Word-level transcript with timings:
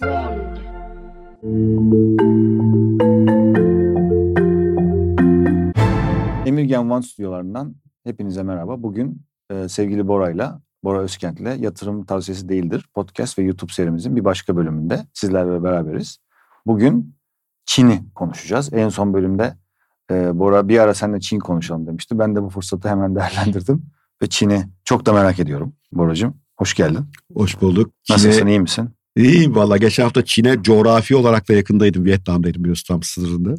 Sound. 0.00 0.56
Emirgen 6.46 6.90
One 6.90 7.02
stüdyolarından 7.02 7.74
hepinize 8.04 8.42
merhaba. 8.42 8.82
Bugün 8.82 9.22
e, 9.50 9.68
sevgili 9.68 10.08
Bora'yla, 10.08 10.62
Bora 10.84 11.00
Özkent'le 11.00 11.60
Yatırım 11.60 12.04
Tavsiyesi 12.04 12.48
Değildir 12.48 12.88
podcast 12.94 13.38
ve 13.38 13.42
YouTube 13.42 13.72
serimizin 13.72 14.16
bir 14.16 14.24
başka 14.24 14.56
bölümünde 14.56 15.06
sizlerle 15.12 15.62
beraberiz. 15.62 16.18
Bugün 16.66 17.16
Çin'i 17.64 18.02
konuşacağız. 18.14 18.72
En 18.72 18.88
son 18.88 19.14
bölümde 19.14 19.56
e, 20.10 20.38
Bora 20.38 20.68
bir 20.68 20.78
ara 20.78 20.94
seninle 20.94 21.20
Çin 21.20 21.38
konuşalım 21.38 21.86
demişti. 21.86 22.18
Ben 22.18 22.36
de 22.36 22.42
bu 22.42 22.48
fırsatı 22.48 22.88
hemen 22.88 23.14
değerlendirdim 23.16 23.82
ve 24.22 24.28
Çin'i 24.28 24.68
çok 24.84 25.06
da 25.06 25.12
merak 25.12 25.38
ediyorum 25.40 25.72
Boracığım. 25.92 26.34
Hoş 26.56 26.74
geldin. 26.74 27.06
Hoş 27.34 27.60
bulduk. 27.60 27.92
Nasılsın, 28.10 28.46
iyi 28.46 28.60
misin? 28.60 28.90
İyiyim 29.22 29.54
valla. 29.54 29.76
Geçen 29.76 30.02
hafta 30.02 30.24
Çin'e 30.24 30.62
coğrafi 30.62 31.16
olarak 31.16 31.48
da 31.48 31.52
yakındaydım. 31.52 32.04
Vietnam'daydım 32.04 32.62
biliyorsun 32.64 32.94
tam 32.94 33.02
sınırında. 33.02 33.54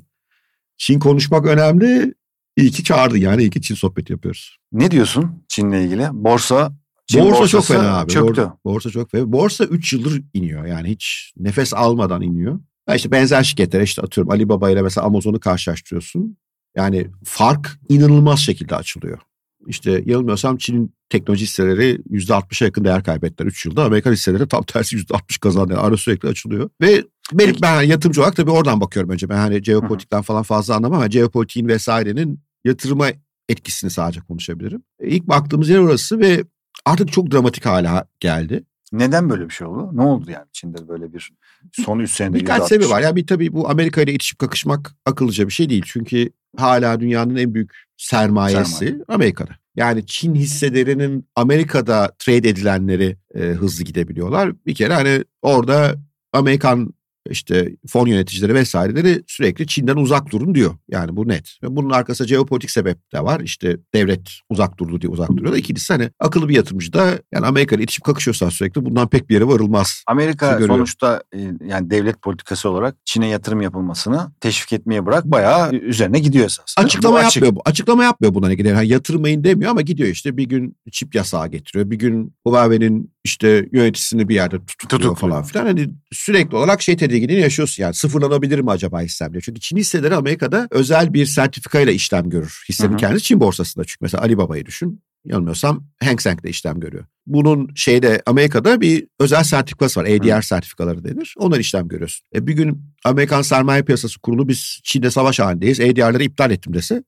Çin 0.78 1.00
konuşmak 1.00 1.46
önemli. 1.46 2.14
İyi 2.58 2.72
ki 2.72 2.84
çağırdı 2.84 3.18
yani 3.18 3.42
iyi 3.42 3.50
ki 3.50 3.62
Çin 3.62 3.76
sohbeti 3.76 4.12
yapıyoruz. 4.14 4.58
Ne 4.72 4.92
diyorsun 4.92 5.44
Çin'le 5.48 5.72
ilgili? 5.74 6.08
Borsa, 6.12 6.72
Çin 7.08 7.22
borsa 7.22 7.48
çok 7.48 7.66
fena 7.66 7.98
abi. 8.00 8.12
Çöktü. 8.12 8.42
Bor- 8.42 8.52
Borsa 8.66 8.90
çok 8.90 9.12
fena. 9.12 9.32
Borsa 9.32 9.64
3 9.64 9.94
yıldır 9.94 10.22
iniyor 10.34 10.66
yani 10.66 10.90
hiç 10.90 11.34
nefes 11.38 11.74
almadan 11.74 12.22
iniyor. 12.22 12.60
Ya 12.90 12.96
işte 12.96 13.12
benzer 13.12 13.44
şirketler 13.44 13.82
işte 13.82 14.02
atıyorum 14.02 14.32
Alibaba 14.32 14.70
ile 14.72 14.82
mesela 14.82 15.08
Amazon'u 15.08 15.40
karşılaştırıyorsun. 15.40 16.38
Yani 16.76 17.08
fark 17.26 17.80
inanılmaz 17.90 18.40
şekilde 18.40 18.76
açılıyor. 18.76 19.20
İşte 19.68 20.04
yanılmıyorsam 20.06 20.58
Çin'in 20.58 20.94
teknoloji 21.12 21.44
hisseleri 21.46 22.02
%60'a 22.12 22.66
yakın 22.66 22.84
değer 22.86 23.04
kaybettiler 23.04 23.48
3 23.48 23.66
yılda. 23.66 23.84
Amerikan 23.86 24.12
hisseleri 24.12 24.48
tam 24.48 24.64
tersi 24.64 24.96
%60 24.98 25.40
kazandı. 25.40 25.74
Yani 25.74 25.82
ara 25.82 25.98
sürekli 25.98 26.30
açılıyor. 26.30 26.70
Ve 26.82 27.04
benim 27.34 27.56
ben 27.62 27.82
yatırımcı 27.82 28.22
olarak 28.22 28.36
tabii 28.36 28.52
oradan 28.52 28.82
bakıyorum 28.82 29.12
önce. 29.12 29.30
Ben 29.30 29.38
hani 29.38 29.64
jeopolitikten 29.64 30.22
falan 30.22 30.44
fazla 30.44 30.76
anlamam 30.76 31.00
ama 31.00 31.12
jeopolitiğin 31.12 31.68
vesairenin 31.68 32.40
yatırıma 32.66 33.08
etkisini 33.50 33.92
sadece 33.92 34.22
konuşabilirim. 34.22 34.84
E, 35.00 35.08
İlk 35.08 35.28
baktığımız 35.28 35.70
yer 35.70 35.78
orası 35.80 36.20
ve 36.20 36.44
artık 36.86 37.12
çok 37.12 37.32
dramatik 37.32 37.66
hale 37.66 37.90
geldi. 38.20 38.64
Neden 38.92 39.30
böyle 39.30 39.46
bir 39.50 39.54
şey 39.54 39.68
oldu? 39.68 39.90
Ne 39.94 40.02
oldu 40.02 40.32
yani 40.32 40.46
Çin'de 40.54 40.88
böyle 40.88 41.14
bir 41.14 41.32
son 41.72 42.00
3 42.00 42.12
senede 42.12 42.40
Birkaç 42.40 42.62
%60? 42.62 42.68
sebebi 42.68 42.90
var. 42.90 43.02
Yani 43.02 43.16
bir 43.16 43.28
tabii 43.28 43.54
bu 43.54 43.70
Amerika 43.70 44.02
ile 44.02 44.14
itişip 44.14 44.40
kakışmak 44.40 44.96
akıllıca 45.06 45.48
bir 45.48 45.54
şey 45.54 45.70
değil. 45.70 45.84
Çünkü 45.86 46.30
hala 46.58 47.00
dünyanın 47.00 47.36
en 47.36 47.54
büyük 47.54 47.72
sermayesi 47.98 48.72
Sermaye. 48.76 49.04
Amerika'da. 49.08 49.61
Yani 49.76 50.06
Çin 50.06 50.36
hisselerinin 50.36 51.28
Amerika'da 51.36 52.12
trade 52.20 52.50
edilenleri 52.50 53.18
e, 53.36 53.40
hızlı 53.40 53.84
gidebiliyorlar. 53.84 54.66
Bir 54.66 54.76
kere 54.76 54.94
hani 54.94 55.24
orada 55.42 55.96
Amerikan 56.34 56.94
işte 57.32 57.76
fon 57.88 58.08
yöneticileri 58.08 58.54
vesaireleri 58.54 59.24
sürekli 59.28 59.68
Çin'den 59.68 59.96
uzak 59.96 60.32
durun 60.32 60.56
diyor. 60.56 60.76
Yani 60.90 61.16
bu 61.16 61.28
net. 61.28 61.58
Ve 61.64 61.76
bunun 61.76 61.90
arkasında 61.90 62.28
jeopolitik 62.28 62.72
sebep 62.72 63.14
de 63.14 63.24
var. 63.24 63.40
İşte 63.40 63.78
devlet 63.94 64.30
uzak 64.50 64.78
durdu 64.78 65.02
diye 65.02 65.12
uzak 65.12 65.30
duruyor. 65.30 65.56
İkincisi 65.56 65.94
hani 65.94 66.10
akıllı 66.20 66.50
bir 66.50 66.56
yatırımcı 66.56 66.94
da 66.94 67.20
yani 67.32 67.46
Amerika 67.46 67.76
ile 67.76 67.84
itişip 67.84 68.04
kakışıyorsan 68.04 68.50
sürekli 68.50 68.86
bundan 68.86 69.10
pek 69.10 69.30
bir 69.30 69.34
yere 69.34 69.48
varılmaz. 69.48 70.04
Amerika 70.08 70.60
sonuçta 70.68 71.24
e, 71.36 71.40
yani 71.68 71.90
devlet 71.90 72.22
politikası 72.22 72.70
olarak 72.70 72.96
Çin'e 73.06 73.28
yatırım 73.28 73.62
yapılmasını 73.62 74.32
teşvik 74.40 74.74
etmeye 74.74 75.06
bırak 75.06 75.26
bayağı 75.26 75.72
üzerine 75.72 76.20
gidiyor 76.20 76.46
esas. 76.46 76.76
Açıklama 76.78 77.16
Bu 77.16 77.20
açık. 77.20 77.36
yapmıyor 77.36 77.56
bu. 77.56 77.62
Açıklama 77.66 78.04
yapmıyor 78.04 78.34
buna 78.34 78.52
ilgili. 78.52 78.68
Yani 78.68 78.88
yatırmayın 78.88 79.44
demiyor 79.44 79.72
ama 79.72 79.82
gidiyor 79.82 80.10
işte 80.10 80.38
bir 80.38 80.44
gün 80.44 80.76
çip 80.92 81.16
yasağı 81.16 81.48
getiriyor. 81.48 81.92
Bir 81.92 82.00
gün 82.00 82.36
Huawei'nin 82.48 83.12
işte 83.24 83.70
yöneticisini 83.72 84.30
bir 84.30 84.36
yerde 84.36 84.56
tutukluyor 84.66 85.02
Tutukluyor. 85.02 85.16
falan 85.16 85.44
filan. 85.44 85.66
Hani 85.66 85.90
sürekli 86.12 86.58
olarak 86.58 86.82
şey 86.82 86.98
tedirginliğini 86.98 87.42
yaşıyorsun 87.42 87.84
yani. 87.84 87.94
Sıfırlanabilir 87.94 88.60
mi 88.60 88.72
acaba 88.72 89.02
hissem 89.02 89.34
diye. 89.34 89.42
Çünkü 89.42 89.60
Çin 89.60 89.78
hisseleri 89.78 90.16
Amerika'da 90.16 90.68
özel 90.72 91.14
bir 91.14 91.26
sertifikayla 91.26 91.94
işlem 91.94 92.30
görür. 92.30 92.64
Hissenin 92.70 92.90
Hı 92.90 92.94
hı. 92.94 92.98
kendisi 92.98 93.24
Çin 93.26 93.40
borsasında 93.40 93.86
çünkü. 93.86 93.98
Mesela 94.02 94.24
Alibaba'yı 94.24 94.66
düşün. 94.66 95.02
Yanılmıyorsam 95.26 95.84
Hang 96.04 96.22
Seng'de 96.22 96.50
işlem 96.50 96.80
görüyor. 96.80 97.06
Bunun 97.26 97.70
şeyde 97.76 98.22
Amerika'da 98.26 98.82
bir 98.82 99.08
özel 99.20 99.44
sertifikası 99.44 100.00
var. 100.00 100.06
ADR 100.06 100.42
sertifikaları 100.42 101.04
denir. 101.04 101.36
Onlar 101.38 101.60
işlem 101.60 101.88
görüyorsun. 101.88 102.26
E 102.36 102.48
bir 102.48 102.54
gün 102.54 102.82
Amerikan 103.06 103.42
Sermaye 103.42 103.84
Piyasası 103.84 104.20
Kurulu 104.20 104.48
biz 104.48 104.80
Çin'de 104.84 105.12
savaş 105.12 105.40
halindeyiz. 105.40 105.80
ADR'ları 105.80 106.24
iptal 106.24 106.52
ettim 106.52 106.74
dese 106.74 107.04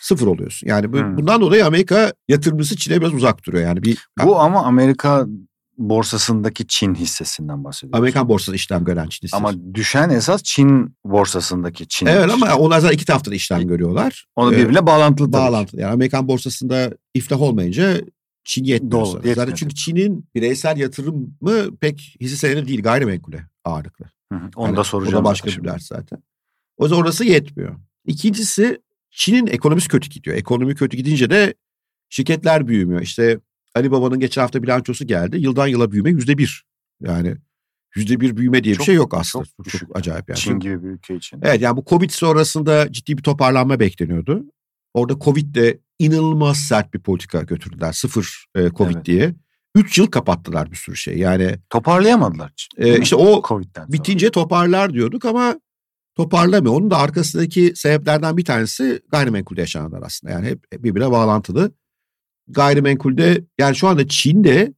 sıfır 0.00 0.26
oluyorsun. 0.26 0.68
Yani 0.68 0.92
bu, 0.92 0.98
Hmm. 0.98 1.16
bundan 1.16 1.40
dolayı 1.40 1.66
Amerika 1.66 2.12
yatırımcısı 2.28 2.76
Çin'e 2.76 3.00
biraz 3.00 3.14
uzak 3.14 3.46
duruyor. 3.46 3.64
Yani 3.64 3.82
bir 3.82 3.98
Bu 4.24 4.40
ama 4.40 4.64
Amerika 4.64 5.26
borsasındaki 5.78 6.66
Çin 6.66 6.94
hissesinden 6.94 7.64
bahsediyoruz. 7.64 7.98
Amerikan 7.98 8.28
borsasında 8.28 8.56
işlem 8.56 8.84
gören 8.84 9.08
Çin 9.08 9.26
hissesi. 9.26 9.36
ama 9.36 9.74
düşen 9.74 10.10
esas 10.10 10.42
Çin 10.42 10.96
borsasındaki 11.04 11.88
Çin. 11.88 12.06
evet 12.06 12.30
ama 12.30 12.54
onlar 12.56 12.80
zaten 12.80 12.94
iki 12.94 13.04
tarafta 13.04 13.30
da 13.30 13.34
işlem 13.34 13.68
görüyorlar. 13.68 14.26
onu 14.36 14.54
Ee, 14.54 14.56
birbirine 14.58 14.86
bağlantılı 14.86 15.30
tabii. 15.30 15.42
bağlantılı. 15.42 15.80
Yani 15.80 15.92
Amerikan 15.92 16.28
borsasında 16.28 16.90
iflah 17.14 17.40
olmayınca 17.42 18.00
Çin 18.44 18.64
yetmiyor. 18.64 18.92
Doğru, 19.06 19.14
yetmiyor. 19.14 19.36
Zaten 19.36 19.54
çünkü 19.54 19.74
Çin'in 19.74 20.28
bireysel 20.34 20.76
yatırımı 20.76 21.76
pek 21.80 22.16
hisse 22.20 22.36
senedi 22.36 22.68
değil 22.68 22.82
gayrimenkule 22.82 23.46
ağırlıklı. 23.64 24.04
Hı 24.32 24.38
hı, 24.38 24.50
Onu 24.56 24.66
Yani 24.66 24.76
da 24.76 24.84
soracağım. 24.84 25.16
O 25.16 25.18
da 25.20 25.24
başka 25.24 25.48
bir 25.50 25.64
ders 25.64 25.86
zaten. 25.86 26.22
O 26.76 26.84
yüzden 26.84 26.96
orası 26.96 27.24
yetmiyor. 27.24 27.76
İkincisi 28.06 28.80
Çin'in 29.10 29.46
ekonomisi 29.46 29.88
kötü 29.88 30.10
gidiyor. 30.10 30.36
Ekonomi 30.36 30.74
kötü 30.74 30.96
gidince 30.96 31.30
de 31.30 31.54
şirketler 32.08 32.66
büyümüyor. 32.68 33.00
İşte 33.02 33.38
Ali 33.76 33.90
Baba'nın 33.90 34.20
geçen 34.20 34.42
hafta 34.42 34.62
bilançosu 34.62 35.06
geldi. 35.06 35.36
Yıldan 35.40 35.66
yıla 35.66 35.92
büyüme 35.92 36.10
yüzde 36.10 36.38
bir. 36.38 36.64
Yani 37.02 37.36
yüzde 37.96 38.20
bir 38.20 38.36
büyüme 38.36 38.64
diye 38.64 38.72
bir 38.72 38.76
Çok- 38.76 38.86
şey 38.86 38.94
yok 38.94 39.14
aslında. 39.14 39.44
çok 39.44 39.64
düşük 39.66 39.80
çok 39.80 39.96
acayip 39.96 40.28
yani. 40.28 40.38
Çin 40.38 40.58
gibi 40.58 40.82
bir 40.82 40.88
ülke 40.88 41.16
için. 41.16 41.40
Evet 41.42 41.60
yani 41.60 41.76
bu 41.76 41.84
Covid 41.86 42.10
sonrasında 42.10 42.92
ciddi 42.92 43.18
bir 43.18 43.22
toparlanma 43.22 43.80
bekleniyordu. 43.80 44.44
Orada 44.94 45.18
Covid'de 45.18 45.80
inanılmaz 45.98 46.56
sert 46.56 46.94
bir 46.94 46.98
politika 47.00 47.42
götürdüler. 47.42 47.92
Sıfır 47.92 48.44
e, 48.54 48.68
Covid 48.70 48.94
Evet. 48.94 49.04
diye. 49.04 49.34
Üç 49.74 49.98
yıl 49.98 50.06
kapattılar 50.06 50.70
bir 50.70 50.76
sürü 50.76 50.96
şey. 50.96 51.18
Yani 51.18 51.56
Toparlayamadılar. 51.70 52.68
e, 52.78 53.00
işte 53.00 53.16
o 53.16 53.42
Covid'den 53.48 53.92
bitince 53.92 54.30
toparlar 54.30 54.94
diyorduk 54.94 55.24
ama 55.24 55.60
toparlamıyor. 56.14 56.74
Onun 56.74 56.90
da 56.90 56.98
arkasındaki 56.98 57.72
sebeplerden 57.76 58.36
bir 58.36 58.44
tanesi 58.44 59.00
gayrimenkulde 59.12 59.60
yaşananlar 59.60 60.02
aslında. 60.02 60.32
Yani 60.32 60.46
hep 60.46 60.64
birbirine 60.84 61.10
bağlantılı. 61.10 61.72
Gayrimenkulde 62.48 63.44
yani 63.58 63.76
şu 63.76 63.88
anda 63.88 64.08
Çin'de 64.08 64.74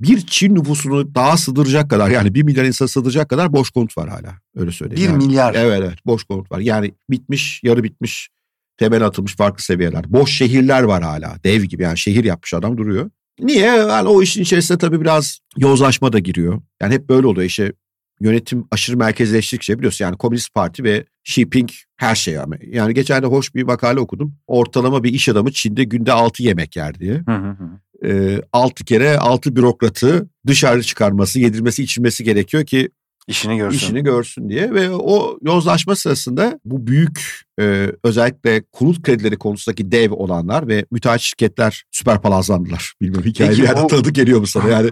bir 0.00 0.20
Çin 0.26 0.54
nüfusunu 0.54 1.14
daha 1.14 1.36
sığdıracak 1.36 1.90
kadar 1.90 2.10
yani 2.10 2.34
bir 2.34 2.42
milyar 2.42 2.64
insan 2.64 2.86
sığdıracak 2.86 3.28
kadar 3.30 3.52
boş 3.52 3.70
konut 3.70 3.98
var 3.98 4.08
hala. 4.08 4.34
Öyle 4.56 4.72
söyleyeyim. 4.72 5.02
Bir 5.02 5.12
Yani- 5.12 5.26
milyar. 5.26 5.54
Evet 5.54 5.80
evet 5.84 5.98
boş 6.06 6.24
konut 6.24 6.52
var. 6.52 6.58
Yani 6.58 6.94
bitmiş 7.10 7.60
yarı 7.64 7.84
bitmiş 7.84 8.28
temel 8.76 9.06
atılmış 9.06 9.36
farklı 9.36 9.62
seviyeler. 9.64 10.12
Boş 10.12 10.30
şehirler 10.32 10.82
var 10.82 11.02
hala 11.02 11.36
dev 11.44 11.62
gibi 11.62 11.82
yani 11.82 11.98
şehir 11.98 12.24
yapmış 12.24 12.54
adam 12.54 12.76
duruyor. 12.78 13.10
Niye? 13.40 13.66
Yani 13.66 14.08
o 14.08 14.22
işin 14.22 14.42
içerisine 14.42 14.78
tabii 14.78 15.00
biraz 15.00 15.38
yozlaşma 15.56 16.12
da 16.12 16.18
giriyor. 16.18 16.62
Yani 16.82 16.94
hep 16.94 17.08
böyle 17.08 17.26
oluyor 17.26 17.46
işte 17.46 17.72
yönetim 18.20 18.64
aşırı 18.70 18.96
merkezleştikçe 18.96 19.78
biliyorsun 19.78 20.04
yani 20.04 20.16
Komünist 20.16 20.54
Parti 20.54 20.84
ve 20.84 21.04
Xi 21.24 21.40
Jinping 21.40 21.70
her 21.96 22.14
şey 22.14 22.38
ama. 22.38 22.54
Yani 22.66 22.94
geçen 22.94 23.22
de 23.22 23.26
hoş 23.26 23.54
bir 23.54 23.62
makale 23.62 24.00
okudum. 24.00 24.34
Ortalama 24.46 25.04
bir 25.04 25.12
iş 25.12 25.28
adamı 25.28 25.52
Çin'de 25.52 25.84
günde 25.84 26.12
6 26.12 26.42
yemek 26.42 26.76
yer 26.76 26.98
diye. 26.98 27.14
Hı 27.14 27.32
hı 27.32 27.50
hı. 27.50 27.80
Ee, 28.06 28.42
6 28.52 28.84
kere 28.84 29.18
6 29.18 29.56
bürokratı 29.56 30.28
dışarı 30.46 30.82
çıkarması, 30.82 31.40
yedirmesi, 31.40 31.82
içirmesi 31.82 32.24
gerekiyor 32.24 32.64
ki 32.64 32.88
İşini 33.28 33.56
görsün. 33.56 33.76
işini 33.76 34.02
görsün 34.02 34.48
diye 34.48 34.74
ve 34.74 34.90
o 34.90 35.38
yozlaşma 35.42 35.96
sırasında 35.96 36.60
bu 36.64 36.86
büyük 36.86 37.42
e, 37.60 37.92
özellikle 38.04 38.62
konut 38.72 39.02
kredileri 39.02 39.36
konusundaki 39.36 39.92
dev 39.92 40.12
olanlar 40.12 40.68
ve 40.68 40.84
müteahhit 40.90 41.20
şirketler 41.20 41.84
süper 41.90 42.22
palazlandılar. 42.22 42.94
Bilmiyorum 43.00 43.26
hikaye 43.26 43.50
Peki 43.50 43.62
bir 43.62 43.66
yerde 43.66 43.82
bu- 43.82 43.86
tanıdık 43.86 44.14
geliyor 44.14 44.40
mu 44.40 44.46
sana 44.46 44.68
yani 44.72 44.90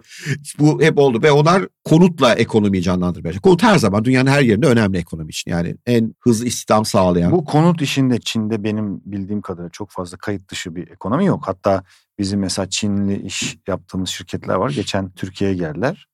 bu 0.58 0.82
hep 0.82 0.98
oldu 0.98 1.22
ve 1.22 1.32
onlar 1.32 1.62
konutla 1.84 2.34
ekonomiyi 2.34 2.82
canlandırmaya. 2.82 3.40
Konut 3.40 3.62
her 3.62 3.78
zaman 3.78 4.04
dünyanın 4.04 4.30
her 4.30 4.42
yerinde 4.42 4.66
önemli 4.66 4.98
ekonomi 4.98 5.30
için 5.30 5.50
yani 5.50 5.76
en 5.86 6.14
hızlı 6.20 6.46
istihdam 6.46 6.84
sağlayan. 6.84 7.32
Bu 7.32 7.44
konut 7.44 7.82
işinde 7.82 8.20
Çin'de 8.20 8.64
benim 8.64 9.00
bildiğim 9.04 9.42
kadarıyla 9.42 9.70
çok 9.70 9.90
fazla 9.90 10.16
kayıt 10.18 10.50
dışı 10.50 10.76
bir 10.76 10.88
ekonomi 10.90 11.26
yok. 11.26 11.42
Hatta 11.46 11.82
bizim 12.18 12.40
mesela 12.40 12.68
Çinli 12.70 13.22
iş 13.22 13.58
yaptığımız 13.68 14.08
şirketler 14.08 14.54
var. 14.54 14.70
Geçen 14.70 15.10
Türkiye'ye 15.10 15.56
geldiler. 15.56 16.07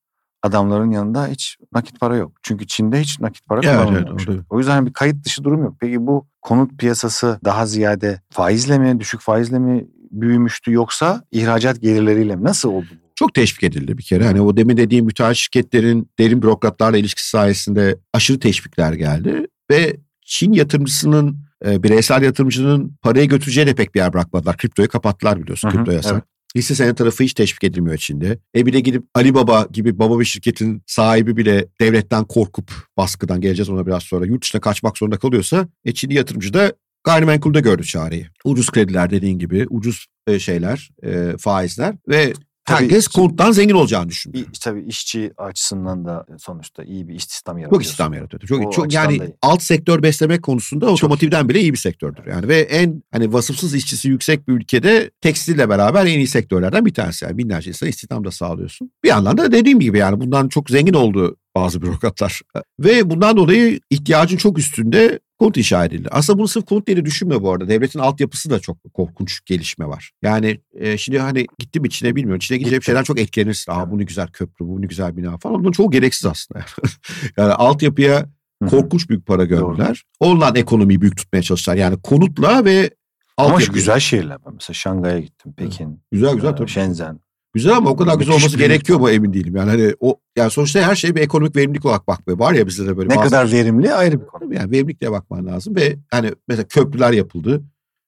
Adamların 0.44 0.91
yanında 0.91 1.26
hiç 1.26 1.56
nakit 1.73 2.00
para 2.00 2.17
yok. 2.17 2.32
Çünkü 2.43 2.67
Çin'de 2.67 3.00
hiç 3.00 3.20
nakit 3.20 3.46
para 3.46 3.61
Evet, 3.64 4.06
evet. 4.29 4.41
O 4.50 4.58
yüzden 4.58 4.87
bir 4.87 4.93
kayıt 4.93 5.25
dışı 5.25 5.44
durum 5.44 5.62
yok. 5.62 5.76
Peki 5.81 6.06
bu 6.06 6.26
konut 6.43 6.79
piyasası 6.79 7.41
daha 7.44 7.67
ziyade 7.67 8.20
faizle 8.31 8.79
mi, 8.79 9.00
düşük 9.00 9.20
faizle 9.20 9.58
mi 9.58 9.87
büyümüştü 10.11 10.73
yoksa 10.73 11.23
ihracat 11.32 11.81
gelirleriyle 11.81 12.37
mi? 12.37 12.44
Nasıl 12.44 12.69
oldu 12.69 12.87
bu? 12.91 13.05
çok 13.14 13.35
teşvik 13.35 13.62
edildi 13.62 13.99
bir 13.99 14.02
kere. 14.02 14.25
Hani 14.25 14.41
o 14.41 14.56
demin 14.56 14.76
dediğim 14.76 15.05
müteahhit 15.05 15.37
şirketlerin 15.37 16.11
derin 16.19 16.43
bürokratlarla 16.43 16.99
ilişkisi 16.99 17.29
sayesinde 17.29 17.99
aşırı 18.12 18.41
teşvikler 18.41 18.93
geldi 18.93 19.46
ve 19.70 19.96
Çin 20.26 20.52
yatırımcısının 20.52 21.38
e, 21.67 21.82
bireysel 21.82 22.23
yatırımcının 22.23 22.96
parayı 23.02 23.29
götüreceğine 23.29 23.75
pek 23.75 23.94
bir 23.94 24.00
yer 24.00 24.12
bırakmadılar. 24.12 24.56
Kriptoyu 24.56 24.88
kapattılar 24.88 25.43
biliyorsun. 25.43 25.69
Hı 25.69 25.73
hı, 25.73 25.76
Kripto 25.76 25.93
yasak. 25.93 26.12
evet. 26.12 26.25
Hisse 26.54 26.74
senedi 26.74 26.94
tarafı 26.94 27.24
hiç 27.24 27.34
teşvik 27.34 27.64
edilmiyor 27.64 27.96
Çin'de. 27.96 28.38
E 28.56 28.66
bir 28.66 28.72
de 28.72 28.80
gidip 28.80 29.04
Alibaba 29.14 29.68
gibi 29.72 29.98
baba 29.98 30.20
bir 30.20 30.24
şirketin 30.24 30.82
sahibi 30.86 31.36
bile 31.36 31.66
devletten 31.80 32.24
korkup 32.24 32.72
baskıdan 32.96 33.40
geleceğiz 33.40 33.68
ona 33.70 33.86
biraz 33.86 34.02
sonra 34.02 34.26
yurt 34.26 34.42
dışına 34.42 34.60
kaçmak 34.60 34.98
zorunda 34.98 35.16
kalıyorsa 35.16 35.68
e 35.84 35.94
Çinli 35.94 36.14
yatırımcı 36.14 36.54
da 36.54 36.72
gayrimenkulde 37.04 37.60
gördü 37.60 37.84
çareyi. 37.84 38.26
Ucuz 38.44 38.70
krediler 38.70 39.10
dediğin 39.10 39.38
gibi 39.38 39.66
ucuz 39.70 40.06
e, 40.26 40.38
şeyler 40.38 40.90
e, 41.02 41.36
faizler 41.38 41.94
ve 42.08 42.32
Tabii- 42.64 42.82
herkes 42.82 43.08
konuttan 43.08 43.52
zengin 43.52 43.75
olacağını 43.75 44.08
düşündü. 44.08 44.38
İ- 44.38 44.46
tabii 44.61 44.82
işçi 44.82 45.32
açısından 45.38 46.05
da 46.05 46.26
sonuçta 46.38 46.84
iyi 46.84 47.08
bir 47.08 47.14
istihdam 47.14 47.58
yaratıyor. 47.58 47.81
Çok 47.82 47.84
istihdam 47.90 48.14
yaratıyor. 48.14 48.40
Çok, 48.43 48.66
O 48.66 48.70
çok 48.70 48.93
yani 48.93 49.19
da 49.19 49.25
iyi. 49.25 49.34
alt 49.43 49.62
sektör 49.62 50.02
beslemek 50.02 50.43
konusunda 50.43 50.87
otomotivden 50.90 51.49
bile 51.49 51.61
iyi 51.61 51.72
bir 51.72 51.78
sektördür. 51.78 52.26
Yani 52.31 52.49
ve 52.49 52.61
en 52.61 53.02
hani 53.12 53.32
vasıfsız 53.32 53.75
işçisi 53.75 54.08
yüksek 54.08 54.49
bir 54.49 54.52
ülkede 54.52 55.11
tekstille 55.20 55.69
beraber 55.69 56.06
en 56.06 56.19
iyi 56.19 56.26
sektörlerden 56.26 56.84
bir 56.87 56.94
tanesi. 56.94 57.25
Yani 57.25 57.38
binlerce 57.38 57.69
insan 57.70 57.88
istihdam 57.88 58.25
da 58.25 58.31
sağlıyorsun. 58.31 58.90
Bir 59.05 59.08
yandan 59.08 59.38
da 59.38 59.52
dediğim 59.52 59.81
gibi 59.81 59.99
yani 59.99 60.20
bundan 60.20 60.49
çok 60.49 60.70
zengin 60.70 60.94
oldu 60.94 61.37
bazı 61.56 61.82
bürokratlar. 61.82 62.40
Ve 62.80 63.10
bundan 63.10 63.36
dolayı 63.36 63.80
ihtiyacın 63.90 64.36
çok 64.36 64.58
üstünde 64.58 65.18
konut 65.38 65.56
inşa 65.56 65.84
edildi. 65.84 66.08
Aslında 66.10 66.38
bunu 66.38 66.48
sırf 66.48 66.66
konut 66.66 66.86
diye 66.86 67.04
düşünme 67.04 67.42
bu 67.42 67.52
arada. 67.52 67.68
Devletin 67.68 67.98
altyapısı 67.98 68.50
da 68.50 68.60
çok 68.60 68.76
korkunç 68.94 69.40
gelişme 69.44 69.86
var. 69.86 70.10
Yani 70.22 70.60
e, 70.74 70.98
şimdi 70.98 71.18
hani 71.18 71.46
gittim 71.58 71.84
içine 71.84 72.16
bilmiyorum. 72.16 72.38
İçine 72.38 72.58
gidince 72.58 72.76
hep 72.76 72.82
şeyden 72.82 73.02
çok 73.02 73.20
etkilenirsin. 73.20 73.72
Aa 73.72 73.90
bu 73.90 73.98
ne 73.98 74.04
güzel 74.04 74.28
köprü, 74.28 74.66
bu 74.66 74.82
ne 74.82 74.86
güzel 74.86 75.16
bina 75.16 75.38
falan. 75.38 75.60
Bunun 75.60 75.72
çoğu 75.72 75.90
gereksiz 75.90 76.26
aslında. 76.26 76.64
yani 77.36 77.52
altyapıya 77.52 78.26
korkunç 78.70 79.08
büyük 79.08 79.26
para 79.26 79.44
gömdüler. 79.44 80.02
Ondan 80.20 80.56
ekonomiyi 80.56 81.00
büyük 81.00 81.16
tutmaya 81.16 81.42
çalıştılar. 81.42 81.76
Yani 81.76 82.02
konutla 82.02 82.64
ve 82.64 82.90
Ama 83.36 83.48
şu 83.48 83.54
altyapı. 83.54 83.72
güzel 83.72 83.98
şehirler. 84.00 84.38
Mesela 84.52 84.74
Şangay'a 84.74 85.20
gittim, 85.20 85.52
Pekin, 85.52 86.00
Güzel 86.12 86.34
güzel 86.34 86.52
e, 86.52 86.54
tabii. 86.54 86.70
Shenzhen. 86.70 87.20
Güzel 87.54 87.76
ama 87.76 87.90
o 87.90 87.96
kadar 87.96 88.18
güzel 88.18 88.34
olması 88.34 88.58
gerekiyor 88.58 89.00
mu 89.00 89.10
emin 89.10 89.32
değilim. 89.32 89.56
Yani 89.56 89.70
hani 89.70 89.94
o 90.00 90.20
yani 90.36 90.50
sonuçta 90.50 90.80
her 90.82 90.94
şey 90.94 91.14
bir 91.14 91.20
ekonomik 91.20 91.56
verimlilik 91.56 91.84
olarak 91.84 92.08
bakmıyor. 92.08 92.38
Var 92.38 92.52
ya 92.52 92.66
bizde 92.66 92.86
de 92.86 92.96
böyle 92.96 93.08
Ne 93.08 93.16
bazı- 93.16 93.30
kadar 93.30 93.52
verimli 93.52 93.94
ayrı 93.94 94.20
bir 94.20 94.26
konu. 94.26 94.54
Yani 94.54 94.70
verimlilikle 94.70 95.10
bakman 95.12 95.46
lazım 95.46 95.76
ve 95.76 95.96
hani 96.10 96.30
mesela 96.48 96.68
köprüler 96.68 97.12
yapıldı. 97.12 97.62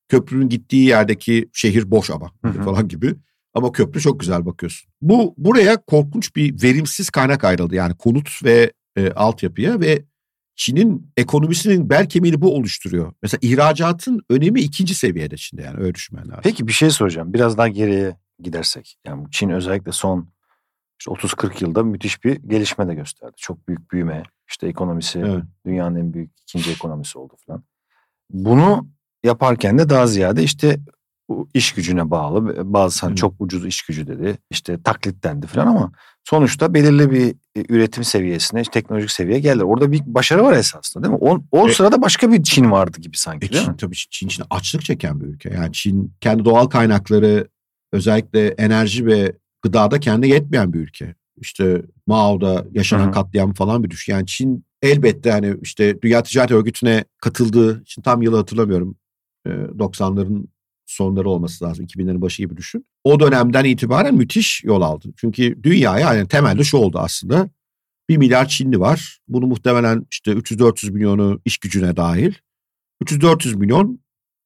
Köprünün 0.08 0.48
gittiği 0.48 0.84
yerdeki 0.86 1.48
şehir 1.52 1.90
boş 1.90 2.10
ama 2.10 2.30
Hı 2.44 2.48
hı. 2.48 2.62
falan 2.62 2.88
gibi. 2.88 3.14
Ama 3.54 3.72
köprü 3.72 4.00
çok 4.00 4.20
güzel 4.20 4.46
bakıyorsun. 4.46 4.90
Bu 5.00 5.34
buraya 5.38 5.76
korkunç 5.84 6.36
bir 6.36 6.62
verimsiz 6.62 7.10
kaynak 7.10 7.44
ayrıldı. 7.44 7.74
Yani 7.74 7.94
konut 7.94 8.44
ve 8.44 8.72
e, 8.96 9.10
altyapıya 9.10 9.80
ve 9.80 10.04
Çin'in 10.56 11.10
ekonomisinin 11.16 11.90
bel 11.90 12.08
kemiğini 12.08 12.40
bu 12.40 12.54
oluşturuyor. 12.56 13.12
Mesela 13.22 13.38
ihracatın 13.42 14.20
önemi 14.30 14.60
ikinci 14.60 14.94
seviyede 14.94 15.36
Çin'de 15.36 15.62
yani 15.62 15.80
öyle 15.80 15.94
düşünmen 15.94 16.28
lazım. 16.28 16.40
Peki 16.42 16.68
bir 16.68 16.72
şey 16.72 16.90
soracağım. 16.90 17.32
Biraz 17.34 17.58
daha 17.58 17.68
geriye 17.68 18.16
gidersek. 18.42 18.98
Yani 19.06 19.26
Çin 19.30 19.50
özellikle 19.50 19.92
son 19.92 20.28
işte 21.00 21.10
30-40 21.10 21.64
yılda 21.64 21.82
müthiş 21.82 22.24
bir 22.24 22.36
gelişme 22.36 22.88
de 22.88 22.94
gösterdi. 22.94 23.32
Çok 23.36 23.68
büyük 23.68 23.92
büyüme. 23.92 24.22
İşte 24.48 24.66
ekonomisi 24.68 25.18
Evet. 25.18 25.44
dünyanın 25.66 25.96
en 25.96 26.12
büyük 26.14 26.30
ikinci 26.42 26.70
ekonomisi 26.70 27.18
oldu 27.18 27.34
falan. 27.46 27.62
Bunu 28.30 28.88
yaparken 29.24 29.78
de 29.78 29.88
daha 29.88 30.06
ziyade 30.06 30.42
işte 30.42 30.78
iş 31.54 31.72
gücüne 31.74 32.10
bağlı. 32.10 32.72
Bazı 32.72 33.06
hani 33.06 33.16
çok 33.16 33.34
ucuz 33.38 33.66
iş 33.66 33.82
gücü 33.82 34.06
dedi. 34.06 34.38
İşte 34.50 34.82
taklit 34.82 35.24
dendi 35.24 35.46
falan 35.46 35.66
ama 35.66 35.92
sonuçta 36.24 36.74
belirli 36.74 37.10
bir 37.10 37.28
e, 37.56 37.64
üretim 37.74 38.04
seviyesine, 38.04 38.60
işte 38.60 38.72
teknolojik 38.80 39.10
seviyeye 39.10 39.40
geldi. 39.40 39.64
Orada 39.64 39.92
bir 39.92 40.02
başarı 40.06 40.44
var 40.44 40.52
esasında 40.52 41.04
değil 41.04 41.14
mi? 41.14 41.18
O, 41.20 41.38
o 41.50 41.68
E- 41.68 41.72
sırada 41.72 42.02
başka 42.02 42.32
bir 42.32 42.42
Çin 42.42 42.70
vardı 42.70 43.00
gibi 43.00 43.16
sanki 43.16 43.46
E 43.46 43.50
değil 43.52 43.62
Çin, 43.62 43.70
mi? 43.72 43.76
tabii 43.76 43.94
Çin, 43.96 44.08
Çin 44.10 44.28
Çin 44.28 44.44
açlık 44.50 44.82
çeken 44.84 45.20
bir 45.20 45.26
ülke. 45.26 45.50
Yani 45.50 45.72
Çin 45.72 46.12
kendi 46.20 46.44
doğal 46.44 46.66
kaynakları 46.66 47.48
özellikle 47.92 48.48
enerji 48.48 49.06
ve 49.06 49.32
gıdada 49.62 50.00
kendi 50.00 50.28
yetmeyen 50.28 50.72
bir 50.72 50.78
ülke. 50.78 51.14
İşte 51.36 51.82
Mao'da 52.06 52.66
yaşanan 52.72 53.04
Hı 53.04 53.08
hı. 53.08 53.12
katliam 53.12 53.54
falan 53.54 53.84
bir 53.84 53.90
düş. 53.90 54.08
Yani 54.08 54.26
Çin 54.26 54.64
elbette 54.82 55.30
hani 55.30 55.56
işte 55.62 56.02
Dünya 56.02 56.22
Ticaret 56.22 56.50
Örgütü'ne 56.50 57.04
katıldığı, 57.20 57.82
şimdi 57.86 58.04
tam 58.04 58.22
yılı 58.22 58.36
hatırlamıyorum. 58.36 58.96
Ee, 59.46 59.50
90'ların 59.50 60.46
sonları 60.86 61.28
olması 61.28 61.64
lazım. 61.64 61.84
2000'lerin 61.84 62.20
başı 62.20 62.42
gibi 62.42 62.56
düşün. 62.56 62.86
O 63.04 63.20
dönemden 63.20 63.64
itibaren 63.64 64.14
müthiş 64.14 64.64
yol 64.64 64.82
aldı. 64.82 65.08
Çünkü 65.16 65.62
dünyaya 65.62 66.14
yani 66.14 66.28
temelde 66.28 66.64
şu 66.64 66.76
oldu 66.76 66.98
aslında. 66.98 67.48
Bir 68.08 68.16
milyar 68.16 68.48
Çinli 68.48 68.80
var. 68.80 69.18
Bunu 69.28 69.46
muhtemelen 69.46 70.06
işte 70.10 70.30
300-400 70.32 70.90
milyonu 70.90 71.40
iş 71.44 71.58
gücüne 71.58 71.96
dahil. 71.96 72.34
300-400 73.04 73.56
milyon 73.56 74.00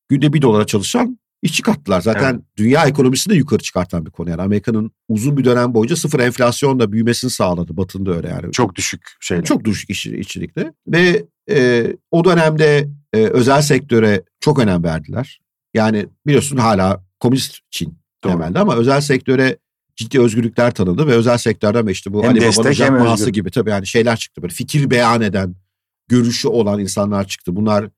günde 0.09 0.33
bir 0.33 0.43
dolara 0.43 0.67
çalışan 0.67 1.20
işçi 1.43 1.63
kattılar. 1.63 2.01
Zaten 2.01 2.35
Evet. 2.35 2.43
dünya 2.57 2.87
ekonomisini 2.87 3.33
de 3.33 3.37
yukarı 3.37 3.63
çıkartan 3.63 4.07
bir 4.07 4.11
konu. 4.11 4.31
Yani 4.31 4.43
Amerika'nın 4.43 4.91
uzun 5.09 5.37
bir 5.37 5.45
dönem 5.45 5.75
boyunca 5.75 5.97
sıfır 5.97 6.21
enflasyonla 6.21 6.93
büyümesini 6.93 7.31
sağladı. 7.31 7.77
Batı'nda 7.77 8.11
da 8.11 8.17
öyle 8.17 8.29
yani. 8.29 8.53
Çok 8.53 8.75
düşük 8.75 9.03
şeyler. 9.21 9.45
Çok 9.45 9.65
düşük 9.65 9.91
iş, 9.91 10.07
işçilikte. 10.07 10.73
Ve 10.87 11.25
e, 11.51 11.87
o 12.11 12.25
dönemde 12.25 12.89
e, 13.13 13.19
özel 13.19 13.63
sektöre 13.63 14.23
çok 14.41 14.59
önem 14.59 14.85
verdiler. 14.85 15.41
Yani 15.75 16.07
biliyorsun 16.27 16.57
hala 16.57 17.05
komünist 17.21 17.59
Çin 17.71 17.99
Doğru. 18.25 18.33
temelde 18.33 18.59
ama 18.59 18.77
özel 18.77 19.01
sektöre 19.01 19.57
ciddi 19.97 20.21
özgürlükler 20.21 20.75
tanıdı 20.75 21.07
ve 21.07 21.13
özel 21.13 21.39
sektörden 21.39 21.87
de 21.87 21.93
işte 21.93 22.13
bu 22.13 22.23
Hem 22.23 22.31
Ali 22.31 22.41
Baba'nın 22.41 23.17
Jack 23.17 23.35
gibi 23.35 23.51
tabii 23.51 23.71
yani 23.71 23.87
şeyler 23.87 24.17
çıktı 24.17 24.43
böyle 24.43 24.55
fikir 24.55 24.91
beyan 24.91 25.21
eden, 25.21 25.55
görüşü 26.09 26.49
olan 26.49 26.81
insanlar 26.81 27.27
çıktı. 27.27 27.57
Bunlar 27.57 27.89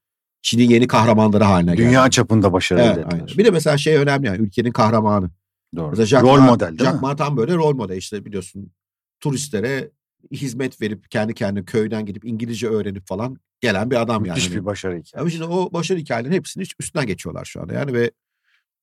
Çin'in 0.43 0.69
yeni 0.69 0.87
kahramanları 0.87 1.45
haline 1.45 1.75
geldi. 1.75 1.89
Dünya 1.89 2.11
çapında 2.11 2.53
başarı 2.53 2.81
Evet, 2.81 3.07
aynen. 3.13 3.27
Bir 3.27 3.45
de 3.45 3.51
mesela 3.51 3.79
şey 3.79 3.97
önemli 3.97 4.27
yani 4.27 4.39
ülkenin 4.39 4.73
kahramanı. 4.73 5.31
Doğru. 5.77 5.91
Mesela 5.91 6.07
Jack 6.07 6.25
Rol 6.25 6.39
Ma- 6.39 6.47
model 6.47 6.69
değil 6.69 6.81
Jack 6.81 6.95
mi? 6.95 7.01
Ma 7.01 7.17
tam 7.17 7.37
böyle 7.37 7.55
rol 7.55 7.75
model 7.75 7.97
işte 7.97 8.25
biliyorsun 8.25 8.73
turistlere 9.21 9.91
hizmet 10.33 10.81
verip 10.81 11.11
kendi 11.11 11.35
kendine 11.35 11.65
köyden 11.65 12.07
gidip 12.07 12.25
İngilizce 12.25 12.69
öğrenip 12.69 13.07
falan 13.07 13.37
gelen 13.61 13.91
bir 13.91 14.01
adam 14.01 14.25
yani. 14.25 14.37
Müthiş 14.37 14.55
bir 14.55 14.65
başarı 14.65 14.93
hikayesi. 14.93 15.19
Ama 15.19 15.31
şimdi 15.31 15.45
o 15.45 15.73
başarı 15.73 15.99
hikayelerinin 15.99 16.37
hepsini 16.37 16.65
üstünden 16.81 17.07
geçiyorlar 17.07 17.45
şu 17.45 17.61
anda 17.63 17.75
yani 17.75 17.93
ve 17.93 18.11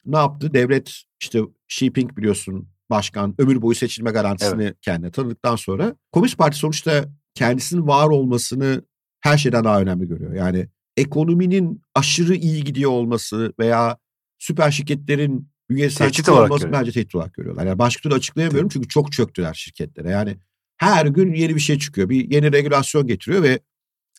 ne 0.05 0.17
yaptı? 0.17 0.53
Devlet 0.53 1.01
işte 1.21 1.39
Xi 1.39 1.85
Jinping 1.85 2.17
biliyorsun 2.17 2.69
başkan 2.89 3.35
ömür 3.37 3.61
boyu 3.61 3.75
seçilme 3.75 4.11
garantisini 4.11 4.73
kendine 4.81 5.11
tanıdıktan 5.11 5.55
sonra 5.55 5.95
Komünist 6.11 6.37
Parti 6.37 6.57
sonuçta 6.57 7.05
kendisinin 7.33 7.87
var 7.87 8.07
olmasını 8.07 8.81
her 9.21 9.37
şeyden 9.37 9.63
daha 9.63 9.81
önemli 9.81 10.07
görüyor. 10.07 10.33
Yani 10.33 10.67
ekonominin 10.99 11.81
aşırı 11.95 12.35
iyi 12.35 12.63
gidiyor 12.63 12.91
olması 12.91 13.53
veya 13.59 13.97
süper 14.37 14.71
şirketlerin 14.71 15.49
bünyesel 15.69 16.09
Tehdit 16.09 16.29
olarak 16.29 16.51
olması 16.51 16.65
görüyor. 16.65 16.81
bence 16.81 16.91
tehdit 16.91 17.15
olarak 17.15 17.33
görüyorlar. 17.33 17.65
Yani 17.65 17.79
başka 17.79 18.01
türlü 18.01 18.13
açıklayamıyorum 18.13 18.69
çünkü 18.69 18.87
çok 18.87 19.11
çöktüler 19.11 19.53
şirketlere. 19.53 20.09
Yani 20.09 20.37
her 20.77 21.05
gün 21.05 21.33
yeni 21.33 21.55
bir 21.55 21.59
şey 21.59 21.79
çıkıyor. 21.79 22.09
Bir 22.09 22.31
yeni 22.31 22.51
regülasyon 22.51 23.07
getiriyor 23.07 23.43
ve 23.43 23.59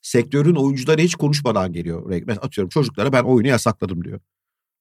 sektörün 0.02 0.54
oyuncuları 0.54 1.00
hiç 1.00 1.14
konuşmadan 1.14 1.72
geliyor. 1.72 2.02
Mesela 2.06 2.40
atıyorum 2.42 2.68
çocuklara 2.68 3.12
ben 3.12 3.22
oyunu 3.22 3.48
yasakladım 3.48 4.04
diyor. 4.04 4.20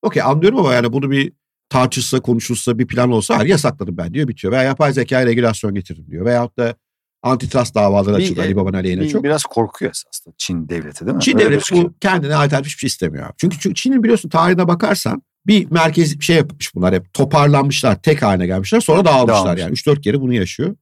Okey 0.01 0.21
anlıyorum 0.21 0.59
ama 0.59 0.73
yani 0.73 0.93
bunu 0.93 1.11
bir 1.11 1.33
tartışsa 1.69 2.19
konuşulsa 2.19 2.79
bir 2.79 2.87
plan 2.87 3.11
olsa 3.11 3.37
hayır 3.37 3.49
yasakladım 3.49 3.97
ben 3.97 4.13
diyor 4.13 4.27
bitiyor. 4.27 4.53
Veya 4.53 4.63
yapay 4.63 4.93
zeka 4.93 5.25
regülasyon 5.25 5.75
getirdim 5.75 6.05
diyor. 6.11 6.25
Veyahut 6.25 6.57
da 6.57 6.75
antitrust 7.23 7.75
davaları 7.75 8.17
Bir- 8.17 8.23
açıldı 8.23 8.41
Ali 8.41 8.55
Baba'nın 8.55 8.77
aleyhine 8.77 9.01
Bir- 9.01 9.09
çok. 9.09 9.23
Biraz 9.23 9.43
korkuyor 9.43 9.91
esasında 9.91 10.33
Çin 10.37 10.69
devleti 10.69 11.05
değil 11.05 11.15
mi? 11.15 11.21
Çin 11.21 11.33
Öyle 11.37 11.45
devleti 11.45 11.59
gözüküyor. 11.59 11.83
bu 11.85 11.93
kendine 11.99 12.35
alternatif 12.35 12.67
hiçbir 12.67 12.79
şey 12.79 12.87
istemiyor. 12.87 13.29
Çünkü, 13.37 13.59
çünkü 13.59 13.75
Çin'in 13.75 14.03
biliyorsun 14.03 14.29
tarihine 14.29 14.67
bakarsan 14.67 15.21
bir 15.47 15.71
merkez 15.71 16.21
şey 16.21 16.35
yapmış 16.35 16.75
bunlar 16.75 16.93
hep 16.95 17.13
toparlanmışlar 17.13 18.01
tek 18.01 18.21
haline 18.21 18.45
gelmişler 18.47 18.79
sonra 18.79 19.05
dağılmışlar 19.05 19.27
Dağılmışlar. 19.45 19.57
yani 19.57 19.71
3-4 19.73 20.01
kere 20.01 20.21
bunu 20.21 20.33
yaşıyor. 20.33 20.75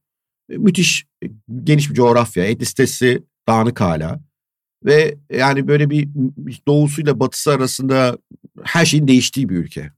E, 0.50 0.56
Müthiş 0.56 1.06
e, 1.24 1.26
geniş 1.64 1.90
bir 1.90 1.94
coğrafya 1.94 2.44
etnisitesi 2.44 3.22
dağınık 3.48 3.80
hala 3.80 4.20
ve 4.84 5.16
yani 5.32 5.68
böyle 5.68 5.90
bir 5.90 6.08
doğusuyla 6.68 7.20
batısı 7.20 7.50
arasında 7.52 8.18
her 8.62 8.84
şeyin 8.84 9.08
değiştiği 9.08 9.48
bir 9.48 9.56
ülke. 9.56 9.92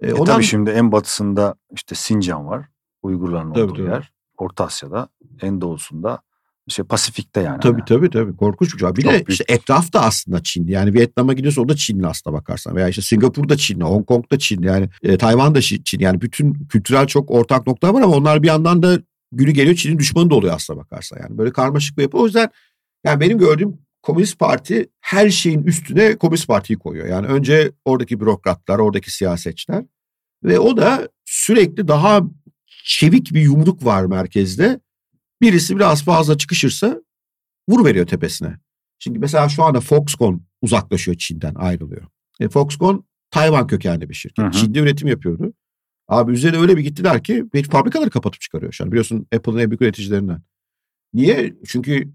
E, 0.00 0.08
E 0.08 0.12
ondan- 0.12 0.24
tabii 0.34 0.44
şimdi 0.44 0.70
en 0.70 0.92
batısında 0.92 1.54
işte 1.74 1.94
Sincan 1.94 2.46
var. 2.46 2.66
Uygurların 3.02 3.50
olduğu 3.50 3.74
tabii. 3.74 3.82
yer. 3.88 4.12
Orta 4.38 4.64
Asya'da. 4.64 5.08
En 5.42 5.60
doğusunda. 5.60 6.22
Şey 6.68 6.84
Pasifik'te 6.84 7.40
yani. 7.40 7.60
Tabii 7.60 7.82
tabii 7.84 8.10
tabii 8.10 8.36
korkunç 8.36 8.74
bir 8.74 8.78
şey. 8.78 8.96
Bir 8.96 9.02
Çok 9.02 9.12
de 9.12 9.14
büyük. 9.14 9.30
işte 9.30 9.44
etrafta 9.48 10.00
aslında 10.00 10.42
Çinli. 10.42 10.72
Yani 10.72 10.94
Vietnam'a 10.94 11.32
gidiyorsa 11.32 11.60
o 11.60 11.68
da 11.68 11.76
Çinli 11.76 12.06
aslına 12.06 12.34
bakarsan. 12.36 12.76
Veya 12.76 12.88
işte 12.88 13.02
Singapur'da 13.02 13.56
Çinli, 13.56 13.84
Hong 13.84 14.06
Kong'da 14.06 14.38
Çinli. 14.38 14.66
Yani 14.66 14.88
e, 15.02 15.18
Tayvan'da 15.18 15.60
Çin-. 15.60 16.00
Yani 16.00 16.20
bütün 16.20 16.54
kültürel 16.54 17.06
çok 17.06 17.30
ortak 17.30 17.66
nokta 17.66 17.94
var 17.94 18.02
ama 18.02 18.16
onlar 18.16 18.42
bir 18.42 18.48
yandan 18.48 18.82
da 18.82 18.98
günü 19.32 19.50
geliyor 19.50 19.76
Çin'in 19.76 19.98
düşmanı 19.98 20.30
da 20.30 20.34
oluyor 20.34 20.54
aslına 20.54 20.78
bakarsan. 20.78 21.18
Yani 21.22 21.38
böyle 21.38 21.52
karmaşık 21.52 21.98
bir 21.98 22.02
yapı. 22.02 22.18
O 22.18 22.24
yüzden 22.26 22.50
yani 23.04 23.20
benim 23.20 23.38
gördüğüm 23.38 23.78
Komünist 24.02 24.38
Parti 24.38 24.88
her 25.00 25.30
şeyin 25.30 25.62
üstüne 25.62 26.16
Komünist 26.16 26.46
Parti'yi 26.46 26.78
koyuyor. 26.78 27.06
Yani 27.06 27.26
önce 27.26 27.72
oradaki 27.84 28.20
bürokratlar, 28.20 28.78
oradaki 28.78 29.10
siyasetçiler 29.10 29.84
ve 30.44 30.58
o 30.58 30.76
da 30.76 31.08
sürekli 31.24 31.88
daha 31.88 32.22
çevik 32.84 33.34
bir 33.34 33.40
yumruk 33.40 33.84
var 33.84 34.04
merkezde. 34.04 34.80
Birisi 35.40 35.76
biraz 35.76 36.04
fazla 36.04 36.38
çıkışırsa 36.38 37.02
vur 37.68 37.84
veriyor 37.84 38.06
tepesine. 38.06 38.58
Şimdi 38.98 39.18
mesela 39.18 39.48
şu 39.48 39.64
anda 39.64 39.80
Foxconn 39.80 40.46
uzaklaşıyor 40.62 41.16
Çin'den 41.16 41.54
ayrılıyor. 41.54 42.06
E, 42.40 42.48
Foxconn 42.48 43.04
Tayvan 43.30 43.66
kökenli 43.66 44.08
bir 44.08 44.14
şirket. 44.14 44.44
Hı 44.44 44.48
hı. 44.48 44.52
Çin'de 44.52 44.78
üretim 44.78 45.08
yapıyordu. 45.08 45.52
Abi 46.08 46.32
üzerine 46.32 46.58
öyle 46.58 46.76
bir 46.76 46.82
gittiler 46.82 47.24
ki 47.24 47.44
bir 47.54 47.64
fabrikaları 47.64 48.10
kapatıp 48.10 48.40
çıkarıyor 48.40 48.72
şu 48.72 48.84
an. 48.84 48.90
Biliyorsun 48.90 49.26
Apple'ın 49.34 49.58
en 49.58 49.70
büyük 49.70 49.82
üreticilerinden. 49.82 50.42
Niye? 51.14 51.54
Çünkü 51.66 52.12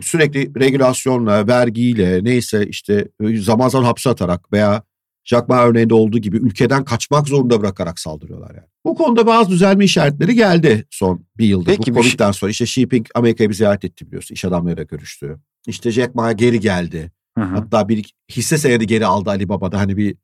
sürekli 0.00 0.60
regülasyonla, 0.60 1.46
vergiyle 1.46 2.24
neyse 2.24 2.66
işte 2.66 3.08
zaman 3.20 3.68
zaman 3.68 3.84
hapse 3.84 4.10
atarak 4.10 4.52
veya 4.52 4.82
Jack 5.24 5.48
Ma 5.48 5.64
örneğinde 5.64 5.94
olduğu 5.94 6.18
gibi 6.18 6.36
ülkeden 6.36 6.84
kaçmak 6.84 7.28
zorunda 7.28 7.60
bırakarak 7.60 7.98
saldırıyorlar 7.98 8.54
yani. 8.54 8.66
Bu 8.84 8.94
konuda 8.94 9.26
bazı 9.26 9.50
düzelme 9.50 9.84
işaretleri 9.84 10.34
geldi 10.34 10.86
son 10.90 11.26
bir 11.38 11.46
yılda. 11.46 11.64
Peki, 11.64 11.94
Bu 11.94 12.02
Covid'den 12.02 12.32
sonra 12.32 12.50
işte 12.50 12.64
Xi 12.64 12.80
Jinping 12.80 13.06
Amerika'yı 13.14 13.50
bir 13.50 13.54
ziyaret 13.54 13.84
etti 13.84 14.06
biliyorsun. 14.06 14.34
İş 14.34 14.44
adamlarıyla 14.44 14.82
görüştü. 14.82 15.38
İşte 15.66 15.90
Jack 15.90 16.14
Ma 16.14 16.32
geri 16.32 16.60
geldi. 16.60 17.12
Hı 17.38 17.44
hı. 17.44 17.54
Hatta 17.54 17.88
bir 17.88 18.14
hisse 18.30 18.58
senedi 18.58 18.86
geri 18.86 19.06
aldı 19.06 19.30
Ali 19.30 19.48
Baba'da. 19.48 19.78
Hani 19.78 19.96
bir 19.96 20.16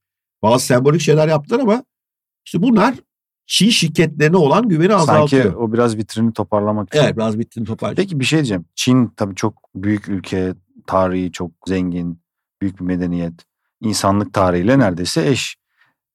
bazı 0.42 0.66
sembolik 0.66 1.00
şeyler 1.00 1.28
yaptılar 1.28 1.60
ama 1.60 1.84
işte 2.46 2.62
bunlar 2.62 2.94
Çin 3.46 3.68
şirketlerine 3.68 4.36
olan 4.36 4.68
güveni 4.68 4.92
Sanki 4.92 5.02
azaltıyor. 5.02 5.54
o 5.54 5.72
biraz 5.72 5.96
vitrini 5.96 6.32
toparlamak 6.32 6.88
için. 6.88 6.98
Evet 6.98 7.16
biraz 7.16 7.38
bittiğini 7.38 7.66
toparlayacak. 7.66 8.04
Peki 8.04 8.20
bir 8.20 8.24
şey 8.24 8.36
diyeceğim. 8.36 8.64
Çin 8.74 9.06
tabii 9.16 9.34
çok 9.34 9.54
büyük 9.74 10.08
ülke, 10.08 10.54
tarihi 10.86 11.32
çok 11.32 11.50
zengin, 11.66 12.20
büyük 12.62 12.80
bir 12.80 12.84
medeniyet. 12.84 13.34
İnsanlık 13.80 14.34
tarihiyle 14.34 14.78
neredeyse 14.78 15.28
eş. 15.28 15.56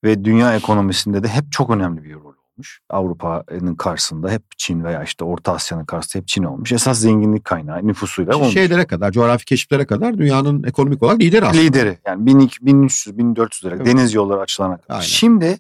Ve 0.03 0.24
dünya 0.24 0.55
ekonomisinde 0.55 1.24
de 1.24 1.27
hep 1.27 1.51
çok 1.51 1.70
önemli 1.70 2.03
bir 2.03 2.13
rol 2.13 2.34
olmuş. 2.58 2.79
Avrupa'nın 2.89 3.75
karşısında 3.75 4.32
hep 4.32 4.43
Çin 4.58 4.84
veya 4.84 5.03
işte 5.03 5.24
Orta 5.24 5.53
Asya'nın 5.53 5.86
karşısında 5.86 6.22
hep 6.22 6.27
Çin 6.27 6.43
olmuş. 6.43 6.72
Esas 6.72 7.00
zenginlik 7.00 7.46
kaynağı 7.46 7.88
nüfusuyla 7.88 8.36
olmuş. 8.36 8.53
Şeylere 8.53 8.86
kadar, 8.86 9.12
coğrafi 9.12 9.46
keşiflere 9.46 9.86
kadar 9.86 10.17
dünyanın 10.17 10.63
ekonomik 10.63 11.03
olarak 11.03 11.20
lideri 11.20 11.46
aslında. 11.46 11.63
Lideri 11.63 11.98
yani 12.05 12.25
1200, 12.25 12.65
1300, 12.65 13.17
1400 13.17 13.65
lira 13.65 13.75
Evet. 13.75 13.86
deniz 13.86 14.13
yolları 14.13 14.39
açılana 14.39 14.77
kadar. 14.77 14.96
Aynen. 14.96 15.05
Şimdi 15.05 15.58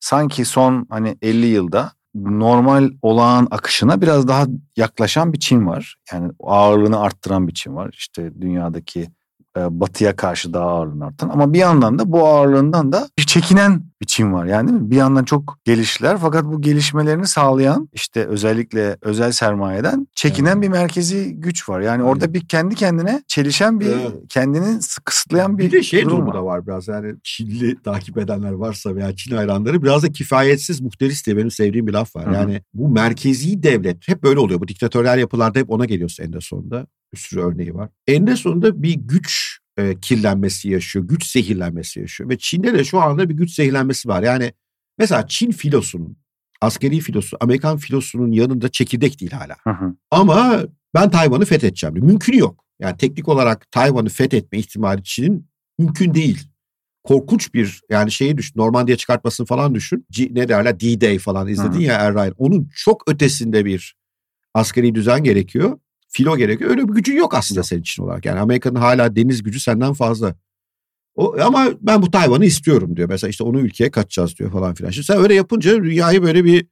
sanki 0.00 0.44
son 0.44 0.86
hani 0.90 1.18
50 1.22 1.46
yılda 1.46 1.92
normal 2.14 2.90
olağan 3.02 3.48
akışına 3.50 4.00
biraz 4.00 4.28
daha 4.28 4.46
yaklaşan 4.76 5.32
bir 5.32 5.38
Çin 5.38 5.66
var. 5.66 5.96
Yani 6.12 6.32
ağırlığını 6.42 7.00
arttıran 7.00 7.48
bir 7.48 7.54
Çin 7.54 7.76
var. 7.76 7.90
İşte 7.98 8.40
dünyadaki 8.40 9.08
batıya 9.70 10.16
karşı 10.16 10.52
daha 10.52 10.64
ağırlığını 10.66 11.04
arttıran. 11.06 11.30
Ama 11.30 11.52
bir 11.52 11.58
yandan 11.58 11.98
da 11.98 12.12
bu 12.12 12.26
ağırlığından 12.26 12.92
da 12.92 13.08
bir 13.18 13.22
çekinen 13.22 13.82
bir 14.00 14.06
Çin 14.06 14.32
var. 14.32 14.46
Yani 14.46 14.68
değil 14.68 14.80
mi? 14.80 14.90
Bir 14.90 14.96
yandan 14.96 15.24
çok 15.24 15.58
geliştiler 15.64 16.18
fakat 16.20 16.44
bu 16.44 16.60
gelişmelerini 16.62 17.26
sağlayan 17.26 17.88
işte 17.92 18.26
özellikle 18.26 18.96
özel 19.02 19.32
sermayeden 19.32 20.06
çekinen 20.14 20.52
Evet. 20.52 20.62
bir 20.62 20.68
merkezi 20.68 21.32
güç 21.34 21.68
var. 21.68 21.80
Yani 21.80 21.92
Aynen. 21.92 22.04
orada 22.04 22.34
bir 22.34 22.48
kendi 22.48 22.74
kendine 22.74 23.22
çelişen 23.28 23.80
bir 23.80 23.86
Evet. 23.86 24.12
kendini 24.28 24.78
kısıtlayan 25.04 25.58
bir, 25.58 25.64
Bir 25.64 25.72
de 25.72 25.82
şey 25.82 26.04
durum 26.04 26.10
durumu 26.16 26.28
var. 26.28 26.34
da 26.34 26.44
var 26.44 26.66
biraz 26.66 26.88
yani 26.88 27.14
Çinli 27.22 27.82
takip 27.82 28.18
edenler 28.18 28.52
varsa 28.52 28.94
veya 28.94 29.16
Çin 29.16 29.36
hayranları 29.36 29.82
biraz 29.82 30.02
da 30.02 30.12
kifayetsiz 30.12 30.80
muhteris 30.80 31.26
diye 31.26 31.36
benim 31.36 31.50
sevdiğim 31.50 31.86
bir 31.86 31.92
laf 31.92 32.16
var. 32.16 32.26
Hı 32.26 32.30
hı. 32.30 32.34
Yani 32.34 32.62
bu 32.74 32.88
merkezi 32.88 33.62
devlet 33.62 34.08
hep 34.08 34.22
böyle 34.22 34.38
oluyor. 34.40 34.60
Bu 34.60 34.68
diktatöryel 34.68 35.18
yapılarda 35.18 35.58
hep 35.58 35.70
ona 35.70 35.84
geliyorsun 35.84 36.24
en 36.24 36.32
de 36.32 36.40
sonunda. 36.40 36.86
Bir 37.14 37.18
sürü 37.18 37.40
örneği 37.40 37.74
var. 37.74 37.88
En 38.06 38.26
de 38.26 38.36
sonunda 38.36 38.82
bir 38.82 38.94
güç 38.94 39.58
e, 39.76 40.00
kirlenmesi 40.00 40.70
yaşıyor. 40.70 41.08
Güç 41.08 41.26
zehirlenmesi 41.26 42.00
yaşıyor. 42.00 42.30
Ve 42.30 42.38
Çin'de 42.38 42.74
de 42.74 42.84
şu 42.84 43.00
anda 43.00 43.28
bir 43.28 43.34
güç 43.34 43.54
zehirlenmesi 43.54 44.08
var. 44.08 44.22
Yani 44.22 44.52
mesela 44.98 45.26
Çin 45.26 45.50
filosunun, 45.50 46.16
askeri 46.60 47.00
filosu, 47.00 47.36
Amerikan 47.40 47.76
filosunun 47.76 48.32
yanında 48.32 48.68
çekirdek 48.68 49.20
değil 49.20 49.32
hala. 49.32 49.56
Hı 49.64 49.70
hı. 49.70 49.96
Ama 50.10 50.62
ben 50.94 51.10
Tayvan'ı 51.10 51.44
fethedeceğim. 51.44 51.94
Mümkün 51.94 52.38
yok. 52.38 52.64
Yani 52.80 52.96
teknik 52.96 53.28
olarak 53.28 53.70
Tayvan'ı 53.70 54.08
fethetme 54.08 54.58
ihtimali 54.58 55.04
Çin'in 55.04 55.48
mümkün 55.78 56.14
değil. 56.14 56.48
Korkunç 57.04 57.54
bir 57.54 57.80
yani 57.90 58.12
şeyi 58.12 58.38
düşün. 58.38 58.60
Normandiya 58.60 58.96
çıkartmasını 58.96 59.46
falan 59.46 59.74
düşün. 59.74 60.06
G, 60.10 60.28
ne 60.30 60.48
derler 60.48 60.80
D-Day 60.80 61.18
falan 61.18 61.48
izledin 61.48 61.78
hı. 61.78 61.82
ya 61.82 61.94
Er 61.94 62.14
Ryan. 62.14 62.34
Onun 62.38 62.68
çok 62.74 63.10
ötesinde 63.10 63.64
bir 63.64 63.96
askeri 64.54 64.94
düzen 64.94 65.24
gerekiyor. 65.24 65.78
Filo 66.16 66.36
gerekiyor. 66.36 66.70
Öyle 66.70 66.88
bir 66.88 66.92
gücün 66.92 67.16
yok 67.16 67.34
aslında 67.34 67.62
senin 67.62 67.80
için 67.80 68.02
olarak. 68.02 68.24
Yani 68.24 68.40
Amerika'nın 68.40 68.74
hala 68.74 69.16
deniz 69.16 69.42
gücü 69.42 69.60
senden 69.60 69.92
fazla. 69.92 70.34
O, 71.14 71.36
ama 71.40 71.68
ben 71.80 72.02
bu 72.02 72.10
Tayvan'ı 72.10 72.44
istiyorum 72.44 72.96
diyor. 72.96 73.08
Mesela 73.08 73.30
işte 73.30 73.44
onu 73.44 73.60
ülkeye 73.60 73.90
kaçacağız 73.90 74.38
diyor 74.38 74.52
falan 74.52 74.74
filan. 74.74 74.90
Şimdi 74.90 75.06
sen 75.06 75.18
öyle 75.18 75.34
yapınca 75.34 75.76
dünyayı 75.76 76.22
böyle 76.22 76.44
bir 76.44 76.66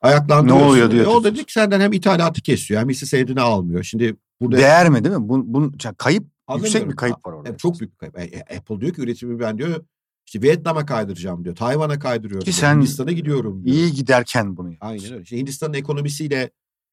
ayaklandırıyorsun. 0.00 0.66
Ne 0.66 0.70
oluyor 0.70 0.90
diyor. 0.90 1.04
E 1.04 1.08
o 1.08 1.24
da 1.24 1.34
dedik 1.34 1.50
senden 1.50 1.80
hem 1.80 1.92
ithalatı 1.92 2.42
kesiyor 2.42 2.80
hem 2.80 2.88
hisse 2.88 3.06
senedini 3.06 3.40
almıyor. 3.40 3.82
Şimdi 3.82 4.16
burada 4.40 4.56
Değer 4.56 4.88
mi 4.88 5.04
değil 5.04 5.16
mi? 5.16 5.28
Bunun 5.28 5.76
yani 5.84 5.94
kayıp 5.98 6.22
yüksek 6.22 6.32
Anlamıyorum. 6.48 6.90
bir 6.90 6.96
kayıp 6.96 7.26
var 7.26 7.32
orada. 7.32 7.48
Evet, 7.48 7.58
çok 7.58 7.80
büyük 7.80 7.92
bir 7.92 7.98
kayıp. 7.98 8.18
E, 8.18 8.22
e, 8.22 8.56
Apple 8.56 8.80
diyor 8.80 8.94
ki 8.94 9.00
üretimi 9.02 9.40
ben 9.40 9.58
diyor 9.58 9.84
işte 10.26 10.42
Vietnam'a 10.42 10.86
kaydıracağım 10.86 11.44
diyor. 11.44 11.56
Tayvan'a 11.56 11.98
kaydırıyorum. 11.98 12.44
Ki 12.44 12.46
diyor, 12.46 12.54
sen 12.54 12.76
Hindistan'a 12.76 13.12
gidiyorum 13.12 13.64
diyor. 13.64 13.76
İyi 13.76 13.92
giderken 13.92 14.56
bunu 14.56 14.72
yapıyorsun. 14.72 15.04
Aynen 15.04 15.12
öyle. 15.12 15.22
İşte 15.22 15.36
Hindistan'ın 15.36 15.74
ekonomisiyle 15.74 16.50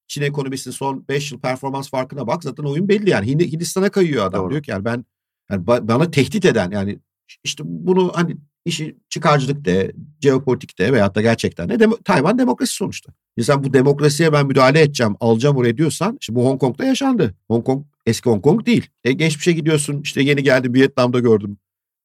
Çin 0.07 0.21
ekonomisinin 0.21 0.73
son 0.75 1.05
5 1.09 1.31
yıl 1.31 1.39
performans 1.39 1.89
farkına 1.89 2.27
bak 2.27 2.43
zaten 2.43 2.63
oyun 2.63 2.87
belli 2.89 3.09
yani. 3.09 3.31
Hindi- 3.31 3.51
Hindistan'a 3.51 3.89
kayıyor 3.89 4.25
adam 4.25 4.41
Doğru. 4.43 4.51
diyor 4.51 4.63
ki 4.63 4.71
yani 4.71 4.85
ben 4.85 5.05
yani 5.51 5.65
ba- 5.65 5.87
bana 5.87 6.11
tehdit 6.11 6.45
eden 6.45 6.71
yani 6.71 6.99
işte 7.43 7.63
bunu 7.65 8.11
hani 8.15 8.37
işi 8.65 8.95
çıkarcılık 9.09 9.65
de, 9.65 9.91
jeopolitik 10.21 10.79
de 10.79 10.93
veyahut 10.93 11.15
da 11.15 11.21
gerçekten 11.21 11.69
de 11.69 11.73
demo- 11.73 12.03
Tayvan 12.03 12.39
demokrasi 12.39 12.73
sonuçta. 12.73 13.13
Ya 13.37 13.43
sen 13.43 13.63
bu 13.63 13.73
demokrasiye 13.73 14.33
ben 14.33 14.47
müdahale 14.47 14.81
edeceğim, 14.81 15.15
alacağım 15.19 15.57
oraya 15.57 15.77
diyorsan 15.77 16.17
işte 16.21 16.35
bu 16.35 16.45
Hong 16.45 16.59
Kong'da 16.59 16.85
yaşandı. 16.85 17.35
Hong 17.47 17.65
Kong 17.65 17.85
eski 18.05 18.29
Hong 18.29 18.43
Kong 18.43 18.65
değil. 18.65 18.89
E, 19.03 19.11
geçmişe 19.11 19.51
gidiyorsun 19.51 20.01
işte 20.01 20.21
yeni 20.21 20.43
geldim 20.43 20.73
Vietnam'da 20.73 21.19
gördüm. 21.19 21.57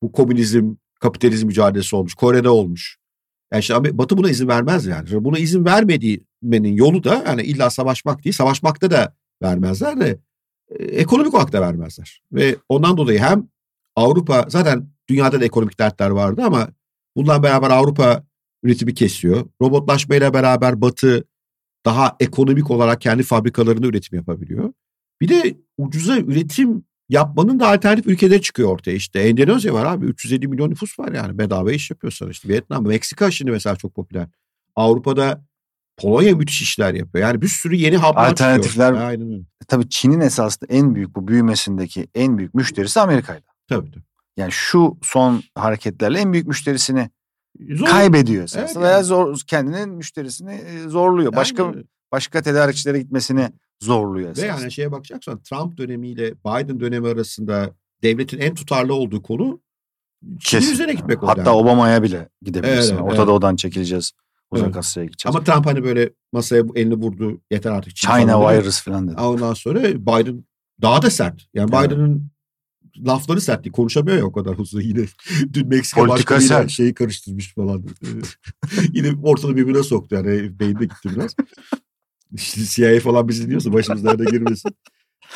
Bu 0.02 0.12
komünizm, 0.12 0.74
kapitalizm 1.00 1.46
mücadelesi 1.46 1.96
olmuş. 1.96 2.14
Kore'de 2.14 2.48
olmuş. 2.48 2.98
Yani 3.52 3.60
işte 3.60 3.98
Batı 3.98 4.18
buna 4.18 4.30
izin 4.30 4.48
vermez 4.48 4.86
yani. 4.86 5.24
Buna 5.24 5.38
izin 5.38 5.64
vermediğinin 6.42 6.76
yolu 6.76 7.04
da 7.04 7.22
yani 7.26 7.42
illa 7.42 7.70
savaşmak 7.70 8.24
değil. 8.24 8.34
Savaşmakta 8.34 8.90
da 8.90 9.14
vermezler 9.42 10.00
de 10.00 10.18
e, 10.68 10.84
ekonomik 10.84 11.34
olarak 11.34 11.52
da 11.52 11.60
vermezler. 11.60 12.22
Ve 12.32 12.56
ondan 12.68 12.96
dolayı 12.96 13.18
hem 13.18 13.48
Avrupa 13.96 14.44
zaten 14.48 14.88
dünyada 15.08 15.40
da 15.40 15.44
ekonomik 15.44 15.78
dertler 15.78 16.10
vardı 16.10 16.42
ama 16.44 16.68
bundan 17.16 17.42
beraber 17.42 17.70
Avrupa 17.70 18.24
üretimi 18.62 18.94
kesiyor. 18.94 19.46
Robotlaşmayla 19.62 20.34
beraber 20.34 20.80
Batı 20.80 21.24
daha 21.84 22.16
ekonomik 22.20 22.70
olarak 22.70 23.00
kendi 23.00 23.22
fabrikalarında 23.22 23.86
üretim 23.86 24.18
yapabiliyor. 24.18 24.72
Bir 25.20 25.28
de 25.28 25.56
ucuza 25.78 26.18
üretim 26.18 26.84
yapmanın 27.08 27.60
da 27.60 27.68
alternatif 27.68 28.06
ülkeleri 28.06 28.42
çıkıyor 28.42 28.68
ortaya. 28.68 28.92
İşte 28.92 29.20
Endonezya 29.20 29.74
var 29.74 29.86
abi 29.86 30.06
350 30.06 30.48
milyon 30.48 30.70
nüfus 30.70 30.98
var 30.98 31.12
yani 31.12 31.38
bedava 31.38 31.72
iş 31.72 31.90
yapıyorsan 31.90 32.30
işte 32.30 32.48
Vietnam, 32.48 32.86
Meksika 32.86 33.30
şimdi 33.30 33.50
mesela 33.50 33.76
çok 33.76 33.94
popüler. 33.94 34.28
Avrupa'da 34.76 35.44
Polonya 36.02 36.36
müthiş 36.36 36.62
işler 36.62 36.94
yapıyor. 36.94 37.28
Yani 37.28 37.42
bir 37.42 37.48
sürü 37.48 37.74
yeni 37.76 37.96
haplar 37.96 38.32
Alternatifler- 38.32 38.62
çıkıyor. 38.62 38.92
Aynen 38.94 39.32
öyle. 39.32 39.42
Tabii 39.68 39.88
Çin'in 39.88 40.20
esasında 40.20 40.72
en 40.72 40.94
büyük 40.94 41.16
bu 41.16 41.28
büyümesindeki 41.28 42.08
en 42.14 42.38
büyük 42.38 42.54
müşterisi 42.54 43.00
Amerika'ydı. 43.00 43.44
Tabii 43.68 43.90
tabii. 43.90 44.04
Yani 44.36 44.52
şu 44.52 44.98
son 45.02 45.42
hareketlerle 45.54 46.18
en 46.18 46.32
büyük 46.32 46.46
müşterisini 46.46 47.10
Zor. 47.70 47.86
kaybediyor 47.86 48.44
esasında 48.44 48.64
Evet 48.66 48.76
veya 48.76 48.90
yani. 48.92 49.04
zor, 49.04 49.38
kendinin 49.46 49.88
müşterisini 49.88 50.52
e, 50.54 50.88
zorluyor. 50.88 51.36
Başka 51.36 51.68
öyle. 51.68 51.82
başka 52.12 52.42
tedarikçilere 52.42 52.98
gitmesini 53.02 53.48
zorluyor 53.80 54.26
Ve 54.28 54.30
esasında. 54.32 54.46
yani 54.62 54.72
şeye 54.72 54.92
bakacaksan 54.92 55.42
Trump 55.42 55.78
dönemiyle 55.78 56.34
Biden 56.34 56.80
dönemi 56.80 57.08
arasında 57.08 57.70
devletin 58.02 58.38
en 58.38 58.54
tutarlı 58.54 58.94
olduğu 58.94 59.22
konu 59.22 59.60
Çin'in 60.40 60.72
üzerine 60.72 60.94
gitmek 60.94 61.22
oldu. 61.22 61.30
Hatta 61.30 61.40
yani. 61.40 61.50
Obama'ya 61.50 62.02
bile 62.02 62.28
gidebilirsin. 62.42 62.94
Evet, 62.94 63.02
Orta 63.04 63.16
evet. 63.16 63.26
Doğu'dan 63.26 63.56
çekileceğiz. 63.56 64.12
Uzak 64.50 64.66
Evet. 64.66 64.76
Asya'ya 64.76 65.06
gideceğiz. 65.06 65.36
Ama 65.36 65.44
Trump 65.44 65.66
hani 65.66 65.84
böyle 65.84 66.10
masaya 66.32 66.64
elini 66.74 66.94
vurdu 66.94 67.40
yeter 67.50 67.70
artık. 67.70 67.96
China 67.96 68.26
falan 68.26 68.58
virus 68.58 68.82
falan 68.82 69.08
dedi. 69.08 69.20
Ondan 69.20 69.54
sonra 69.54 69.82
Biden 69.82 70.44
daha 70.82 71.02
da 71.02 71.10
sert. 71.10 71.46
Yani 71.54 71.70
Evet. 71.74 71.90
Biden'ın 71.90 72.30
lafları 73.06 73.40
sert 73.40 73.64
değil. 73.64 73.72
Konuşamıyor 73.72 74.18
ya 74.18 74.24
o 74.24 74.32
kadar 74.32 74.58
hızlı 74.58 74.82
yine. 74.88 75.04
Dün 75.52 75.68
Meksika 75.68 76.08
başkanıyla 76.08 76.68
şeyi 76.68 76.94
karıştırmış 76.94 77.54
falan. 77.54 77.84
yine 78.92 79.12
ortalığı 79.22 79.56
birbirine 79.56 79.82
soktu 79.82 80.14
yani. 80.14 80.58
Beyinde 80.60 80.84
gitti 80.84 81.08
biraz. 81.16 81.34
İşte 82.32 82.60
CIA 82.64 83.00
falan 83.00 83.28
bizi 83.28 83.44
dinliyorsa 83.44 83.72
başımız 83.72 84.04
nerede 84.04 84.24
girmesin. 84.24 84.70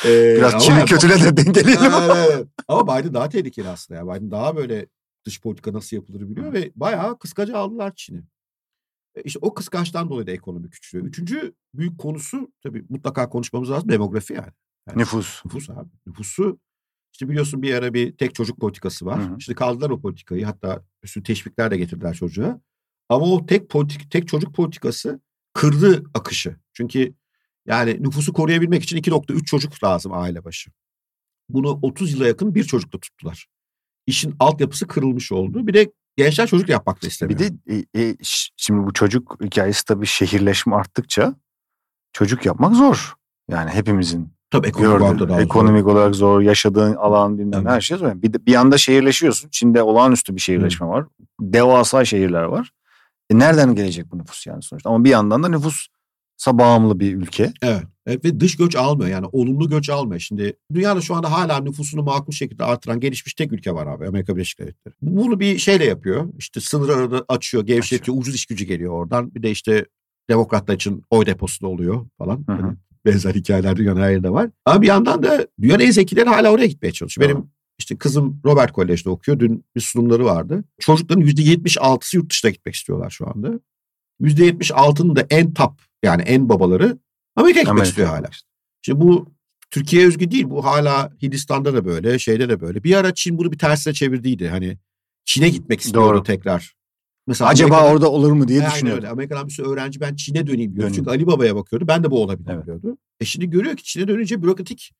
Ee, 0.04 0.35
Biraz 0.37 0.64
Çin'i 0.64 0.85
kötüle 0.85 1.23
de 1.23 1.37
dengeleyelim. 1.37 1.92
Evet. 2.11 2.47
Ama 2.68 2.99
Biden 2.99 3.14
daha 3.14 3.28
tehlikeli 3.28 3.68
aslında. 3.68 4.00
Ya. 4.00 4.06
Biden 4.06 4.30
daha 4.30 4.56
böyle 4.56 4.87
dış 5.25 5.40
politika 5.40 5.73
nasıl 5.73 5.97
yapılır 5.97 6.21
biliyor 6.21 6.52
ve 6.52 6.73
bayağı 6.76 7.18
kıskaca 7.18 7.56
aldılar 7.59 7.92
Çin'i. 7.97 8.23
E 9.14 9.23
İşte 9.23 9.38
o 9.42 9.54
kıskançtan 9.54 10.11
dolayı 10.11 10.26
da 10.26 10.30
ekonomi 10.30 10.71
küçülüyor. 10.71 11.06
Üçüncü 11.09 11.54
büyük 11.75 11.99
konusu 11.99 12.52
tabii 12.62 12.85
mutlaka 12.88 13.28
konuşmamız 13.28 13.71
lazım 13.71 13.88
demografi 13.88 14.33
yani. 14.33 14.52
Yani 14.88 14.99
Nüfus. 14.99 15.44
Nüfus 15.44 15.71
abi. 15.71 15.88
Nüfusu 16.06 16.59
işte 17.12 17.28
biliyorsun 17.28 17.62
bir 17.62 17.75
ara 17.75 17.94
bir 17.94 18.16
tek 18.16 18.35
çocuk 18.35 18.61
politikası 18.61 19.06
var. 19.06 19.21
Hı 19.21 19.35
hı. 19.35 19.40
Şimdi 19.40 19.56
kaldılar 19.56 19.90
o 19.90 20.00
politikayı. 20.00 20.44
Hatta 20.44 20.85
üstüne 21.02 21.25
teşvikler 21.25 21.71
de 21.71 21.76
getirdiler 21.76 22.14
çocuğa. 22.14 22.61
Ama 23.09 23.26
o 23.26 23.47
tek 23.47 23.68
politik 23.68 24.11
tek 24.11 24.28
çocuk 24.28 24.54
politikası 24.54 25.21
kırdı 25.52 26.04
akışı. 26.14 26.56
Çünkü 26.73 27.14
yani 27.66 28.02
nüfusu 28.02 28.33
koruyabilmek 28.33 28.83
için 28.83 28.97
2.3 28.97 29.44
çocuk 29.44 29.85
lazım 29.85 30.12
aile 30.12 30.44
başı. 30.44 30.71
Bunu 31.49 31.78
30 31.83 32.12
yıla 32.12 32.26
yakın 32.26 32.54
bir 32.54 32.64
çocukla 32.64 32.99
tuttular. 33.00 33.47
İşin 34.06 34.35
altyapısı 34.38 34.87
kırılmış 34.87 35.33
oldu. 35.33 35.66
Bir 35.66 35.75
de 35.75 35.92
gençler 36.16 36.47
çocuk 36.47 36.68
yapmak 36.68 37.02
da 37.02 37.06
istemiyor. 37.06 37.40
Bir 37.40 37.44
de 37.44 37.85
e, 37.97 38.02
e, 38.02 38.16
şimdi 38.56 38.87
bu 38.87 38.92
çocuk 38.92 39.37
hikayesi 39.44 39.85
tabii 39.85 40.06
şehirleşme 40.06 40.76
arttıkça 40.76 41.35
çocuk 42.12 42.47
yapmak 42.47 42.75
zor. 42.75 43.14
Yani 43.50 43.71
hepimizin 43.71 44.35
Tabii 44.50 44.68
ekonomik 44.68 44.90
olarak 45.00 45.14
da 45.14 45.25
gördüğü, 45.25 45.33
zor. 45.33 45.40
ekonomik 45.40 45.87
olarak 45.87 46.14
zor, 46.14 46.40
yaşadığın 46.40 46.94
alan 46.94 47.38
bilmem 47.38 47.61
Evet. 47.61 47.71
her 47.71 47.80
şey 47.80 47.97
zor. 47.99 48.12
Bir, 48.23 48.33
de- 48.33 48.47
bir 48.47 48.54
anda 48.54 48.78
şehirleşiyorsun. 48.78 49.49
Çin'de 49.50 49.83
olağanüstü 49.83 50.37
bir 50.37 50.40
şehirleşme 50.40 50.87
var. 50.87 51.04
Devasa 51.40 52.04
şehirler 52.04 52.42
var. 52.42 52.71
E 53.30 53.38
nereden 53.38 53.75
gelecek 53.75 54.12
bu 54.12 54.18
nüfus 54.18 54.47
yani 54.47 54.62
sonuçta? 54.62 54.90
Ama 54.90 55.04
bir 55.04 55.11
yandan 55.11 55.42
da 55.42 55.49
nüfusa 55.49 55.94
bağımlı 56.47 57.00
bir 57.00 57.14
ülke. 57.14 57.53
Evet. 57.62 57.83
evet. 58.07 58.25
Ve 58.25 58.41
dış 58.41 58.57
göç 58.57 58.76
almıyor 58.76 59.11
yani 59.11 59.26
olumlu 59.33 59.69
göç 59.69 59.91
almıyor. 59.91 60.21
Şimdi 60.21 60.57
dünyada 60.75 61.00
şu 61.00 61.14
anda 61.14 61.33
hala 61.33 61.61
nüfusunu 61.61 62.03
makul 62.03 62.33
şekilde 62.33 62.64
artıran 62.64 63.00
gelişmiş 63.00 63.35
tek 63.35 63.53
ülke 63.53 63.75
var 63.75 63.87
abi 63.87 64.07
Amerika 64.07 64.37
Birleşik 64.37 64.59
Devletleri. 64.59 64.95
Bunu 65.03 65.41
bir 65.41 65.59
şeyle 65.59 65.85
yapıyor. 65.85 66.29
İşte 66.38 66.61
sınırları 66.61 67.25
açıyor, 67.29 67.67
gevşetiyor, 67.67 68.19
ucuz 68.19 68.35
iş 68.35 68.47
gücü 68.47 68.64
geliyor 68.64 68.93
oradan. 68.93 69.35
Bir 69.35 69.43
de 69.43 69.50
işte 69.50 69.87
demokratlar 70.31 70.75
için 70.75 71.03
oy 71.11 71.26
deposu 71.26 71.62
da 71.62 71.69
oluyor 71.69 72.07
falan. 72.19 72.45
Hı 72.47 72.53
hı. 72.53 72.62
Hani 72.62 72.76
benzer 73.07 73.35
hikayeler 73.35 73.76
dünyanın 73.76 74.00
her 74.00 74.11
yerinde 74.11 74.31
var. 74.31 74.50
Ama 74.64 74.83
bir 74.83 74.87
yandan 74.87 75.23
da 75.23 75.47
dünyanın 75.61 75.83
en 75.83 75.91
zekileri 75.91 76.29
hala 76.29 76.53
oraya 76.53 76.67
gitmeye 76.67 76.93
çalışıyor. 76.93 77.29
Benim 77.29 77.50
işte 77.79 77.97
kızım 77.97 78.41
Robert 78.45 78.73
Kolej'de 78.73 79.11
okuyor. 79.11 79.38
Dün 79.38 79.64
bir 79.76 79.81
sunumları 79.81 80.25
vardı. 80.25 80.64
Çocukların 80.81 81.23
%76'sı 81.23 82.17
yurt 82.17 82.31
dışına 82.31 82.50
gitmek 82.50 82.75
istiyorlar 82.75 83.11
şu 83.11 83.29
anda. 83.29 83.61
%76'nın 84.21 85.17
da 85.17 85.26
en 85.31 85.55
top 85.55 85.73
yani 86.04 86.23
en 86.23 86.49
babaları 86.49 86.99
Amerika'ya 87.37 87.62
gitmek 87.62 87.68
Amerika. 87.68 87.88
istiyor 87.88 88.08
hala. 88.08 88.28
Şimdi 88.82 89.00
bu 89.00 89.34
Türkiye 89.70 90.06
özgü 90.06 90.30
değil. 90.30 90.50
Bu 90.50 90.64
hala 90.64 91.12
Hindistan'da 91.23 91.75
da 91.75 91.84
böyle, 91.84 92.18
şeyde 92.18 92.49
de 92.49 92.61
böyle. 92.61 92.84
Bir 92.84 92.94
ara 92.94 93.14
Çin 93.14 93.38
bunu 93.38 93.52
bir 93.52 93.58
tersine 93.58 93.92
çevirdiydi. 93.94 94.49
Hani 94.49 94.78
Çin'e 95.25 95.49
gitmek 95.49 95.80
istiyordu 95.80 96.08
Doğru. 96.08 96.23
tekrar. 96.23 96.75
Mesela 97.26 97.50
Acaba 97.50 97.76
Amerika'da- 97.76 97.92
orada 97.94 98.11
olur 98.11 98.32
mu 98.32 98.49
diye 98.49 98.61
Aynen 98.61 98.73
düşünüyorum. 98.73 99.02
öyle. 99.04 99.12
Amerika'dan 99.12 99.46
bir 99.46 99.52
sürü 99.52 99.66
öğrenci 99.68 100.00
ben 100.00 100.14
Çin'e 100.14 100.46
döneyim. 100.46 100.76
Döneyim. 100.76 100.92
Çünkü 100.94 101.11
Ali 101.11 101.26
Baba'ya 101.26 101.56
bakıyordu. 101.56 101.88
Ben 101.88 102.04
de 102.04 102.11
bu 102.11 102.23
olabilir 102.23 102.50
Evet. 102.54 102.66
diyordu. 102.66 102.99
E 103.20 103.25
şimdi 103.25 103.50
görüyor 103.50 103.76
ki 103.76 103.84
Çin'e 103.84 104.08
dönünce 104.08 104.42
bürokratik 104.42 104.92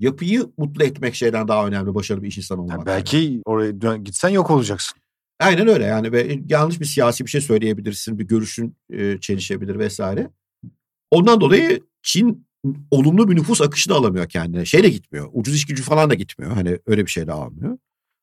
yapıyı 0.00 0.46
mutlu 0.58 0.84
etmek 0.84 1.14
şeyden 1.14 1.48
daha 1.48 1.66
önemli 1.66 1.94
başarılı 1.94 2.22
bir 2.22 2.28
iş 2.28 2.38
insanı 2.38 2.60
olmak. 2.62 2.70
Yani 2.78 2.88
yani. 2.88 2.96
belki 2.96 3.42
oraya 3.44 3.80
dön- 3.80 4.04
gitsen 4.04 4.28
yok 4.28 4.50
olacaksın. 4.50 4.98
Aynen 5.40 5.68
öyle 5.68 5.84
yani 5.84 6.12
ve 6.12 6.38
yanlış 6.48 6.80
bir 6.80 6.84
siyasi 6.84 7.24
bir 7.24 7.30
şey 7.30 7.40
söyleyebilirsin, 7.40 8.18
bir 8.18 8.24
görüşün 8.24 8.76
e, 8.92 9.20
çelişebilir 9.20 9.78
vesaire. 9.78 10.30
Ondan 11.16 11.40
dolayı 11.40 11.80
Çin 12.02 12.46
olumlu 12.90 13.28
bir 13.28 13.36
nüfus 13.36 13.60
akışı 13.60 13.90
da 13.90 13.94
alamıyor 13.94 14.28
kendine. 14.28 14.64
Şeyle 14.64 14.88
gitmiyor. 14.88 15.28
Ucuz 15.32 15.54
iş 15.54 15.66
gücü 15.66 15.82
falan 15.82 16.10
da 16.10 16.14
gitmiyor. 16.14 16.52
Hani 16.52 16.78
öyle 16.86 17.06
bir 17.06 17.10
şey 17.10 17.26
de 17.26 17.32
almıyor. 17.32 17.78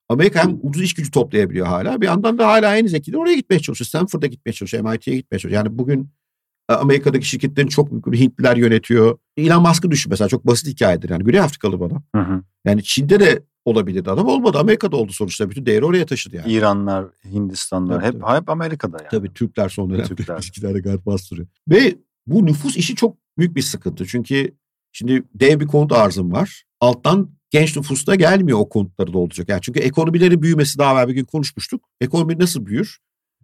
Amerika 0.10 0.44
hem 0.44 0.60
ucuz 0.62 0.84
iş 0.84 0.94
gücü 0.94 1.12
toplayabiliyor 1.12 1.68
hala. 1.68 2.02
Bir 2.02 2.06
yandan 2.06 2.38
da 2.38 2.48
hala 2.48 2.78
en 2.78 2.88
zekileri 2.88 3.18
oraya 3.18 3.36
gitmeye 3.36 3.60
çalışıyor. 3.60 3.88
Stanford'a 3.88 4.28
gitmeye 4.28 4.54
çalışıyor. 4.54 4.84
MIT'ye 4.84 5.16
gitmeye 5.16 5.40
çalışıyor. 5.40 5.66
Yani 5.66 5.78
bugün 5.78 6.10
e, 6.70 6.74
Amerika'daki 6.74 7.26
şirketlerin 7.26 7.68
çok 7.68 7.92
büyük 7.92 8.12
bir 8.12 8.20
Hintliler 8.20 8.58
yönetiyor. 8.58 9.18
Elon 9.38 9.62
Musk'ı 9.62 9.92
düşün 9.92 10.10
mesela 10.10 10.28
çok 10.28 10.48
basit 10.48 10.68
hikayedir. 10.68 11.10
Yani 11.10 11.24
Güney 11.24 11.40
Afrikalı 11.40 11.80
bu 11.80 11.86
adam. 11.86 12.04
Hı 12.16 12.22
hı. 12.22 12.44
Yani 12.66 12.84
Çin'de 12.84 13.20
de 13.20 13.44
olabilirdi 13.66 14.12
adam 14.12 14.28
olmadı. 14.28 14.58
Amerika'da 14.58 14.96
oldu 14.98 15.12
sonuçta. 15.12 15.50
Bütün 15.50 15.66
değeri 15.66 15.86
oraya 15.86 16.06
taşıdı 16.06 16.36
yani. 16.36 16.52
İranlar, 16.52 17.06
Hindistanlar 17.32 17.96
Tabii, 17.96 18.06
hep 18.06 18.22
tabii. 18.22 18.42
hep 18.42 18.50
Amerika'da 18.50 18.98
yani. 18.98 19.10
Tabii 19.12 19.34
Türkler 19.34 19.70
son 19.70 19.90
dönemde 19.90 20.08
Türkler. 20.08 20.36
ilişkilerde 20.38 20.80
gayet 20.80 21.06
bastırıyor. 21.06 21.48
Ve 21.70 21.96
bu 22.28 22.46
nüfus 22.46 22.78
işi 22.78 22.96
çok 22.96 23.18
büyük 23.38 23.56
bir 23.56 23.62
sıkıntı. 23.62 24.06
Çünkü 24.06 24.56
şimdi 24.92 25.24
dev 25.36 25.60
bir 25.60 25.68
konut 25.68 25.92
arzım 25.92 26.32
var. 26.32 26.64
Alttan 26.80 27.30
genç 27.50 27.78
nüfus 27.78 28.08
da 28.08 28.16
gelmiyor 28.16 28.60
o 28.60 28.70
konutları 28.70 29.14
dolduracak. 29.14 29.50
Yani 29.50 29.62
çünkü 29.62 29.80
ekonomilerin 29.80 30.42
büyümesi 30.42 30.78
daha 30.78 30.94
evvel 30.94 31.08
bir 31.08 31.14
gün 31.14 31.26
konuşmuştuk. 31.26 31.90
Ekonomi 32.02 32.40
nasıl 32.40 32.66
büyür? 32.66 33.00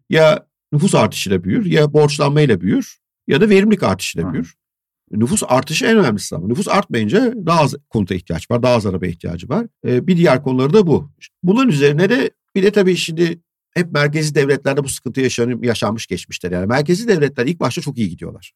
Ya 0.10 0.48
nüfus 0.72 0.96
artışıyla 0.96 1.44
büyür 1.44 1.66
ya 1.66 1.94
borçlanmayla 1.94 2.62
büyür 2.62 3.00
ya 3.28 3.42
da 3.42 3.50
verimlilik 3.50 3.84
artışıyla 3.84 4.30
Hı. 4.30 4.34
büyür. 4.34 4.56
Nüfus 5.12 5.44
artışı 5.48 5.86
en 5.86 5.98
önemlisi 5.98 6.36
ama. 6.36 6.48
Nüfus 6.48 6.68
artmayınca 6.68 7.34
daha 7.46 7.62
az 7.62 7.76
konuta 7.90 8.16
ihtiyaç 8.16 8.52
var. 8.52 8.64
Daha 8.64 8.74
az 8.74 8.86
araba 8.86 9.06
ihtiyacı 9.06 9.50
var. 9.50 9.68
Ee, 9.86 10.08
bir 10.08 10.18
diğer 10.18 10.44
konuları 10.44 10.74
da 10.74 10.88
bu. 10.88 11.12
Bunların 11.44 11.70
üzerine 11.70 12.10
de 12.10 12.32
bir 12.56 12.64
de 12.64 12.72
tabii 12.72 12.96
şimdi 12.96 13.42
hep 13.72 13.92
merkezi 13.92 14.36
devletlerde 14.36 14.84
bu 14.84 14.90
sıkıntı 14.90 15.22
yaşanmış 15.62 16.08
geçmişler. 16.08 16.52
Yani 16.52 16.66
merkezi 16.66 17.08
devletler 17.08 17.46
ilk 17.46 17.60
başta 17.60 17.82
çok 17.82 17.98
iyi 17.98 18.10
gidiyorlar. 18.10 18.54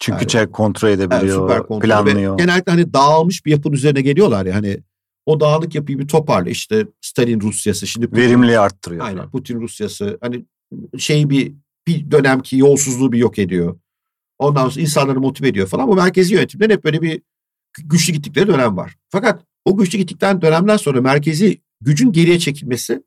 Çünkü 0.00 0.18
Yani- 0.18 0.28
çek 0.28 0.52
kontrol 0.52 0.88
Yani 0.88 0.96
edebiliyor, 1.02 1.40
süper 1.48 1.58
kontrol 1.66 1.88
ve 1.88 1.92
planlıyor. 1.92 2.38
genellikle 2.38 2.72
hani 2.72 2.92
dağılmış 2.92 3.46
bir 3.46 3.50
yapının 3.50 3.74
üzerine 3.74 4.00
geliyorlar 4.00 4.46
ya 4.46 4.54
hani 4.54 4.78
o 5.26 5.40
dağınık 5.40 5.74
yapıyı 5.74 5.98
bir 5.98 6.08
toparla 6.08 6.50
işte 6.50 6.86
Stalin 7.00 7.40
Rusyası 7.40 7.86
şimdi 7.86 8.06
Putin- 8.06 8.16
Verimliği 8.16 8.58
arttırıyor. 8.58 9.04
Aynen 9.04 9.16
falan. 9.18 9.30
Putin 9.30 9.60
Rusyası 9.60 10.18
hani 10.20 10.44
şey 10.98 11.30
bir 11.30 11.52
bir 11.86 12.10
dönemki 12.10 12.56
yolsuzluğu 12.56 13.12
bir 13.12 13.18
yok 13.18 13.38
ediyor. 13.38 13.78
Ondan 14.38 14.68
sonra 14.68 14.82
insanları 14.82 15.20
motive 15.20 15.48
ediyor 15.48 15.66
falan. 15.66 15.88
Bu 15.88 15.94
merkezi 15.94 16.34
yönetimden 16.34 16.70
hep 16.70 16.84
böyle 16.84 17.02
bir 17.02 17.22
güçlü 17.84 18.12
gittikleri 18.12 18.46
dönem 18.46 18.76
var. 18.76 18.96
Fakat 19.08 19.42
o 19.64 19.76
güçlü 19.76 19.98
gittikten 19.98 20.42
dönemden 20.42 20.76
sonra 20.76 21.00
merkezi 21.00 21.60
gücün 21.80 22.12
geriye 22.12 22.38
çekilmesi 22.38 23.02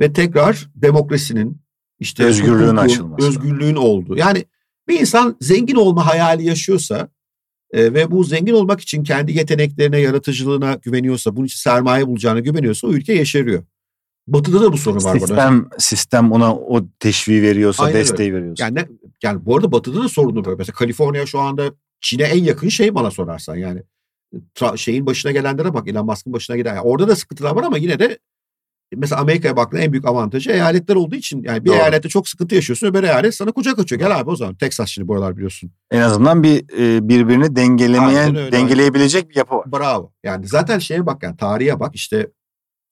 ve 0.00 0.12
tekrar 0.12 0.68
demokrasinin 0.74 1.60
işte 1.98 2.24
Özgürlüğün 2.24 2.52
hukukun, 2.62 2.76
açılması. 2.76 3.28
özgürlüğün 3.28 3.74
olduğu. 3.76 4.16
Yani 4.16 4.44
bir 4.90 5.00
insan 5.00 5.36
zengin 5.40 5.74
olma 5.74 6.06
hayali 6.06 6.44
yaşıyorsa 6.44 7.08
e, 7.72 7.94
ve 7.94 8.10
bu 8.10 8.24
zengin 8.24 8.52
olmak 8.52 8.80
için 8.80 9.02
kendi 9.02 9.32
yeteneklerine, 9.32 9.98
yaratıcılığına 9.98 10.74
güveniyorsa, 10.82 11.36
bunun 11.36 11.46
için 11.46 11.58
sermaye 11.58 12.06
bulacağına 12.06 12.40
güveniyorsa 12.40 12.86
o 12.86 12.90
ülke 12.90 13.12
yeşeriyor. 13.12 13.62
Batı'da 14.26 14.62
da 14.62 14.72
bu 14.72 14.78
sorun 14.78 15.04
var. 15.04 15.14
bana. 15.14 15.26
Sistem, 15.26 15.68
sistem 15.78 16.32
ona 16.32 16.56
o 16.56 16.82
teşviği 17.00 17.42
veriyorsa, 17.42 17.84
Aynen 17.84 17.96
öyle. 17.96 18.08
desteği 18.08 18.34
veriyorsa. 18.34 18.64
Yani, 18.64 18.86
yani 19.22 19.46
bu 19.46 19.56
arada 19.56 19.72
Batı'da 19.72 20.02
da 20.02 20.08
sorunu 20.08 20.44
böyle. 20.44 20.56
Mesela 20.56 20.74
Kaliforniya 20.76 21.26
şu 21.26 21.38
anda 21.38 21.72
Çin'e 22.00 22.22
en 22.22 22.44
yakın 22.44 22.68
şey 22.68 22.94
bana 22.94 23.10
sorarsan 23.10 23.56
yani. 23.56 23.82
Tra- 24.54 24.78
şeyin 24.78 25.06
başına 25.06 25.32
gelenlere 25.32 25.74
bak 25.74 25.88
Elon 25.88 26.06
Musk'ın 26.06 26.32
başına 26.32 26.56
gelen. 26.56 26.74
Yani 26.74 26.84
orada 26.84 27.08
da 27.08 27.16
sıkıntılar 27.16 27.56
var 27.56 27.62
ama 27.62 27.78
yine 27.78 27.98
de 27.98 28.18
mesela 28.96 29.20
Amerika'ya 29.20 29.56
baktığında 29.56 29.82
en 29.82 29.92
büyük 29.92 30.06
avantajı 30.06 30.50
eyaletler 30.50 30.94
olduğu 30.94 31.14
için 31.14 31.42
yani 31.42 31.64
bir 31.64 31.68
Doğru. 31.68 31.76
eyalette 31.76 32.08
çok 32.08 32.28
sıkıntı 32.28 32.54
yaşıyorsun 32.54 32.86
öbür 32.86 33.02
eyalet 33.02 33.34
sana 33.34 33.52
kucak 33.52 33.78
açıyor. 33.78 34.00
Gel 34.00 34.18
abi 34.20 34.30
o 34.30 34.36
zaman. 34.36 34.54
Texas 34.54 34.88
şimdi 34.88 35.08
buralar 35.08 35.36
biliyorsun. 35.36 35.70
En 35.90 36.00
azından 36.00 36.42
bir 36.42 36.64
e, 36.78 37.08
birbirini 37.08 37.56
dengelemeyen, 37.56 38.36
öyle, 38.36 38.52
dengeleyebilecek 38.52 39.30
bir 39.30 39.36
yapı 39.36 39.54
var. 39.54 39.72
Bravo. 39.72 40.12
Yani 40.24 40.46
zaten 40.48 40.78
şeye 40.78 41.06
bak 41.06 41.22
yani 41.22 41.36
tarihe 41.36 41.80
bak 41.80 41.94
işte 41.94 42.30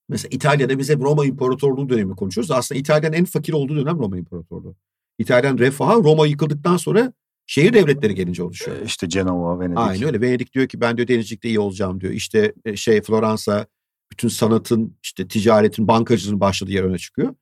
mesela 0.09 0.29
İtalya'da 0.31 0.79
biz 0.79 0.89
hep 0.89 1.01
Roma 1.01 1.25
İmparatorluğu 1.25 1.89
dönemi 1.89 2.15
konuşuyoruz. 2.15 2.51
Aslında 2.51 2.79
İtalya'nın 2.79 3.15
en 3.15 3.25
fakir 3.25 3.53
olduğu 3.53 3.75
dönem 3.75 3.99
Roma 3.99 4.17
İmparatorluğu. 4.17 4.75
İtalyan 5.17 5.57
refahı 5.57 6.03
Roma 6.03 6.27
yıkıldıktan 6.27 6.77
sonra 6.77 7.13
şehir 7.47 7.73
devletleri 7.73 8.15
gelince 8.15 8.43
oluşuyor. 8.43 8.77
E, 8.81 8.85
İşte 8.85 9.09
Cenova, 9.09 9.59
Venedik. 9.59 9.77
Aynen 9.77 10.07
öyle. 10.07 10.21
Venedik 10.21 10.53
diyor 10.53 10.67
ki 10.67 10.81
ben 10.81 10.97
diyor 10.97 11.07
denizcilikte 11.07 11.49
iyi 11.49 11.59
olacağım 11.59 12.01
diyor. 12.01 12.13
İşte 12.13 12.53
e, 12.65 12.75
şey 12.75 13.01
Floransa 13.01 13.65
bütün 14.11 14.27
sanatın 14.27 14.97
işte 15.03 15.27
ticaretin 15.27 15.87
bankacılığın 15.87 16.39
başladığı 16.39 16.71
yer 16.71 16.83
öne 16.83 16.97
çıkıyor. 16.97 17.35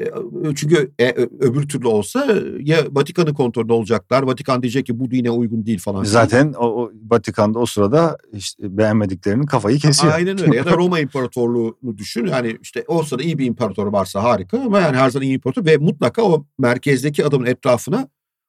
E, 0.00 0.04
Çünkü 0.54 0.92
e, 1.00 1.10
öbür 1.40 1.68
türlü 1.68 1.86
olsa 1.86 2.38
ya 2.60 2.78
Vatikan'ın 2.90 3.34
kontrolünde 3.34 3.72
olacaklar. 3.72 4.22
Vatikan 4.22 4.62
diyecek 4.62 4.86
ki 4.86 5.00
bu 5.00 5.10
dine 5.10 5.30
uygun 5.30 5.66
değil 5.66 5.78
falan. 5.78 6.04
Zaten 6.04 6.52
o, 6.52 6.66
o 6.66 6.92
Vatikan'da 7.10 7.58
o 7.58 7.66
sırada 7.66 8.18
işte 8.32 8.78
beğenmediklerinin 8.78 9.46
kafayı 9.46 9.78
kesiyor. 9.78 10.12
Aynen 10.12 10.40
öyle. 10.40 10.56
Ya 10.56 10.64
da 10.64 10.72
Roma 10.72 11.00
İmparatorluğu'nu 11.00 11.98
düşün. 11.98 12.26
Yani 12.26 12.58
işte 12.62 12.84
o 12.88 13.02
sırada 13.02 13.22
iyi 13.22 13.38
bir 13.38 13.46
imparator 13.46 13.86
varsa 13.86 14.22
harika 14.22 14.60
ama 14.60 14.80
yani 14.80 14.96
her 14.96 15.10
zaman 15.10 15.26
iyi 15.26 15.34
imparator 15.34 15.64
ve 15.64 15.76
mutlaka 15.76 16.22
o 16.22 16.46
merkezdeki 16.58 17.24
adamın 17.24 17.46
etrafına 17.46 18.08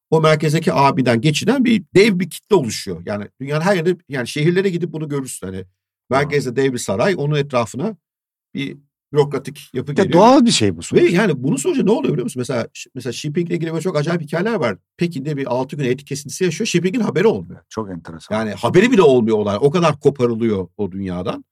o 0.10 0.22
merkezdeki 0.22 0.74
abiden 0.74 1.22
geçinen 1.22 1.66
bir 1.66 1.84
dev 1.96 2.20
bir 2.20 2.30
kitle 2.30 2.56
oluşuyor. 2.56 3.02
Yani 3.06 3.28
dünyanın 3.42 3.62
her 3.62 3.76
yerinde 3.76 3.98
yani 4.10 4.28
şehirlere 4.28 4.70
gidip 4.70 4.94
bunu 4.94 5.10
görürsün. 5.10 5.48
Hani 5.48 5.66
merkezde 6.12 6.56
dev 6.56 6.74
bir 6.74 6.78
saray 6.78 7.16
onun 7.18 7.36
etrafına 7.36 7.96
bir 8.54 8.78
bürokratik 9.14 9.70
yapı 9.74 9.92
Ya 9.92 9.96
geliyor. 9.96 10.14
doğal 10.14 10.46
bir 10.46 10.52
şey 10.52 10.74
bu 10.76 10.80
Ve 10.80 10.82
sonuç. 10.84 11.14
yani 11.14 11.44
bunu 11.44 11.58
sorunca 11.58 11.84
ne 11.84 11.92
oluyor 11.92 12.14
biliyor 12.14 12.24
musun? 12.24 12.40
Mesela 12.40 12.68
mesela 12.96 13.14
shippingle 13.14 13.56
ilgili 13.56 13.72
böyle 13.72 13.82
çok 13.82 13.98
acayip 13.98 14.22
hikayeler 14.22 14.54
var. 14.54 14.78
Pekin'de 14.98 15.38
bir 15.38 15.46
6 15.54 15.76
gün 15.76 15.84
etik 15.84 16.08
kesintisi 16.08 16.44
yaşıyor. 16.44 16.68
Shipping'in 16.68 17.00
haberi 17.02 17.28
olmuyor. 17.28 17.62
Çok 17.70 17.90
enteresan. 17.92 18.36
Yani 18.36 18.52
haberi 18.52 18.92
bile 18.92 19.02
olmuyor 19.02 19.38
olay. 19.38 19.58
O 19.62 19.72
kadar 19.72 20.00
koparılıyor 20.00 20.68
o 20.78 20.92
dünyadan. 20.92 21.46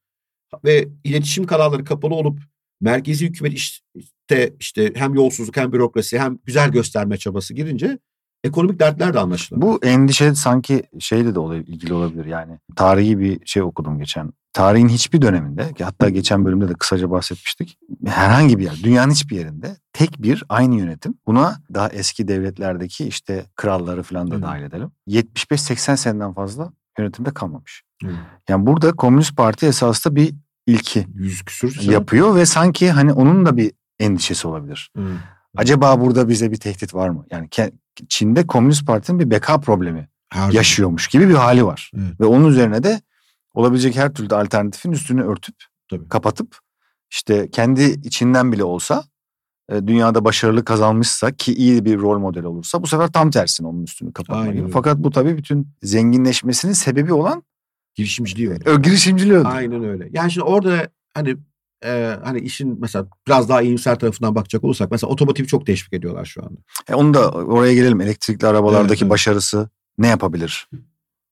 Ve 0.64 0.88
iletişim 1.04 1.46
kanalları 1.46 1.84
kapalı 1.84 2.14
olup 2.14 2.38
merkezi 2.80 3.26
hükümet 3.26 3.52
işte, 3.54 4.54
işte 4.60 4.92
hem 4.94 5.14
yolsuzluk 5.14 5.56
hem 5.56 5.72
bürokrasi 5.72 6.18
hem 6.18 6.38
güzel 6.44 6.70
gösterme 6.70 7.16
çabası 7.16 7.54
girince 7.54 7.98
ekonomik 8.44 8.80
dertler 8.80 9.14
de 9.14 9.20
anlaşılıyor. 9.20 9.62
Bu 9.62 9.78
endişe 9.82 10.34
sanki 10.34 10.82
şeyle 10.98 11.34
de 11.34 11.58
ilgili 11.72 11.94
olabilir 11.94 12.24
yani. 12.24 12.58
Tarihi 12.76 13.18
bir 13.18 13.46
şey 13.46 13.62
okudum 13.62 13.98
geçen. 13.98 14.32
Tarihin 14.52 14.88
hiçbir 14.88 15.22
döneminde 15.22 15.72
ki 15.72 15.84
hatta 15.84 16.08
geçen 16.08 16.44
bölümde 16.44 16.68
de 16.68 16.74
kısaca 16.74 17.10
bahsetmiştik. 17.10 17.78
Herhangi 18.06 18.58
bir 18.58 18.64
yer, 18.64 18.76
dünyanın 18.84 19.10
hiçbir 19.10 19.36
yerinde 19.36 19.76
tek 19.92 20.22
bir 20.22 20.44
aynı 20.48 20.74
yönetim. 20.74 21.14
Buna 21.26 21.56
daha 21.74 21.88
eski 21.88 22.28
devletlerdeki 22.28 23.04
işte 23.04 23.44
kralları 23.56 24.02
falan 24.02 24.30
da 24.30 24.42
dahil 24.42 24.62
edelim. 24.62 24.90
75-80 25.08 25.96
seneden 25.96 26.32
fazla 26.32 26.72
yönetimde 26.98 27.30
kalmamış. 27.30 27.82
Hı. 28.02 28.10
Yani 28.48 28.66
burada 28.66 28.92
Komünist 28.92 29.36
Parti 29.36 29.66
esasında 29.66 30.16
bir 30.16 30.34
ilki 30.66 31.06
Yüz 31.14 31.42
küsür 31.42 31.92
yapıyor 31.92 32.36
ve 32.36 32.46
sanki 32.46 32.90
hani 32.90 33.12
onun 33.12 33.46
da 33.46 33.56
bir 33.56 33.72
endişesi 33.98 34.48
olabilir. 34.48 34.90
Hmm. 34.94 35.18
Acaba 35.56 36.00
burada 36.00 36.28
bize 36.28 36.50
bir 36.50 36.56
tehdit 36.56 36.94
var 36.94 37.08
mı? 37.08 37.26
Yani 37.30 37.48
Çin'de 38.08 38.46
Komünist 38.46 38.86
Parti'nin 38.86 39.20
bir 39.20 39.30
beka 39.30 39.60
problemi 39.60 40.08
her 40.28 40.52
yaşıyormuş 40.52 41.08
gibi 41.08 41.28
bir 41.28 41.34
hali 41.34 41.64
var. 41.64 41.90
Evet. 41.98 42.20
Ve 42.20 42.24
onun 42.24 42.48
üzerine 42.48 42.82
de 42.82 43.00
olabilecek 43.54 43.96
her 43.96 44.14
türlü 44.14 44.34
alternatifin 44.34 44.92
üstünü 44.92 45.22
örtüp 45.22 45.54
Tabii. 45.90 46.08
kapatıp 46.08 46.58
işte 47.10 47.50
kendi 47.50 47.82
içinden 47.82 48.52
bile 48.52 48.64
olsa 48.64 49.04
e, 49.70 49.86
dünyada 49.86 50.24
başarılı 50.24 50.64
kazanmışsa 50.64 51.30
ki 51.32 51.54
iyi 51.54 51.84
bir 51.84 51.98
rol 51.98 52.18
model 52.18 52.44
olursa 52.44 52.82
bu 52.82 52.86
sefer 52.86 53.12
tam 53.12 53.30
tersine 53.30 53.66
onun 53.66 53.82
üstünü 53.82 54.12
kapatma 54.12 54.52
gibi. 54.52 54.70
Fakat 54.70 54.98
bu 54.98 55.10
tabii 55.10 55.36
bütün 55.36 55.68
zenginleşmesinin 55.82 56.72
sebebi 56.72 57.12
olan 57.12 57.42
girişimciliği. 57.94 58.50
Ö, 58.64 58.80
girişimciliği. 58.80 59.38
Aynen 59.38 59.84
öyle. 59.84 60.08
Yani 60.12 60.30
şimdi 60.30 60.44
orada 60.44 60.88
hani 61.14 61.36
e, 61.84 62.16
hani 62.24 62.40
işin 62.40 62.80
mesela 62.80 63.06
biraz 63.26 63.48
daha 63.48 63.62
iyimser 63.62 63.98
tarafından 63.98 64.34
bakacak 64.34 64.64
olursak 64.64 64.90
mesela 64.90 65.10
otomotiv 65.10 65.44
çok 65.44 65.66
teşvik 65.66 65.92
ediyorlar 65.92 66.24
şu 66.24 66.42
anda. 66.42 66.60
E 66.88 66.94
onu 66.94 67.14
da 67.14 67.30
oraya 67.30 67.74
gelelim. 67.74 68.00
Elektrikli 68.00 68.46
arabalardaki 68.46 68.92
evet, 68.92 69.02
evet. 69.02 69.10
başarısı 69.10 69.70
ne 69.98 70.06
yapabilir? 70.06 70.68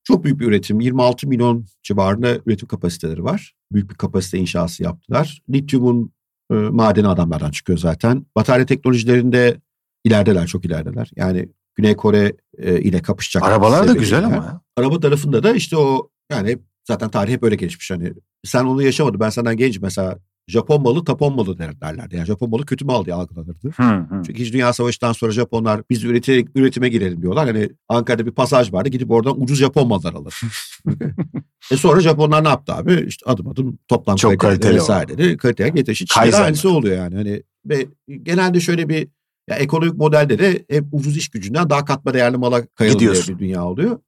Çok 0.05 0.25
büyük 0.25 0.41
bir 0.41 0.47
üretim. 0.47 0.81
26 0.81 1.29
milyon 1.29 1.67
civarında 1.83 2.39
üretim 2.47 2.69
kapasiteleri 2.69 3.25
var. 3.25 3.55
Büyük 3.73 3.91
bir 3.91 3.95
kapasite 3.95 4.39
inşası 4.39 4.83
yaptılar. 4.83 5.43
Lityumun 5.51 6.13
e, 6.51 6.55
madeni 6.55 7.09
adamlardan 7.09 7.51
çıkıyor 7.51 7.79
zaten. 7.79 8.27
Batarya 8.37 8.67
teknolojilerinde 8.67 9.61
ilerideler, 10.05 10.47
çok 10.47 10.65
ilerideler. 10.65 11.11
Yani 11.17 11.49
Güney 11.75 11.97
Kore 11.97 12.37
e, 12.59 12.81
ile 12.81 13.03
kapışacak. 13.03 13.45
Arabalar 13.45 13.89
da 13.89 13.93
güzel 13.93 14.25
ama 14.25 14.37
ya. 14.37 14.61
Araba 14.77 15.01
tarafında 15.01 15.43
da 15.43 15.55
işte 15.55 15.77
o 15.77 16.11
yani 16.31 16.59
zaten 16.85 17.09
tarih 17.11 17.33
hep 17.33 17.43
öyle 17.43 17.57
geçmiş. 17.57 17.91
Hani 17.91 18.13
sen 18.45 18.65
onu 18.65 18.83
yaşamadın. 18.83 19.21
Ben 19.21 19.31
senden 19.31 19.57
genç 19.57 19.81
mesela 19.81 20.19
Japon 20.49 20.83
malı 20.83 21.05
Tapon 21.05 21.35
malı 21.35 21.59
derlerdi. 21.59 22.17
Yani 22.17 22.27
Japon 22.27 22.51
malı 22.51 22.67
kötü 22.67 22.85
mal 22.85 23.05
diye 23.05 23.15
algılanırdı. 23.15 23.71
Hı 23.77 23.83
hı. 23.83 24.07
Çünkü 24.11 24.33
İkinci 24.33 24.53
Dünya 24.53 24.73
Savaşı'ndan 24.73 25.13
sonra 25.13 25.33
Japonlar 25.33 25.83
biz 25.91 26.05
üreti, 26.05 26.45
üretime 26.55 26.89
girelim 26.89 27.23
diyorlar. 27.23 27.47
Hani 27.47 27.71
Ankara'da 27.89 28.27
bir 28.27 28.31
pasaj 28.31 28.73
vardı 28.73 28.89
gidip 28.89 29.11
oradan 29.11 29.43
ucuz 29.43 29.59
Japon 29.59 29.89
mallar 29.89 30.15
alır. 30.15 30.41
e 31.73 31.77
sonra 31.77 32.01
Japonlar 32.01 32.45
ne 32.45 32.49
yaptı 32.49 32.73
abi? 32.73 33.05
İşte 33.09 33.31
adım 33.31 33.49
adım 33.49 33.79
toplam 33.89 34.17
Çok 34.17 34.39
kaliteli 34.39 34.75
vesaire 34.77 35.37
kaliteye 35.37 35.69
getirişi. 35.69 36.07
Çin'de 36.07 36.37
aynısı 36.37 36.71
oluyor 36.71 36.97
yani. 36.97 37.15
Hani 37.15 37.43
ve 37.67 37.87
genelde 38.23 38.61
şöyle 38.61 38.89
bir 38.89 39.09
ya 39.49 39.57
ekonomik 39.57 39.95
modelde 39.95 40.39
de 40.39 40.65
hep 40.71 40.85
ucuz 40.93 41.17
iş 41.17 41.29
gücünden 41.29 41.71
daha 41.71 41.85
katma 41.85 42.15
değerli 42.15 42.37
mala 42.37 42.67
kayılıyor 42.67 43.25
bir 43.29 43.39
dünya 43.39 43.65
oluyor. 43.65 43.99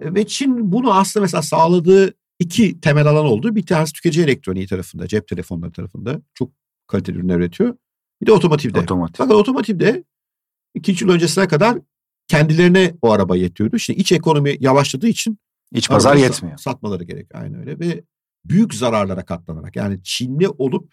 E, 0.00 0.14
ve 0.14 0.26
Çin 0.26 0.72
bunu 0.72 0.94
aslında 0.94 1.22
mesela 1.22 1.42
sağladığı 1.42 2.14
iki 2.38 2.80
temel 2.80 3.06
alan 3.06 3.26
oldu. 3.26 3.54
Bir 3.54 3.66
tanesi 3.66 3.92
tüketici 3.92 4.24
elektroniği 4.24 4.66
tarafında, 4.66 5.06
cep 5.06 5.28
telefonları 5.28 5.72
tarafında 5.72 6.20
çok 6.34 6.50
kaliteli 6.86 7.16
ürünler 7.16 7.36
üretiyor. 7.36 7.76
Bir 8.20 8.26
de 8.26 8.32
otomotivde. 8.32 8.80
Otomotiv. 8.80 9.14
Fakat 9.16 9.34
otomotivde 9.34 10.04
iki 10.74 11.04
yıl 11.04 11.10
öncesine 11.10 11.48
kadar 11.48 11.78
kendilerine 12.28 12.94
o 13.02 13.10
araba 13.10 13.36
yetiyordu. 13.36 13.76
İşte 13.76 13.94
iç 13.94 14.12
ekonomi 14.12 14.56
yavaşladığı 14.60 15.08
için 15.08 15.38
iç 15.72 15.88
pazar 15.88 16.16
yetmiyor. 16.16 16.58
Satmaları 16.58 17.04
gerek 17.04 17.34
aynı 17.34 17.60
öyle 17.60 17.78
ve 17.78 18.04
büyük 18.44 18.74
zararlara 18.74 19.24
katlanarak 19.24 19.76
yani 19.76 20.02
Çinli 20.02 20.48
olup 20.48 20.92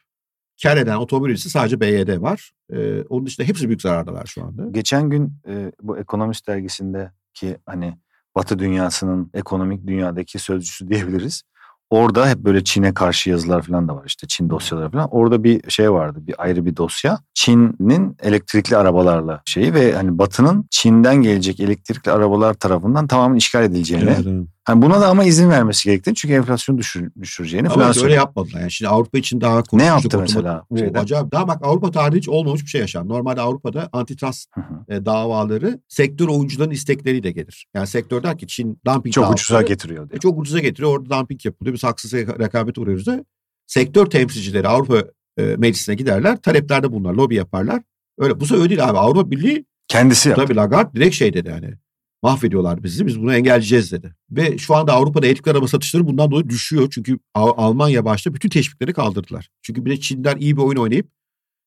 kar 0.64 0.78
eden 0.78 0.98
otomobil 0.98 1.36
sadece 1.36 1.80
BYD 1.80 2.22
var. 2.22 2.52
Ee, 2.74 3.02
onun 3.02 3.26
dışında 3.26 3.48
hepsi 3.48 3.68
büyük 3.68 3.82
zarardalar 3.82 4.26
şu 4.26 4.44
anda. 4.44 4.70
Geçen 4.72 5.10
gün 5.10 5.34
e, 5.48 5.72
bu 5.82 5.98
Ekonomist 5.98 6.48
dergisinde 6.48 7.12
ki 7.34 7.58
hani 7.66 7.98
Batı 8.40 8.60
dünyasının 8.60 9.32
ekonomik 9.34 9.88
dünyadaki 9.88 10.40
sözcüsü 10.40 10.90
diyebiliriz. 10.90 11.44
Orada 11.90 12.30
hep 12.30 12.38
böyle 12.38 12.64
Çin'e 12.64 12.94
karşı 12.94 13.30
yazılar 13.30 13.62
falan 13.62 13.88
da 13.88 13.96
var 13.96 14.04
işte 14.06 14.28
Çin 14.28 14.50
dosyaları 14.50 14.92
falan. 14.92 15.08
Orada 15.12 15.44
bir 15.44 15.72
şey 15.72 15.92
vardı 15.92 16.20
bir 16.22 16.36
ayrı 16.44 16.66
bir 16.66 16.76
dosya. 16.76 17.20
Çin'in 17.34 18.18
elektrikli 18.24 18.78
arabalarla 18.78 19.42
şeyi 19.46 19.74
ve 19.74 19.94
hani 19.94 20.18
Batı'nın 20.18 20.66
Çin'den 20.72 21.16
gelecek 21.16 21.60
elektrikli 21.60 22.12
arabalar 22.12 22.54
tarafından 22.54 23.08
tamamen 23.08 23.36
işgal 23.36 23.64
edileceğini. 23.64 24.10
Evet, 24.10 24.20
evet. 24.28 24.48
Hani 24.64 24.82
buna 24.82 25.02
da 25.02 25.08
ama 25.08 25.24
izin 25.24 25.50
vermesi 25.50 25.90
gerektiğini 25.90 26.16
çünkü 26.16 26.36
enflasyon 26.36 26.78
düşür, 26.78 27.12
düşüreceğini 27.22 27.70
ama 27.70 27.92
falan 27.92 28.04
öyle 28.04 28.16
yapmadılar. 28.16 28.60
Yani 28.60 28.72
şimdi 28.72 28.90
Avrupa 28.90 29.18
için 29.18 29.42
daha 29.42 29.64
Ne 29.74 29.86
yaptı 29.86 30.20
mesela? 30.20 30.66
Bu, 30.72 31.00
acayip. 31.00 31.32
Daha 31.32 31.48
bak 31.48 31.60
Avrupa 31.62 31.92
tarihi 31.92 32.18
hiç 32.18 32.30
olmamış 32.30 32.64
bir 32.64 32.68
şey 32.68 32.82
yaşar. 32.82 33.08
Normalde 33.08 33.42
Avrupa'da 33.42 33.90
antitrust 33.94 34.50
e, 34.90 35.06
davaları 35.06 35.80
sektör 35.88 36.28
oyuncuların 36.28 36.72
istekleriyle 36.72 37.32
gelir. 37.32 37.68
Yani 37.74 37.88
sektör 37.88 38.24
der 38.24 38.38
ki 38.38 38.48
Çin 38.48 38.80
dumping 38.86 39.16
Çok 39.16 39.32
ucuza 39.32 39.62
getiriyor. 39.62 40.12
E, 40.12 40.18
çok 40.18 40.40
ucuza 40.40 40.60
getiriyor. 40.60 40.92
Orada 40.92 41.20
dumping 41.20 41.46
yapılıyor. 41.46 41.74
Biz 41.74 41.84
haksız 41.84 42.14
rekabet 42.14 42.78
uğruyoruz 42.78 43.06
da 43.06 43.26
sektör 43.68 44.06
temsilcileri 44.06 44.68
Avrupa 44.68 45.04
e, 45.38 45.44
meclisine 45.44 45.96
giderler. 45.96 46.38
Taleplerde 46.42 46.92
bunlar. 46.92 47.14
Lobi 47.14 47.36
yaparlar. 47.36 47.82
Öyle. 48.18 48.40
Bu 48.40 48.46
sefer 48.46 48.62
öyle 48.62 48.70
değil 48.70 48.90
abi. 48.90 48.98
Avrupa 48.98 49.32
Birliği 49.32 49.66
Kendisi 49.88 50.30
yaptı. 50.30 50.44
Tabii 50.44 50.56
Lagarde 50.56 50.94
direkt 50.94 51.16
şey 51.16 51.34
dedi 51.34 51.50
yani 51.50 51.74
mahvediyorlar 52.24 52.84
bizi. 52.84 53.08
Biz 53.08 53.22
bunu 53.22 53.34
engelleyeceğiz 53.34 53.92
dedi. 53.92 54.16
Ve 54.32 54.58
şu 54.58 54.76
anda 54.76 54.94
Avrupa'da 54.94 55.26
elektrikli 55.26 55.52
araba 55.52 55.68
satışları 55.68 56.08
bundan 56.08 56.32
dolayı 56.32 56.50
düşüyor. 56.50 56.90
Çünkü 56.92 57.20
Almanya 57.34 58.06
başta 58.06 58.34
bütün 58.34 58.50
teşvikleri 58.50 58.94
kaldırdılar. 58.94 59.50
Çünkü 59.62 59.86
bir 59.86 59.92
de 59.92 60.00
Çin'den 60.00 60.38
iyi 60.38 60.58
bir 60.58 60.62
oyun 60.62 60.78
oynayıp 60.78 61.08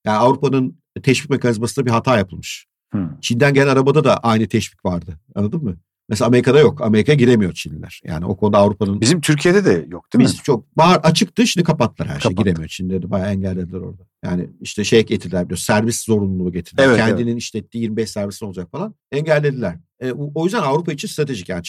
yani 0.06 0.18
Avrupa'nın 0.18 0.82
teşvik 1.02 1.30
mekanizmasında 1.30 1.86
bir 1.86 1.90
hata 1.90 2.18
yapılmış. 2.18 2.66
Hmm. 2.92 3.20
Çin'den 3.20 3.54
gelen 3.54 3.68
arabada 3.68 4.04
da 4.04 4.16
aynı 4.16 4.48
teşvik 4.48 4.84
vardı. 4.84 5.20
Anladın 5.34 5.64
mı? 5.64 5.76
Mesela 6.08 6.28
Amerika'da 6.28 6.60
yok. 6.60 6.80
Amerika 6.80 7.14
giremiyor 7.14 7.52
Çinliler. 7.52 8.00
Yani 8.04 8.26
o 8.26 8.36
konuda 8.36 8.58
Avrupa'nın... 8.58 9.00
Bizim 9.00 9.20
Türkiye'de 9.20 9.64
de 9.64 9.86
yok 9.90 10.12
değil 10.12 10.24
Biz 10.24 10.32
mi? 10.32 10.38
Biz 10.38 10.42
çok... 10.42 10.76
Bahar 10.76 11.00
açıktı 11.02 11.46
şimdi 11.46 11.64
kapattılar 11.64 12.08
her 12.10 12.20
şey. 12.20 12.32
Giremiyor 12.32 12.68
Çinlileri 12.68 13.10
bayağı 13.10 13.32
engellediler 13.32 13.78
orada. 13.78 14.02
Yani 14.24 14.50
işte 14.60 14.84
şey 14.84 15.06
getirdiler 15.06 15.44
biliyor 15.44 15.58
servis 15.58 16.04
zorunluluğu 16.04 16.52
getirdiler. 16.52 16.88
Evet, 16.88 16.96
Kendinin 16.96 17.32
evet. 17.32 17.42
işlettiği 17.42 17.82
25 17.84 18.10
servis 18.10 18.42
olacak 18.42 18.70
falan. 18.70 18.94
Engellediler. 19.12 19.76
E, 20.02 20.12
o 20.12 20.44
yüzden 20.44 20.62
Avrupa 20.62 20.92
için 20.92 21.08
stratejik 21.08 21.48
yani 21.48 21.62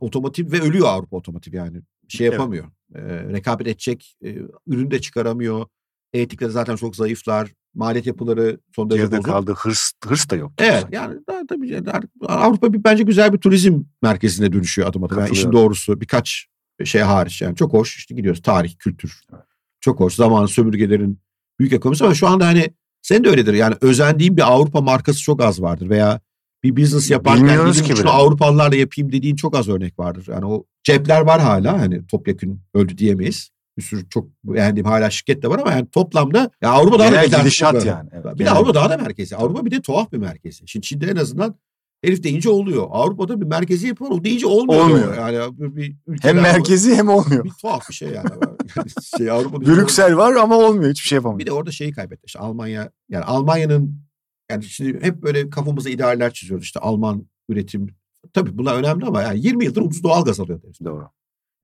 otomotiv 0.00 0.52
ve 0.52 0.60
ölüyor 0.60 0.88
Avrupa 0.88 1.16
otomotiv 1.16 1.54
yani. 1.54 1.82
Şey 2.08 2.26
yapamıyor. 2.26 2.64
Evet. 2.94 3.10
E, 3.10 3.32
rekabet 3.32 3.66
edecek, 3.66 4.16
e, 4.24 4.36
ürün 4.66 4.90
de 4.90 5.00
çıkaramıyor. 5.00 5.66
Etikleri 6.12 6.50
zaten 6.50 6.76
çok 6.76 6.96
zayıflar. 6.96 7.52
Maliyet 7.74 8.06
yapıları 8.06 8.60
son 8.76 8.90
derece 8.90 9.10
bozuk. 9.10 9.24
kaldı. 9.24 9.54
Hırs, 9.56 9.92
hırs 10.04 10.30
da 10.30 10.36
yok. 10.36 10.52
Evet 10.58 10.86
yani 10.92 11.18
daha, 11.28 11.46
tabii 11.48 11.82
Avrupa 12.26 12.72
bir, 12.72 12.84
bence 12.84 13.02
güzel 13.02 13.32
bir 13.32 13.38
turizm 13.38 13.82
merkezine 14.02 14.52
dönüşüyor 14.52 14.88
adım 14.88 15.04
adım. 15.04 15.18
Yani 15.18 15.30
işin 15.30 15.52
doğrusu 15.52 16.00
birkaç 16.00 16.46
şey 16.84 17.00
hariç 17.00 17.42
yani 17.42 17.56
çok 17.56 17.72
hoş 17.72 17.96
işte 17.96 18.14
gidiyoruz 18.14 18.42
tarih, 18.42 18.76
kültür. 18.78 19.20
Evet. 19.34 19.44
Çok 19.80 20.00
hoş. 20.00 20.14
Zamanın 20.14 20.46
sömürgelerin 20.46 21.20
büyük 21.58 21.72
ekonomisi 21.72 22.04
ama 22.04 22.14
şu 22.14 22.28
anda 22.28 22.46
hani 22.46 22.70
sen 23.02 23.24
de 23.24 23.28
öyledir. 23.28 23.54
Yani 23.54 23.74
özendiğin 23.80 24.36
bir 24.36 24.52
Avrupa 24.52 24.80
markası 24.80 25.22
çok 25.22 25.42
az 25.42 25.62
vardır 25.62 25.90
veya 25.90 26.20
bir 26.62 26.76
business 26.76 27.10
yaparken 27.10 27.46
Bilmiyoruz 27.46 27.82
ki 27.82 27.96
şunu 27.96 28.10
Avrupalılarla 28.10 28.76
yapayım 28.76 29.12
dediğin 29.12 29.36
çok 29.36 29.56
az 29.56 29.68
örnek 29.68 29.98
vardır. 29.98 30.26
Yani 30.28 30.46
o 30.46 30.64
cepler 30.84 31.20
var 31.20 31.40
hala 31.40 31.80
hani 31.80 32.06
topyekun 32.06 32.60
öldü 32.74 32.98
diyemeyiz. 32.98 33.50
Bir 33.78 33.82
sürü 33.82 34.08
çok 34.08 34.28
beğendiğim 34.44 34.86
hala 34.86 35.10
şirket 35.10 35.42
de 35.42 35.48
var 35.48 35.58
ama 35.58 35.70
yani 35.70 35.90
toplamda 35.90 36.50
ya 36.62 36.70
Avrupa 36.70 36.98
daha 36.98 37.08
Genel 37.08 37.32
da 37.32 37.38
gidişat 37.38 37.84
yani. 37.84 38.10
Evet, 38.12 38.38
bir 38.38 38.44
de 38.44 38.50
Avrupa 38.50 38.74
daha 38.74 38.90
da 38.90 38.96
merkezi. 38.96 39.36
Avrupa 39.36 39.64
bir 39.64 39.70
de 39.70 39.80
tuhaf 39.80 40.12
bir 40.12 40.18
merkezi. 40.18 40.62
Şimdi 40.66 40.86
Çin'de 40.86 41.06
en 41.06 41.16
azından 41.16 41.56
herif 42.04 42.22
deyince 42.22 42.50
oluyor. 42.50 42.86
Avrupa'da 42.90 43.40
bir 43.40 43.46
merkezi 43.46 43.86
yapı 43.86 44.04
var. 44.04 44.10
O 44.10 44.24
deyince 44.24 44.46
olmuyor. 44.46 44.80
Olmuyor. 44.80 45.16
Yani 45.16 45.58
bir, 45.58 45.96
bir 46.08 46.22
hem 46.22 46.36
merkezi 46.36 46.94
hem 46.94 47.08
olmuyor. 47.08 47.44
Bir 47.44 47.50
tuhaf 47.50 47.88
bir 47.88 47.94
şey 47.94 48.08
yani. 48.08 48.28
şey 49.18 49.30
Avrupa'da 49.30 49.66
Brüksel 49.66 50.16
var 50.16 50.34
ama 50.34 50.56
olmuyor. 50.56 50.90
Hiçbir 50.90 51.08
şey 51.08 51.16
yapamıyor. 51.16 51.38
Bir 51.38 51.46
de 51.46 51.52
orada 51.52 51.70
şeyi 51.70 51.92
kaybetti. 51.92 52.22
İşte 52.26 52.38
Almanya 52.38 52.90
yani 53.08 53.24
Almanya'nın 53.24 54.05
yani 54.50 54.64
şimdi 54.64 55.04
hep 55.04 55.22
böyle 55.22 55.50
kafamıza 55.50 55.90
idealler 55.90 56.32
çiziyoruz. 56.32 56.64
İşte 56.64 56.80
Alman 56.80 57.26
üretim. 57.48 57.86
Tabii 58.32 58.58
bunlar 58.58 58.76
önemli 58.78 59.04
ama 59.04 59.22
yani 59.22 59.40
20 59.46 59.64
yıldır 59.64 59.82
ucuz 59.82 60.02
doğal 60.02 60.24
gaz 60.24 60.40
alıyor. 60.40 60.62
Deriz. 60.62 60.80
Doğru. 60.84 61.08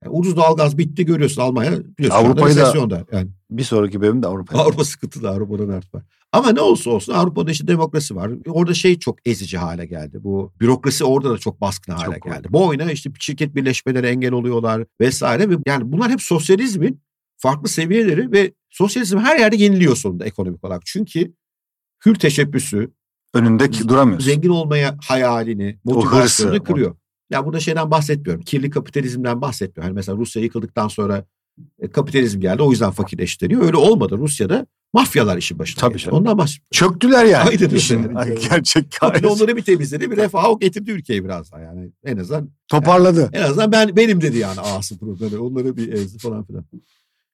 Yani 0.03 0.15
ucuz 0.15 0.35
doğalgaz 0.35 0.77
bitti 0.77 1.05
görüyorsun 1.05 1.41
Almanya. 1.41 1.73
Avrupa'yı 2.09 2.55
da 2.55 3.05
yani. 3.11 3.29
bir 3.49 3.63
sonraki 3.63 4.01
bölüm 4.01 4.23
de 4.23 4.27
Avrupa. 4.27 4.59
Avrupa 4.59 4.83
sıkıntılı 4.83 5.29
Avrupa'da 5.29 5.67
dert 5.67 5.93
var. 5.93 6.03
Ama 6.31 6.51
ne 6.51 6.61
olursa 6.61 6.89
olsun 6.89 7.13
Avrupa'da 7.13 7.51
işte 7.51 7.67
demokrasi 7.67 8.15
var. 8.15 8.31
Orada 8.47 8.73
şey 8.73 8.99
çok 8.99 9.27
ezici 9.27 9.57
hale 9.57 9.85
geldi. 9.85 10.23
Bu 10.23 10.53
bürokrasi 10.59 11.03
orada 11.03 11.29
da 11.29 11.37
çok 11.37 11.61
baskın 11.61 11.93
hale 11.93 12.15
çok 12.15 12.23
geldi. 12.23 12.39
Oldu. 12.39 12.47
Bu 12.49 12.67
oyuna 12.67 12.91
işte 12.91 13.11
şirket 13.19 13.55
birleşmeleri 13.55 14.07
engel 14.07 14.31
oluyorlar 14.31 14.85
vesaire. 15.01 15.49
Ve 15.49 15.55
yani 15.67 15.91
bunlar 15.91 16.11
hep 16.11 16.21
sosyalizmin 16.21 17.01
farklı 17.37 17.69
seviyeleri 17.69 18.31
ve 18.31 18.53
sosyalizm 18.69 19.17
her 19.17 19.39
yerde 19.39 19.55
yeniliyor 19.55 19.95
sonunda 19.95 20.25
ekonomik 20.25 20.63
olarak. 20.63 20.81
Çünkü 20.85 21.33
hür 22.05 22.15
teşebbüsü 22.15 22.91
önünde 23.33 23.73
duramıyorsun. 23.73 24.29
Zengin 24.29 24.49
olmaya 24.49 24.97
hayalini, 25.07 25.79
motivasyonunu 25.83 26.63
kırıyor. 26.63 26.95
Ya 27.29 27.45
burada 27.45 27.59
şeyden 27.59 27.91
bahsetmiyorum. 27.91 28.43
Kirli 28.43 28.69
kapitalizmden 28.69 29.41
bahsetmiyorum. 29.41 29.83
Hani 29.83 29.95
mesela 29.95 30.17
Rusya 30.17 30.41
yıkıldıktan 30.41 30.87
sonra 30.87 31.25
e, 31.79 31.89
kapitalizm 31.89 32.39
geldi 32.39 32.61
o 32.61 32.71
yüzden 32.71 32.91
fakirleştiriyor. 32.91 33.61
Öyle 33.61 33.77
olmadı. 33.77 34.17
Rusya'da 34.17 34.65
mafyalar 34.93 35.37
işin 35.37 35.59
başında. 35.59 35.81
Tabii 35.81 35.97
geldi. 35.97 36.11
Ondan 36.11 36.37
baş... 36.37 36.61
Çöktüler 36.71 37.25
yani. 37.25 37.49
Aynen 37.49 37.69
işin. 37.75 38.13
gerçek 38.49 38.85
hikayesi. 38.85 39.27
onları 39.27 39.57
bir 39.57 39.61
temizledi. 39.61 40.11
Bir 40.11 40.17
refah 40.17 40.49
o 40.49 40.59
getirdi 40.59 40.91
ülkeyi 40.91 41.23
biraz 41.23 41.51
daha 41.51 41.61
yani. 41.61 41.91
En 42.05 42.17
azından. 42.17 42.49
Toparladı. 42.67 43.19
Yani, 43.19 43.35
en 43.35 43.43
azından 43.43 43.71
ben 43.71 43.95
benim 43.95 44.21
dedi 44.21 44.37
yani 44.37 44.59
ağası 44.59 44.97
programı. 44.97 45.43
Onları 45.43 45.77
bir 45.77 45.93
ezdi 45.93 46.17
falan 46.17 46.43
filan. 46.43 46.65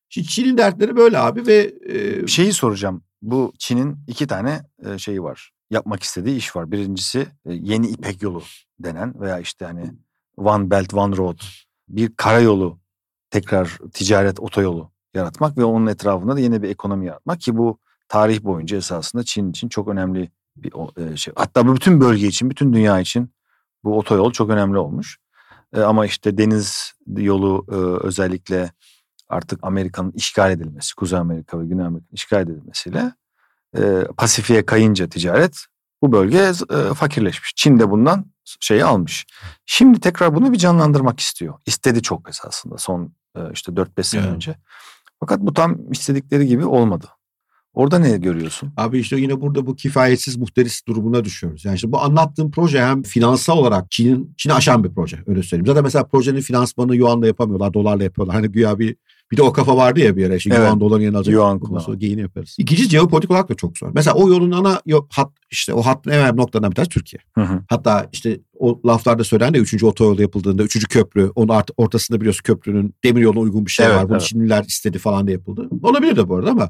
Şimdi 0.10 0.28
Çin'in 0.28 0.58
dertleri 0.58 0.96
böyle 0.96 1.18
abi 1.18 1.48
ve... 1.48 1.74
E... 1.90 2.28
Şeyi 2.28 2.54
soracağım. 2.54 3.04
Bu 3.22 3.54
Çin'in 3.58 3.98
iki 4.08 4.28
tane 4.28 4.62
şeyi 4.98 5.24
var. 5.24 5.52
Yapmak 5.70 6.04
istediği 6.04 6.38
iş 6.38 6.56
var. 6.56 6.72
Birincisi 6.72 7.28
yeni 7.46 7.88
İpek 7.88 8.22
yolu 8.22 8.42
denen 8.80 9.22
veya 9.22 9.40
işte 9.40 9.66
hani 9.66 9.92
One 10.38 10.70
Belt 10.70 10.94
One 10.94 11.18
Road 11.18 11.40
bir 11.90 12.16
karayolu 12.16 12.80
tekrar 13.30 13.78
ticaret 13.94 14.40
otoyolu 14.40 14.92
yaratmak 15.14 15.58
ve 15.58 15.64
onun 15.64 15.88
etrafında 15.88 16.36
da 16.36 16.40
yeni 16.40 16.64
bir 16.64 16.70
ekonomi 16.70 17.06
yaratmak 17.06 17.42
ki 17.42 17.58
bu 17.58 17.80
tarih 18.08 18.44
boyunca 18.44 18.78
esasında 18.78 19.24
Çin 19.24 19.50
için 19.50 19.70
çok 19.70 19.88
önemli 19.88 20.32
bir 20.56 20.72
şey. 21.18 21.34
Hatta 21.38 21.68
bu 21.68 21.76
bütün 21.76 22.02
bölge 22.02 22.28
için, 22.28 22.50
bütün 22.50 22.74
dünya 22.74 23.00
için 23.00 23.34
bu 23.84 23.98
otoyol 23.98 24.32
çok 24.32 24.50
önemli 24.50 24.78
olmuş. 24.78 25.18
Ama 25.76 26.06
işte 26.06 26.38
deniz 26.38 26.94
yolu 27.08 27.66
özellikle 28.04 28.72
artık 29.30 29.60
Amerika'nın 29.62 30.12
işgal 30.12 30.52
edilmesi, 30.52 30.96
Kuzey 30.96 31.20
Amerika 31.20 31.60
ve 31.60 31.66
Güney 31.66 31.86
Amerika'nın 31.86 32.16
işgal 32.16 32.42
edilmesiyle 32.42 33.12
Pasifik'e 34.18 34.66
kayınca 34.66 35.10
ticaret 35.10 35.58
bu 36.02 36.12
bölge 36.12 36.52
fakirleşmiş. 36.96 37.54
Çin 37.56 37.80
de 37.80 37.90
bundan 37.90 38.26
şeyi 38.60 38.86
almış. 38.86 39.28
Şimdi 39.66 40.00
tekrar 40.00 40.36
bunu 40.36 40.54
bir 40.54 40.58
canlandırmak 40.58 41.20
istiyor. 41.20 41.54
İstedi 41.66 42.02
çok 42.02 42.30
esasında 42.30 42.78
son 42.78 43.14
işte 43.54 43.72
4-5 43.72 44.04
sene 44.04 44.22
evet. 44.22 44.34
önce. 44.34 44.56
Fakat 45.20 45.40
bu 45.40 45.54
tam 45.54 45.92
istedikleri 45.92 46.48
gibi 46.48 46.66
olmadı. 46.66 47.06
Orada 47.74 48.00
ne 48.00 48.18
görüyorsun? 48.18 48.74
Abi 48.78 49.00
işte 49.00 49.18
yine 49.18 49.42
burada 49.42 49.66
bu 49.66 49.76
kifayetsiz 49.76 50.38
muhteris 50.38 50.88
durumuna 50.88 51.26
düşüyoruz. 51.26 51.66
Yani 51.66 51.76
işte 51.76 51.92
bu 51.92 52.02
anlattığım 52.02 52.52
proje 52.52 52.86
hem 52.86 53.04
finansal 53.04 53.58
olarak 53.58 53.92
Çin'in 53.92 54.34
Çin'i 54.38 54.54
aşan 54.54 54.84
bir 54.84 54.94
proje 54.94 55.24
öyle 55.28 55.44
söyleyeyim. 55.44 55.66
Zaten 55.66 55.84
mesela 55.84 56.08
projenin 56.08 56.42
finansmanını 56.42 56.96
yuanla 56.96 57.28
yapamıyorlar, 57.28 57.74
dolarla 57.74 58.04
yapıyorlar. 58.04 58.36
Hani 58.36 58.48
güya 58.48 58.80
bir 58.80 58.96
bir 59.32 59.38
de 59.38 59.42
o 59.42 59.54
kafa 59.54 59.78
vardı 59.78 60.00
ya 60.00 60.18
bir 60.18 60.26
ara. 60.26 60.40
Şimdi 60.40 60.56
evet. 60.56 60.68
yuan 60.68 60.80
doların 60.80 61.02
yerine 61.02 61.18
alacak. 61.18 61.34
Yuan 61.34 61.60
sonra 61.80 61.98
geyini 61.98 62.22
yaparız. 62.22 62.56
İkinci 62.60 62.90
jeopolitik 62.90 63.32
olarak 63.32 63.50
da 63.50 63.56
çok 63.56 63.78
zor. 63.78 63.92
Mesela 63.94 64.16
o 64.16 64.30
yolun 64.30 64.52
ana 64.52 64.82
hat 65.10 65.32
işte 65.52 65.74
o 65.74 65.82
hattın 65.82 66.12
en 66.12 66.20
önemli 66.20 66.38
noktalarından 66.38 66.72
bir 66.72 66.76
tanesi 66.76 66.90
Türkiye. 66.90 67.20
Hı 67.36 67.42
hı. 67.42 67.62
Hatta 67.70 68.10
işte 68.12 68.40
o 68.60 68.82
laflarda 68.86 69.24
söylenen 69.24 69.54
de 69.54 69.58
üçüncü 69.58 69.86
otoyolu 69.86 70.22
yapıldığında 70.22 70.64
üçüncü 70.64 70.88
köprü 70.88 71.32
onun 71.36 71.54
art, 71.54 71.72
ortasında 71.78 72.20
biliyorsun 72.20 72.44
köprünün 72.44 72.96
demir 73.04 73.22
yoluna 73.22 73.40
uygun 73.40 73.66
bir 73.66 73.72
şey 73.72 73.86
evet, 73.86 73.96
var. 73.96 74.08
Bunu 74.08 74.16
evet. 74.16 74.22
Çinliler 74.26 74.64
istedi 74.64 74.98
falan 74.98 75.28
da 75.28 75.32
yapıldı. 75.32 75.70
Olabilir 75.84 76.16
de 76.16 76.30
bu 76.30 76.36
arada 76.36 76.52
ama 76.52 76.70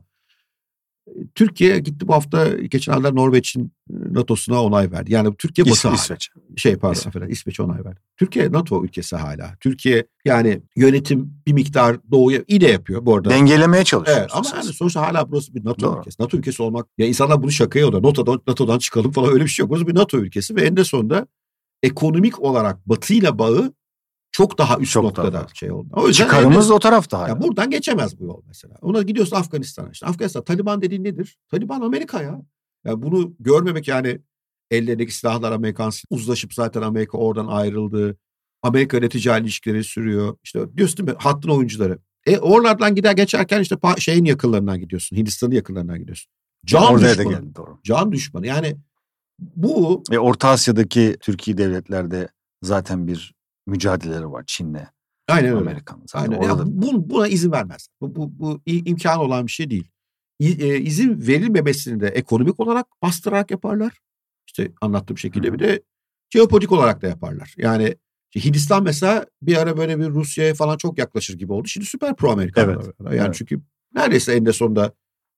Türkiye 1.35 1.79
gitti 1.79 2.07
bu 2.07 2.13
hafta 2.13 2.47
geçen 2.57 2.93
aylar 2.93 3.15
Norveç'in 3.15 3.73
e, 3.89 3.93
NATO'suna 4.13 4.63
onay 4.63 4.91
verdi. 4.91 5.13
Yani 5.13 5.35
Türkiye 5.37 5.65
İs, 5.65 5.85
Batı 5.85 5.95
İsveç. 5.95 6.29
Şey 6.57 6.75
pardon 6.75 6.93
İsveç. 6.93 7.07
affedersin 7.07 7.63
onay 7.63 7.85
verdi. 7.85 7.99
Türkiye 8.17 8.51
NATO 8.51 8.83
ülkesi 8.83 9.15
hala. 9.15 9.55
Türkiye 9.59 10.07
yani 10.25 10.61
yönetim 10.75 11.33
bir 11.47 11.53
miktar 11.53 11.97
doğuya 12.11 12.43
iyi 12.47 12.61
de 12.61 12.67
yapıyor 12.67 13.05
bu 13.05 13.15
arada. 13.15 13.29
Dengelemeye 13.29 13.83
çalışıyor. 13.83 14.17
Evet 14.19 14.29
ama 14.33 14.45
yani 14.55 14.63
sonuçta 14.63 15.01
hala 15.01 15.31
burası 15.31 15.55
bir 15.55 15.65
NATO 15.65 15.87
Doğru. 15.87 15.99
ülkesi. 15.99 16.21
NATO 16.21 16.37
ülkesi 16.37 16.63
olmak 16.63 16.87
ya 16.97 17.07
insanlar 17.07 17.43
bunu 17.43 17.51
şakaya 17.51 17.87
oluyor. 17.87 18.03
NATO'dan, 18.03 18.41
NATO'dan 18.47 18.79
çıkalım 18.79 19.11
falan 19.11 19.33
öyle 19.33 19.43
bir 19.43 19.49
şey 19.49 19.63
yok. 19.63 19.69
Burası 19.69 19.87
bir 19.87 19.95
NATO 19.95 20.17
ülkesi 20.17 20.55
ve 20.55 20.61
en 20.61 20.75
sonunda 20.83 21.27
ekonomik 21.83 22.39
olarak 22.39 22.89
Batı 22.89 23.13
ile 23.13 23.39
bağı 23.39 23.73
çok 24.31 24.57
daha 24.57 24.77
üst 24.77 24.91
çok 24.91 25.03
noktada 25.03 25.33
daha. 25.33 25.47
şey 25.53 25.71
oldu. 25.71 25.89
O 25.93 26.07
yüzden 26.07 26.23
Çıkarımız 26.23 26.71
o 26.71 26.79
tarafta. 26.79 27.27
Ya 27.27 27.41
buradan 27.41 27.69
geçemez 27.69 28.19
bu 28.19 28.25
yol 28.25 28.41
mesela. 28.47 28.75
Ona 28.81 29.01
gidiyorsun 29.01 29.35
Afganistan'a. 29.35 29.89
İşte 29.89 30.05
Afganistan 30.05 30.43
Taliban 30.43 30.81
dediğin 30.81 31.03
nedir? 31.03 31.37
Taliban 31.51 31.81
Amerika 31.81 32.21
ya. 32.21 32.41
Ya 32.85 33.01
bunu 33.01 33.33
görmemek 33.39 33.87
yani 33.87 34.19
ellerindeki 34.71 35.15
silahlar 35.15 35.51
Amerikan 35.51 35.91
uzlaşıp 36.09 36.53
zaten 36.53 36.81
Amerika 36.81 37.17
oradan 37.17 37.47
ayrıldı. 37.47 38.17
Amerika 38.61 38.97
ile 38.97 39.09
ticari 39.09 39.43
ilişkileri 39.43 39.83
sürüyor. 39.83 40.37
İşte 40.43 40.77
diyorsun 40.77 40.97
değil 40.97 41.17
mi? 41.17 41.21
Hattın 41.23 41.49
oyuncuları. 41.49 41.99
E 42.25 42.37
oralardan 42.37 42.95
gider 42.95 43.13
geçerken 43.13 43.61
işte 43.61 43.75
şeyin 43.97 44.25
yakınlarından 44.25 44.79
gidiyorsun. 44.79 45.17
Hindistan'ın 45.17 45.55
yakınlarından 45.55 45.99
gidiyorsun. 45.99 46.31
Can 46.65 46.93
Oraya 46.93 47.09
düşmanı. 47.09 47.17
Da 47.17 47.23
geldi, 47.23 47.55
doğru. 47.55 47.79
Can 47.83 48.11
düşmanı. 48.11 48.47
Yani 48.47 48.77
bu... 49.39 50.03
E, 50.11 50.17
Orta 50.17 50.49
Asya'daki 50.49 51.17
Türkiye 51.21 51.57
devletlerde 51.57 52.29
zaten 52.63 53.07
bir 53.07 53.33
mücadeleleri 53.69 54.31
var 54.31 54.43
Çin'le. 54.47 54.87
Aynen 55.27 55.49
öyle. 55.49 55.69
Amerikan. 55.69 56.01
Aynen. 56.13 56.41
Ya, 56.41 56.57
bu, 56.65 57.09
buna 57.09 57.27
izin 57.27 57.51
vermez. 57.51 57.87
Bu, 58.01 58.15
bu, 58.15 58.39
bu 58.39 58.61
imkan 58.65 59.19
olan 59.19 59.47
bir 59.47 59.51
şey 59.51 59.69
değil. 59.69 59.91
İ, 60.39 60.65
e, 60.65 60.79
izin 60.79 61.27
verilmemesini 61.27 61.99
de 61.99 62.07
ekonomik 62.07 62.59
olarak 62.59 62.87
bastırarak 63.01 63.51
yaparlar. 63.51 63.99
İşte 64.47 64.71
anlattığım 64.81 65.17
şekilde 65.17 65.53
bir 65.53 65.59
de 65.59 65.83
jeopolitik 66.29 66.71
olarak 66.71 67.01
da 67.01 67.07
yaparlar. 67.07 67.53
Yani 67.57 67.95
Hindistan 68.35 68.83
mesela 68.83 69.25
bir 69.41 69.57
ara 69.57 69.77
böyle 69.77 69.99
bir 69.99 70.09
Rusya'ya 70.09 70.53
falan 70.53 70.77
çok 70.77 70.97
yaklaşır 70.97 71.37
gibi 71.37 71.53
oldu. 71.53 71.67
Şimdi 71.67 71.87
süper 71.87 72.15
pro 72.15 72.31
Amerikan. 72.31 72.69
Evet. 72.69 72.85
Yani 72.99 73.15
evet. 73.15 73.35
çünkü 73.35 73.61
neredeyse 73.95 74.33
en 74.33 74.45
de 74.45 74.53
sonunda 74.53 74.93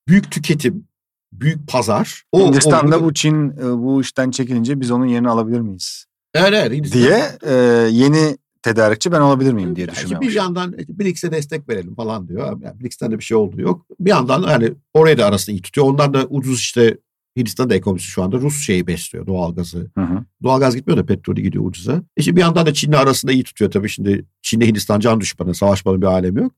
büyük 0.08 0.32
tüketim, 0.32 0.88
büyük 1.34 1.68
pazar. 1.68 2.24
O, 2.32 2.48
Hindistan'da 2.48 3.00
o, 3.00 3.04
bu 3.04 3.14
Çin 3.14 3.50
e, 3.50 3.78
bu 3.78 4.02
işten 4.02 4.32
çekilince 4.32 4.80
biz 4.80 4.92
onun 4.92 5.06
yerini 5.06 5.30
alabilir 5.30 5.60
miyiz? 5.60 6.06
Evet, 6.34 6.54
evet, 6.54 6.94
diye 6.94 7.24
e, 7.44 7.54
yeni 7.92 8.38
tedarikçi 8.62 9.12
ben 9.12 9.22
olabilir 9.22 9.54
miyim 9.54 9.76
diye 9.76 9.90
düşünüyorum. 9.90 10.28
Bir 10.28 10.34
yandan 10.34 10.74
BRICS'e 10.90 11.32
destek 11.32 11.70
verelim 11.70 11.96
falan 11.96 12.28
diyor. 12.28 12.62
Yani 12.62 12.80
BRICS'ten 12.80 13.12
de 13.12 13.20
bir 13.20 13.24
şey 13.24 13.38
olduğu 13.38 13.62
yok. 13.62 13.86
Bir 14.00 14.10
yandan 14.10 14.44
hani 14.44 14.74
oraya 14.94 15.18
da 15.18 15.26
arasını 15.26 15.56
iyi 15.56 15.62
tutuyor. 15.62 15.88
Ondan 15.88 16.14
da 16.14 16.26
ucuz 16.26 16.60
işte 16.60 16.98
Hindistan 17.38 17.70
da 17.70 17.76
ekonomisi 17.76 18.06
şu 18.06 18.24
anda 18.24 18.38
Rus 18.38 18.66
şeyi 18.66 18.88
besliyor 18.88 19.28
doğalgazı. 19.28 19.92
Hı 19.98 20.02
hı. 20.02 20.26
Doğalgaz 20.44 20.76
gitmiyor 20.76 20.98
da 20.98 21.06
petrolü 21.06 21.42
gidiyor 21.42 21.66
ucuza. 21.66 22.04
İşte 22.18 22.36
bir 22.36 22.42
yandan 22.42 22.66
da 22.66 22.74
Çin'le 22.74 22.94
arasında 22.94 23.32
iyi 23.32 23.44
tutuyor 23.44 23.72
tabii 23.72 23.90
şimdi. 23.90 24.26
Çin'le 24.42 24.62
Hindistan 24.62 25.00
can 25.00 25.22
düşmanı, 25.22 25.56
savaşmanın 25.56 26.02
bir 26.02 26.08
alemi 26.08 26.42
yok. 26.42 26.54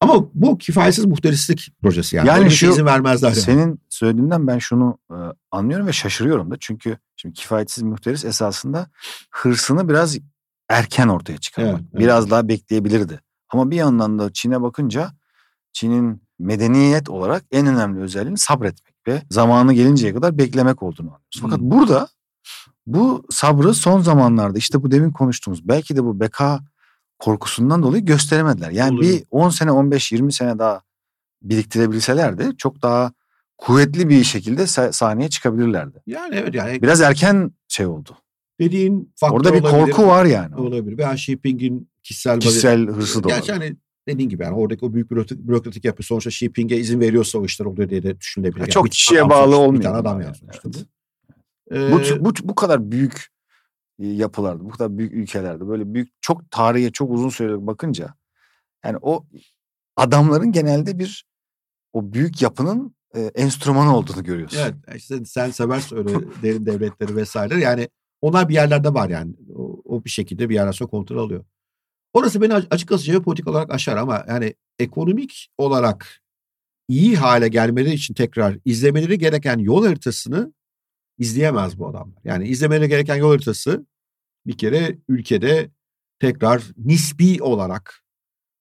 Ama 0.00 0.26
bu 0.34 0.58
kifayetsiz 0.58 1.04
muhterislik 1.04 1.72
projesi 1.82 2.16
yani. 2.16 2.28
Yani 2.28 2.50
şu 2.50 2.70
izin 2.70 2.86
vermezler. 2.86 3.32
Senin 3.32 3.60
yani. 3.60 3.76
söylediğinden 3.88 4.46
ben 4.46 4.58
şunu 4.58 4.98
e, 5.10 5.16
anlıyorum 5.50 5.86
ve 5.86 5.92
şaşırıyorum 5.92 6.50
da. 6.50 6.56
Çünkü 6.60 6.98
şimdi 7.24 7.34
kifayetsiz 7.34 7.84
muhteris 7.84 8.24
esasında 8.24 8.86
hırsını 9.30 9.88
biraz 9.88 10.18
erken 10.68 11.08
ortaya 11.08 11.38
çıkarmak. 11.38 11.74
Evet, 11.74 11.84
evet. 11.92 12.00
Biraz 12.00 12.30
daha 12.30 12.48
bekleyebilirdi. 12.48 13.20
Ama 13.48 13.70
bir 13.70 13.76
yandan 13.76 14.18
da 14.18 14.32
Çin'e 14.32 14.62
bakınca 14.62 15.12
Çin'in 15.72 16.22
medeniyet 16.38 17.08
olarak 17.08 17.44
en 17.50 17.66
önemli 17.66 18.00
özelliğini 18.00 18.38
sabretmek 18.38 18.94
ve 19.08 19.22
zamanı 19.30 19.72
gelinceye 19.72 20.14
kadar 20.14 20.38
beklemek 20.38 20.82
olduğunu 20.82 21.06
anlıyoruz. 21.06 21.40
Fakat 21.40 21.58
hmm. 21.58 21.70
burada 21.70 22.08
bu 22.86 23.26
sabrı 23.30 23.74
son 23.74 24.00
zamanlarda 24.00 24.58
işte 24.58 24.82
bu 24.82 24.90
demin 24.90 25.10
konuştuğumuz 25.10 25.68
belki 25.68 25.96
de 25.96 26.04
bu 26.04 26.20
beka 26.20 26.60
korkusundan 27.18 27.82
dolayı 27.82 28.04
gösteremediler. 28.04 28.70
Yani 28.70 28.94
Olur. 28.94 29.02
bir 29.02 29.24
10 29.30 29.50
sene 29.50 29.70
15 29.70 30.12
20 30.12 30.32
sene 30.32 30.58
daha 30.58 30.82
biriktirebilselerdi 31.42 32.56
çok 32.56 32.82
daha 32.82 33.12
kuvvetli 33.58 34.08
bir 34.08 34.24
şekilde 34.24 34.66
sahneye 34.92 35.28
çıkabilirlerdi. 35.28 36.02
Yani 36.06 36.34
evet 36.34 36.54
yani 36.54 36.82
biraz 36.82 37.00
erken 37.00 37.50
şey 37.68 37.86
oldu. 37.86 38.18
Dediğin 38.60 39.12
faktör 39.16 39.36
Orada 39.36 39.54
bir 39.54 39.60
olabilir. 39.60 39.92
korku 39.92 40.06
var 40.06 40.24
yani. 40.24 40.56
Olabilir. 40.56 40.98
Veya 40.98 41.12
Xi 41.12 41.24
Jinping'in 41.24 41.90
kişisel 42.02 42.40
kişisel 42.40 42.86
hırsı 42.86 43.24
da 43.24 43.28
Gerçi 43.28 43.52
hani 43.52 43.76
dediğin 44.08 44.28
gibi 44.28 44.42
yani 44.42 44.54
oradaki 44.54 44.84
o 44.84 44.92
büyük 44.94 45.10
bürokratik, 45.10 45.48
bürokratik 45.48 45.84
yapı 45.84 46.02
sonuçta 46.02 46.30
Xi 46.30 46.38
Jinping'e 46.38 46.76
izin 46.76 47.00
veriyorsa 47.00 47.38
o 47.38 47.44
işler 47.44 47.66
oluyor 47.66 47.88
diye 47.88 48.02
de 48.02 48.20
düşünülebilir. 48.20 48.60
Yani 48.60 48.70
çok 48.70 48.90
kişiye 48.90 49.30
bağlı 49.30 49.56
olmuyor. 49.56 49.80
Bir 49.80 49.84
tane 49.84 49.96
adam 49.96 50.20
yani 50.20 50.36
sonuçta 50.36 50.60
evet. 50.64 50.86
bu. 51.70 51.76
Ee, 51.76 51.92
bu, 51.92 52.24
bu, 52.24 52.32
bu 52.42 52.54
kadar 52.54 52.90
büyük 52.90 53.28
yapılarda, 53.98 54.64
bu 54.64 54.68
kadar 54.68 54.98
büyük 54.98 55.12
ülkelerde 55.12 55.68
böyle 55.68 55.94
büyük 55.94 56.08
çok 56.20 56.50
tarihe 56.50 56.92
çok 56.92 57.10
uzun 57.10 57.28
süre 57.28 57.66
bakınca 57.66 58.14
yani 58.84 58.98
o 59.02 59.26
adamların 59.96 60.52
genelde 60.52 60.98
bir 60.98 61.26
o 61.92 62.12
büyük 62.12 62.42
yapının 62.42 62.93
e, 63.14 63.20
enstrümanı 63.20 63.96
olduğunu 63.96 64.24
görüyorsun. 64.24 64.58
Evet 64.58 64.74
işte 64.96 65.24
sen 65.24 65.50
seversin 65.50 65.96
öyle 65.96 66.12
derin 66.42 66.66
devletleri 66.66 67.16
vesaire 67.16 67.60
yani 67.60 67.88
onlar 68.20 68.48
bir 68.48 68.54
yerlerde 68.54 68.94
var 68.94 69.10
yani 69.10 69.34
o, 69.54 69.82
o 69.84 70.04
bir 70.04 70.10
şekilde 70.10 70.48
bir 70.48 70.54
yerden 70.54 70.70
sonra 70.70 70.90
kontrol 70.90 71.18
alıyor. 71.18 71.44
Orası 72.12 72.40
beni 72.40 72.54
açıkçası 72.54 73.04
jeopolitik 73.04 73.48
olarak 73.48 73.70
aşar 73.74 73.96
ama 73.96 74.24
yani 74.28 74.54
ekonomik 74.78 75.48
olarak 75.58 76.20
iyi 76.88 77.16
hale 77.16 77.48
gelmeleri 77.48 77.94
için 77.94 78.14
tekrar 78.14 78.58
izlemeleri 78.64 79.18
gereken 79.18 79.58
yol 79.58 79.86
haritasını 79.86 80.52
izleyemez 81.18 81.78
bu 81.78 81.88
adamlar. 81.88 82.22
Yani 82.24 82.48
izlemeleri 82.48 82.88
gereken 82.88 83.16
yol 83.16 83.30
haritası 83.30 83.86
bir 84.46 84.58
kere 84.58 84.98
ülkede 85.08 85.70
tekrar 86.18 86.62
nispi 86.76 87.42
olarak 87.42 88.04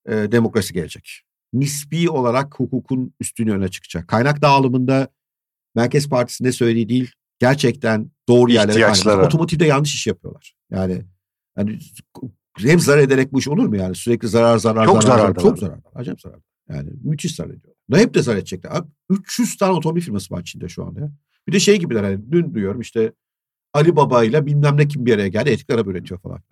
e, 0.06 0.12
demokrasi 0.12 0.74
gelecek. 0.74 1.22
Nispi 1.54 2.10
olarak 2.10 2.60
hukukun 2.60 3.13
üstünü 3.20 3.52
öne 3.52 3.68
çıkacak. 3.68 4.08
Kaynak 4.08 4.42
dağılımında 4.42 5.08
Merkez 5.76 6.10
Partisi 6.10 6.44
ne 6.44 6.52
söylediği 6.52 6.89
değil 6.89 7.12
gerçekten 7.39 8.12
doğru 8.28 8.52
yerlere 8.52 8.80
Otomotivde 9.26 9.66
yanlış 9.66 9.94
iş 9.94 10.08
yapıyorlar. 10.08 10.56
Yani 10.72 11.02
yani 11.58 11.80
hem 12.58 12.80
zarar 12.80 13.02
ederek 13.02 13.34
bu 13.34 13.39
iş 13.39 13.48
olur 13.48 13.66
mu 13.66 13.76
yani? 13.76 13.96
Sürekli 13.96 14.28
zarar 14.28 14.58
zarar 14.58 14.86
çok 14.86 15.04
zarar. 15.04 15.18
zarar 15.18 15.36
çok 15.36 15.60
zarar. 15.60 15.80
Acayip 15.96 16.22
zarar. 16.22 16.39
Yani 16.70 16.89
müthiş 17.04 17.36
zarar 17.36 17.50
ediyorlar. 17.50 17.76
Da 17.92 17.98
hep 17.98 18.13
de 18.13 18.22
zarar 18.22 18.38
edecekler. 18.38 18.72
Abi 18.74 18.88
300 19.10 19.58
tane 19.58 19.72
otomobil 19.72 20.02
firması 20.02 20.34
var 20.34 20.44
Çin'de 20.44 20.70
şu 20.70 20.86
anda. 20.86 21.12
Bir 21.48 21.54
de 21.54 21.60
şey 21.60 21.80
gibiler 21.80 22.04
hani 22.04 22.32
dün 22.32 22.54
duyuyorum 22.54 22.82
işte 22.82 23.13
Ali 23.74 23.96
Baba 23.96 24.24
ile 24.24 24.46
bilmem 24.46 24.78
ne 24.78 24.88
kim 24.88 25.06
bir 25.06 25.13
araya 25.13 25.28
geldi 25.28 25.50
etik 25.50 25.70
araba 25.70 25.92
üretiyor 25.92 26.20
falan. 26.20 26.44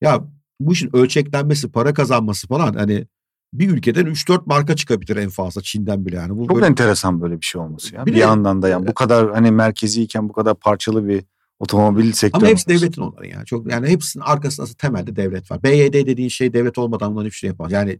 Ya 0.00 0.24
bu 0.60 0.72
işin 0.72 0.96
ölçeklenmesi, 0.96 1.72
para 1.72 1.94
kazanması 1.94 2.48
falan 2.48 2.74
hani 2.74 3.06
bir 3.54 3.70
ülkeden 3.70 4.06
3-4 4.06 4.46
marka 4.46 4.76
çıkabilir 4.76 5.16
en 5.16 5.28
fazla 5.30 5.62
Çin'den 5.62 6.06
bile 6.06 6.16
yani. 6.16 6.36
Bu 6.38 6.46
Çok 6.46 6.56
böyle- 6.56 6.66
enteresan 6.66 7.20
böyle 7.20 7.40
bir 7.40 7.44
şey 7.46 7.60
olması 7.60 7.94
ya. 7.94 8.06
Bir 8.06 8.12
Bir, 8.12 8.16
yandan 8.16 8.62
da 8.62 8.68
yani 8.68 8.86
bu 8.86 8.94
kadar 8.94 9.32
hani 9.32 9.50
merkeziyken 9.50 10.28
bu 10.28 10.32
kadar 10.32 10.54
parçalı 10.54 11.08
bir 11.08 11.24
otomobil 11.58 12.12
sektörü. 12.12 12.42
Ama 12.42 12.50
hepsi 12.50 12.68
devletin 12.68 13.02
onların 13.02 13.28
yani. 13.28 13.46
Çok 13.46 13.72
yani 13.72 13.88
hepsinin 13.88 14.24
arkasında 14.24 14.66
temelde 14.78 15.16
devlet 15.16 15.50
var. 15.50 15.62
BYD 15.62 15.92
dediğin 16.06 16.28
şey 16.28 16.52
devlet 16.52 16.78
olmadan 16.78 17.12
bunların 17.12 17.26
hiçbir 17.26 17.38
şey 17.38 17.48
yapamaz. 17.48 17.72
Yani 17.72 17.98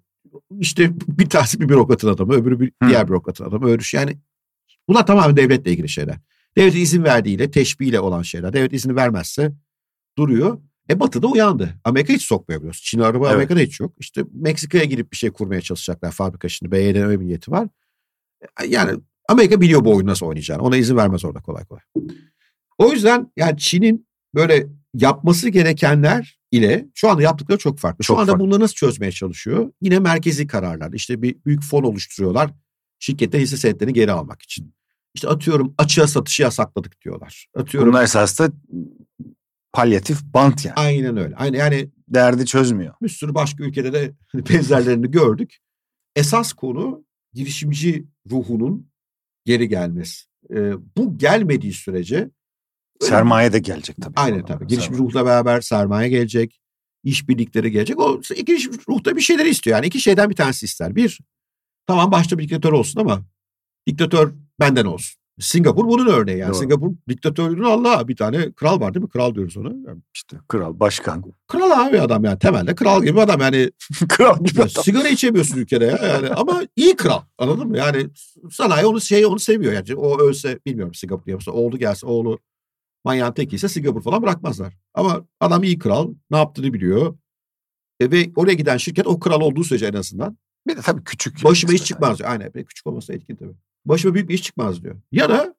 işte 0.60 0.90
bir 1.08 1.28
tanesi 1.28 1.60
bir 1.60 1.68
bürokratın 1.68 2.08
adamı, 2.08 2.34
öbürü 2.34 2.60
bir 2.60 2.72
Hı. 2.82 2.88
diğer 2.88 3.08
bürokratın 3.08 3.44
adamı. 3.44 3.66
Öbürü 3.68 3.84
şey- 3.84 4.00
yani 4.00 4.18
bunlar 4.88 5.06
tamamen 5.06 5.36
devletle 5.36 5.70
ilgili 5.72 5.88
şeyler. 5.88 6.16
Devletin 6.56 6.80
izin 6.80 7.04
verdiğiyle, 7.04 7.50
teşbihiyle 7.50 8.00
olan 8.00 8.22
şeyler. 8.22 8.52
Devlet 8.52 8.72
izni 8.72 8.96
vermezse 8.96 9.52
duruyor. 10.18 10.58
E 10.90 11.00
Batı 11.00 11.22
da 11.22 11.26
uyandı. 11.26 11.74
Amerika 11.84 12.12
hiç 12.12 12.22
sokmuyor 12.22 12.60
biliyorsun. 12.60 12.82
Çin 12.84 12.98
araba 13.00 13.26
Evet. 13.26 13.34
Amerika'da 13.34 13.60
hiç 13.60 13.80
yok. 13.80 13.92
İşte 13.98 14.24
Meksika'ya 14.32 14.84
girip 14.84 15.12
bir 15.12 15.16
şey 15.16 15.30
kurmaya 15.30 15.60
çalışacaklar 15.60 16.10
fabrika 16.12 16.48
şimdi. 16.48 16.72
BYD'nin 16.72 17.02
öyle 17.02 17.20
bir 17.20 17.26
niyeti 17.26 17.50
var. 17.50 17.68
E, 18.62 18.66
Yani 18.66 19.00
Amerika 19.28 19.60
biliyor 19.60 19.84
bu 19.84 19.94
oyunu 19.96 20.10
nasıl 20.10 20.26
oynayacağını. 20.26 20.62
Ona 20.62 20.76
izin 20.76 20.96
vermez 20.96 21.24
orada 21.24 21.40
kolay 21.40 21.64
kolay. 21.64 21.82
O 22.78 22.92
yüzden 22.92 23.32
yani 23.36 23.58
Çin'in 23.58 24.06
böyle 24.34 24.66
yapması 24.94 25.48
gerekenler 25.48 26.38
ile 26.50 26.86
şu 26.94 27.10
anda 27.10 27.22
yaptıkları 27.22 27.58
çok 27.58 27.78
farklı. 27.78 28.04
Şu 28.04 28.08
Çok 28.08 28.18
anda 28.18 28.32
farklı. 28.32 28.44
bunları 28.46 28.60
nasıl 28.60 28.74
çözmeye 28.74 29.12
çalışıyor? 29.12 29.72
Yine 29.80 29.98
merkezi 29.98 30.46
kararlar. 30.46 30.92
İşte 30.92 31.22
bir 31.22 31.36
büyük 31.46 31.62
fon 31.62 31.82
oluşturuyorlar. 31.82 32.50
Şirkette 32.98 33.40
hisse 33.40 33.56
senetlerini 33.56 33.94
geri 33.94 34.12
almak 34.12 34.42
için. 34.42 34.74
İşte 35.14 35.28
atıyorum 35.28 35.74
açığa 35.78 36.06
satışı 36.06 36.42
yasakladık 36.42 37.00
diyorlar. 37.04 37.46
Atıyorum 37.56 37.88
Bunlar 37.92 38.02
esas 38.04 38.38
da 38.40 38.50
palyatif 39.74 40.18
bant 40.34 40.64
yani. 40.64 40.74
aynen 40.74 41.16
öyle. 41.16 41.36
Aynen 41.36 41.58
yani 41.58 41.90
Derdi 42.08 42.46
çözmüyor. 42.46 42.94
bir 43.02 43.08
sürü 43.08 43.34
başka 43.34 43.64
ülkede 43.64 43.92
de 43.92 44.12
benzerlerini 44.34 45.10
gördük. 45.10 45.58
Esas 46.16 46.52
konu 46.52 47.04
girişimci 47.32 48.06
ruhunun 48.30 48.90
geri 49.44 49.68
gelmesi. 49.68 50.24
Ee, 50.50 50.72
bu 50.96 51.18
gelmediği 51.18 51.72
sürece 51.72 52.30
Sermaye 53.00 53.52
de 53.52 53.58
gelecek 53.58 53.96
tabii. 54.02 54.14
Aynen 54.16 54.44
tabii. 54.44 54.66
Girişimci 54.66 54.96
sermaye. 54.96 55.10
ruhla 55.10 55.26
beraber 55.26 55.60
sermaye 55.60 56.08
gelecek. 56.08 56.60
işbirlikleri 57.04 57.70
gelecek. 57.70 57.98
O 58.00 58.20
girişimci 58.46 58.78
ruhta 58.88 59.16
bir 59.16 59.20
şeyler 59.20 59.46
istiyor. 59.46 59.76
Yani 59.76 59.86
iki 59.86 60.00
şeyden 60.00 60.30
bir 60.30 60.36
tanesi 60.36 60.66
ister. 60.66 60.96
Bir, 60.96 61.20
tamam 61.86 62.12
başta 62.12 62.38
bir 62.38 62.42
diktatör 62.42 62.72
olsun 62.72 63.00
ama 63.00 63.24
diktatör 63.86 64.32
benden 64.60 64.84
olsun. 64.84 65.20
Singapur 65.40 65.84
bunun 65.88 66.06
örneği 66.06 66.38
yani. 66.38 66.48
Doğru. 66.52 66.58
Singapur 66.58 66.92
diktatörlüğünün 67.08 67.62
Allah 67.64 68.08
bir 68.08 68.16
tane 68.16 68.52
kral 68.52 68.80
var 68.80 68.94
değil 68.94 69.02
mi? 69.04 69.08
Kral 69.10 69.34
diyoruz 69.34 69.56
ona. 69.56 69.68
Yani 69.68 70.00
İşte 70.14 70.36
kral, 70.48 70.80
başkan. 70.80 71.24
kral 71.48 71.70
abi 71.86 72.00
adam 72.00 72.24
yani 72.24 72.38
temelde 72.38 72.74
kral 72.74 73.02
gibi 73.04 73.20
adam 73.20 73.40
yani 73.40 73.70
kral 74.08 74.44
gibi 74.44 74.58
adam. 74.60 74.68
sigara 74.84 75.08
içemiyorsun 75.08 75.56
ülkede 75.58 75.84
ya 75.84 75.96
yani 76.08 76.28
ama 76.28 76.62
iyi 76.76 76.96
kral 76.96 77.20
anladın 77.38 77.68
mı? 77.68 77.78
Yani 77.78 78.06
sanayi 78.50 78.86
onu 78.86 79.00
şey 79.00 79.26
onu 79.26 79.38
seviyor 79.38 79.72
yani 79.72 79.94
o 79.94 80.20
ölse 80.20 80.58
bilmiyorum 80.66 80.94
Singapur 80.94 81.30
yapsa 81.30 81.52
oğlu 81.52 81.78
gelse 81.78 82.06
oğlu 82.06 82.38
manyağın 83.04 83.32
tekiyse 83.32 83.68
Singapur 83.68 84.02
falan 84.02 84.22
bırakmazlar. 84.22 84.74
Ama 84.94 85.24
adam 85.40 85.62
iyi 85.62 85.78
kral 85.78 86.14
ne 86.30 86.36
yaptığını 86.36 86.72
biliyor. 86.72 87.16
E, 88.00 88.10
ve 88.10 88.30
oraya 88.36 88.54
giden 88.54 88.76
şirket 88.76 89.06
o 89.06 89.20
kral 89.20 89.40
olduğu 89.40 89.64
sürece 89.64 89.86
en 89.86 89.92
azından 89.94 90.38
Bir 90.68 90.76
de 90.76 90.80
tabii 90.80 91.04
küçük. 91.04 91.44
başıma 91.44 91.72
Mesela. 91.72 91.86
çıkmaz 91.86 92.18
diyor. 92.18 92.30
Aynen 92.30 92.52
küçük 92.52 92.86
olması 92.86 93.12
etkin 93.12 93.36
tabii. 93.36 93.54
Başıma 93.86 94.14
büyük 94.14 94.28
bir 94.28 94.34
iş 94.34 94.42
çıkmaz 94.42 94.82
diyor. 94.82 94.96
Ya 95.12 95.28
da 95.28 95.54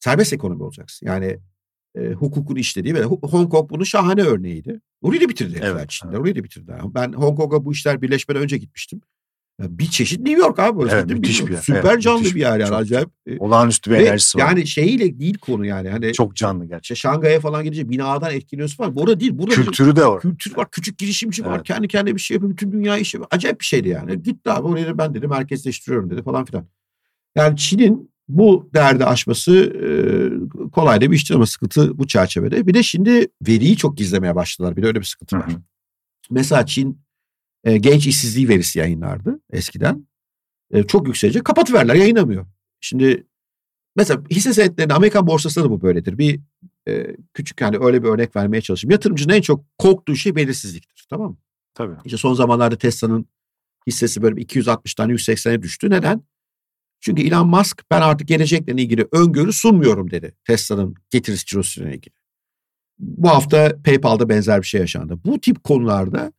serbest 0.00 0.32
ekonomi 0.32 0.62
olacaksın. 0.62 1.06
Yani 1.06 1.38
e, 1.94 2.12
hukukun 2.12 2.56
işlediği 2.56 2.94
ve 2.94 3.02
Hong 3.02 3.50
Kong 3.52 3.70
bunun 3.70 3.84
şahane 3.84 4.22
örneğiydi. 4.22 4.80
Orayı 5.02 5.20
da 5.20 5.28
bitirdi 5.28 5.50
herifler 5.52 5.70
Evet, 5.70 6.00
evet. 6.04 6.18
Orayı 6.18 6.36
da 6.36 6.44
bitirdi. 6.44 6.72
Ben 6.84 7.12
Hong 7.12 7.36
Kong'a 7.38 7.64
bu 7.64 7.72
işler 7.72 8.02
birleşmeden 8.02 8.42
önce 8.42 8.56
gitmiştim. 8.58 9.00
Ya 9.60 9.78
Bir 9.78 9.86
çeşit 9.86 10.20
New 10.20 10.40
York 10.40 10.58
abi. 10.58 10.82
Evet, 10.90 11.08
değil 11.08 11.20
müthiş 11.20 11.46
bir 11.46 11.52
yer. 11.52 11.60
Süper 11.60 11.84
Evet, 11.92 12.02
canlı 12.02 12.24
bir 12.24 12.40
yer 12.40 12.60
yani 12.60 12.74
acayip. 12.74 13.08
E, 13.26 13.38
Olağanüstü 13.38 13.90
bir 13.90 13.96
ve 13.96 14.02
enerjisi 14.04 14.38
var. 14.38 14.42
Yani 14.42 14.66
şeyiyle 14.66 15.18
değil 15.18 15.38
konu 15.38 15.66
yani. 15.66 15.88
Hani 15.88 16.12
Çok 16.12 16.36
canlı 16.36 16.64
gerçekten. 16.64 16.82
işte 16.82 16.94
Şangay'a 16.94 17.40
falan 17.40 17.64
gidince 17.64 17.88
binadan 17.88 18.34
etkileniyorsun 18.34 18.76
falan. 18.76 18.96
Burada 18.96 19.20
değil. 19.20 19.32
Burada 19.34 19.54
Kültürü 19.54 19.96
de 19.96 20.06
var. 20.06 20.20
kültür 20.20 20.56
var. 20.56 20.70
Küçük 20.70 20.98
girişimci 20.98 21.44
var. 21.44 21.56
Evet. 21.56 21.66
Kendi 21.66 21.88
kendine 21.88 22.14
bir 22.14 22.20
şey 22.20 22.34
yapıyor. 22.34 22.52
Bütün 22.52 22.72
dünya 22.72 22.98
işi. 22.98 23.18
Acayip 23.30 23.60
bir 23.60 23.64
şeydi 23.64 23.88
yani. 23.88 24.22
Gitti 24.22 24.50
abi 24.50 24.68
oraya 24.68 24.98
ben 24.98 25.14
dedi 25.14 25.26
merkezleştiriyorum 25.28 26.10
dedi 26.10 26.22
falan 26.22 26.44
filan. 26.44 26.66
Yani 27.36 27.56
Çin'in 27.56 28.10
bu 28.28 28.70
derdi 28.74 29.04
aşması 29.04 29.72
kolay 30.72 31.00
da 31.00 31.10
bir 31.10 31.16
iştir 31.16 31.34
ama 31.34 31.46
sıkıntı 31.46 31.98
bu 31.98 32.06
çerçevede. 32.06 32.66
Bir 32.66 32.74
de 32.74 32.82
şimdi 32.82 33.26
veriyi 33.48 33.76
çok 33.76 33.96
gizlemeye 33.96 34.34
başladılar. 34.34 34.76
Bir 34.76 34.82
de 34.82 34.86
öyle 34.86 35.00
bir 35.00 35.04
sıkıntı 35.04 35.36
Hı 35.36 35.40
var. 35.40 35.52
hı. 35.52 35.62
Mesela 36.30 36.66
Çin 36.66 37.00
genç 37.64 38.06
işsizliği 38.06 38.48
verisi 38.48 38.78
yayınlardı 38.78 39.40
eskiden. 39.50 40.06
Çok 40.88 41.06
yükselecek. 41.06 41.44
Kapatıverler 41.44 41.94
yayınlamıyor. 41.94 42.46
Şimdi 42.80 43.26
mesela 43.96 44.22
hisse 44.30 44.52
senetlerinde 44.52 44.94
Amerikan 44.94 45.26
borsasında 45.26 45.64
da 45.64 45.70
bu 45.70 45.82
böyledir. 45.82 46.18
Bir 46.18 46.40
küçük 47.34 47.60
hani 47.60 47.78
öyle 47.80 48.02
bir 48.02 48.08
örnek 48.08 48.36
vermeye 48.36 48.60
çalışayım. 48.60 48.90
Yatırımcının 48.90 49.34
en 49.34 49.40
çok 49.40 49.64
korktuğu 49.78 50.16
şey 50.16 50.36
belirsizliktir. 50.36 51.06
Tamam 51.10 51.30
mı? 51.30 51.36
Tabii. 51.74 51.94
İşte 52.04 52.16
son 52.16 52.34
zamanlarda 52.34 52.78
Tesla'nın 52.78 53.26
hissesi 53.86 54.22
böyle 54.22 54.36
bir 54.36 54.46
260'tan 54.46 55.12
180'e 55.12 55.62
düştü. 55.62 55.90
Neden? 55.90 56.22
Çünkü 57.00 57.22
Elon 57.22 57.48
Musk 57.48 57.82
ben 57.90 58.00
artık 58.00 58.28
gelecekle 58.28 58.72
ilgili 58.82 59.08
öngörü 59.12 59.52
sunmuyorum 59.52 60.10
dedi. 60.10 60.34
Tesla'nın 60.44 60.94
getirisi 61.10 61.46
cirosuyla 61.46 61.90
ilgili. 61.90 62.14
Bu 62.98 63.28
hafta 63.28 63.72
PayPal'da 63.84 64.28
benzer 64.28 64.62
bir 64.62 64.66
şey 64.66 64.80
yaşandı. 64.80 65.18
Bu 65.24 65.40
tip 65.40 65.64
konularda 65.64 66.32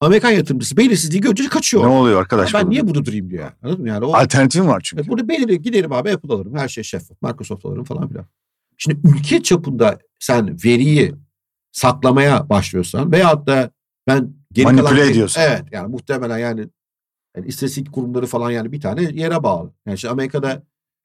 Amerikan 0.00 0.30
yatırımcısı 0.30 0.76
belirsizliği 0.76 1.20
görünce 1.20 1.48
kaçıyor. 1.48 1.82
Ne 1.84 1.88
oluyor 1.88 2.20
arkadaş? 2.20 2.54
ben 2.54 2.60
burada? 2.60 2.70
niye 2.70 2.86
burada 2.86 3.04
durayım 3.04 3.30
diyor. 3.30 3.52
Anladın 3.62 3.82
mı? 3.82 3.88
Yani 3.88 4.04
o, 4.04 4.14
Alternatifim 4.14 4.66
var 4.66 4.80
çünkü. 4.84 5.08
burada 5.08 5.28
belirli 5.28 5.62
gidelim 5.62 5.92
abi 5.92 6.10
Apple 6.12 6.34
alırım. 6.34 6.56
Her 6.56 6.68
şey 6.68 6.84
şeffaf. 6.84 7.22
Microsoft 7.22 7.66
alırım 7.66 7.84
falan 7.84 8.08
filan. 8.08 8.26
Şimdi 8.78 9.00
ülke 9.08 9.42
çapında 9.42 9.98
sen 10.20 10.56
veriyi 10.64 11.14
saklamaya 11.72 12.48
başlıyorsan 12.48 13.12
veyahut 13.12 13.46
da 13.46 13.70
ben 14.06 14.34
geri 14.52 14.64
Manipüle 14.64 14.88
kalan- 14.88 15.10
ediyorsun. 15.10 15.40
Evet 15.40 15.62
yani 15.72 15.88
muhtemelen 15.90 16.38
yani, 16.38 16.68
yani 17.36 17.46
istatistik 17.48 17.92
kurumları 17.92 18.26
falan 18.26 18.50
yani 18.50 18.72
bir 18.72 18.80
tane 18.80 19.02
yere 19.02 19.42
bağlı. 19.42 19.72
Yani 19.86 19.94
işte 19.94 20.08
Amerika'da 20.08 20.62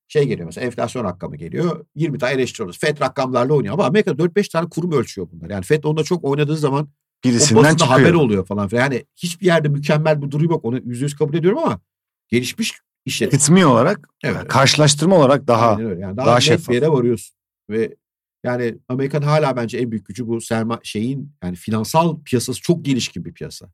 şey 0.08 0.28
geliyor 0.28 0.46
mesela 0.46 0.68
enflasyon 0.68 1.04
rakamı 1.04 1.36
geliyor. 1.36 1.86
20 1.96 2.18
tane 2.18 2.34
eleştiriyoruz. 2.34 2.80
FED 2.80 3.02
rakamlarla 3.02 3.54
oynuyor 3.54 3.74
ama 3.74 3.86
Amerika'da 3.86 4.24
4-5 4.24 4.52
tane 4.52 4.70
kurum 4.70 4.92
ölçüyor 4.92 5.28
bunlar. 5.32 5.50
Yani 5.50 5.64
FED 5.64 5.84
onda 5.84 6.04
çok 6.04 6.24
oynadığı 6.24 6.58
zaman 6.58 6.90
Birisinden 7.24 7.76
çıkıyor. 7.76 8.00
haber 8.00 8.14
oluyor 8.14 8.46
falan 8.46 8.68
filan. 8.68 8.82
Yani 8.84 9.06
hiçbir 9.16 9.46
yerde 9.46 9.68
mükemmel 9.68 10.22
bir 10.22 10.32
durum 10.32 10.50
yok. 10.50 10.66
Onu 10.66 10.80
yüzde 10.86 11.06
yüz 11.06 11.16
kabul 11.16 11.34
ediyorum 11.34 11.60
ama 11.60 11.80
gelişmiş 12.28 12.74
işletme. 13.06 13.38
İsmi 13.38 13.66
olarak, 13.66 14.10
Evet. 14.24 14.48
karşılaştırma 14.48 15.16
olarak 15.18 15.48
daha 15.48 15.78
öyle. 15.80 16.02
Yani 16.02 16.18
daha, 16.18 16.26
daha 16.26 16.42
şeffaf. 16.42 16.70
bir 16.70 16.74
yere 16.76 16.90
varıyorsun. 16.90 17.36
Ve 17.70 17.96
yani 18.44 18.78
Amerikan 18.90 19.22
hala 19.22 19.56
bence 19.56 19.78
en 19.78 19.92
büyük 19.92 20.06
gücü 20.06 20.28
bu 20.28 20.42
serma 20.42 20.80
şeyin 20.84 21.34
yani 21.44 21.56
finansal 21.56 22.22
piyasası 22.26 22.62
çok 22.62 22.86
gelişkin 22.86 23.26
bir 23.26 23.34
piyasa. 23.34 23.72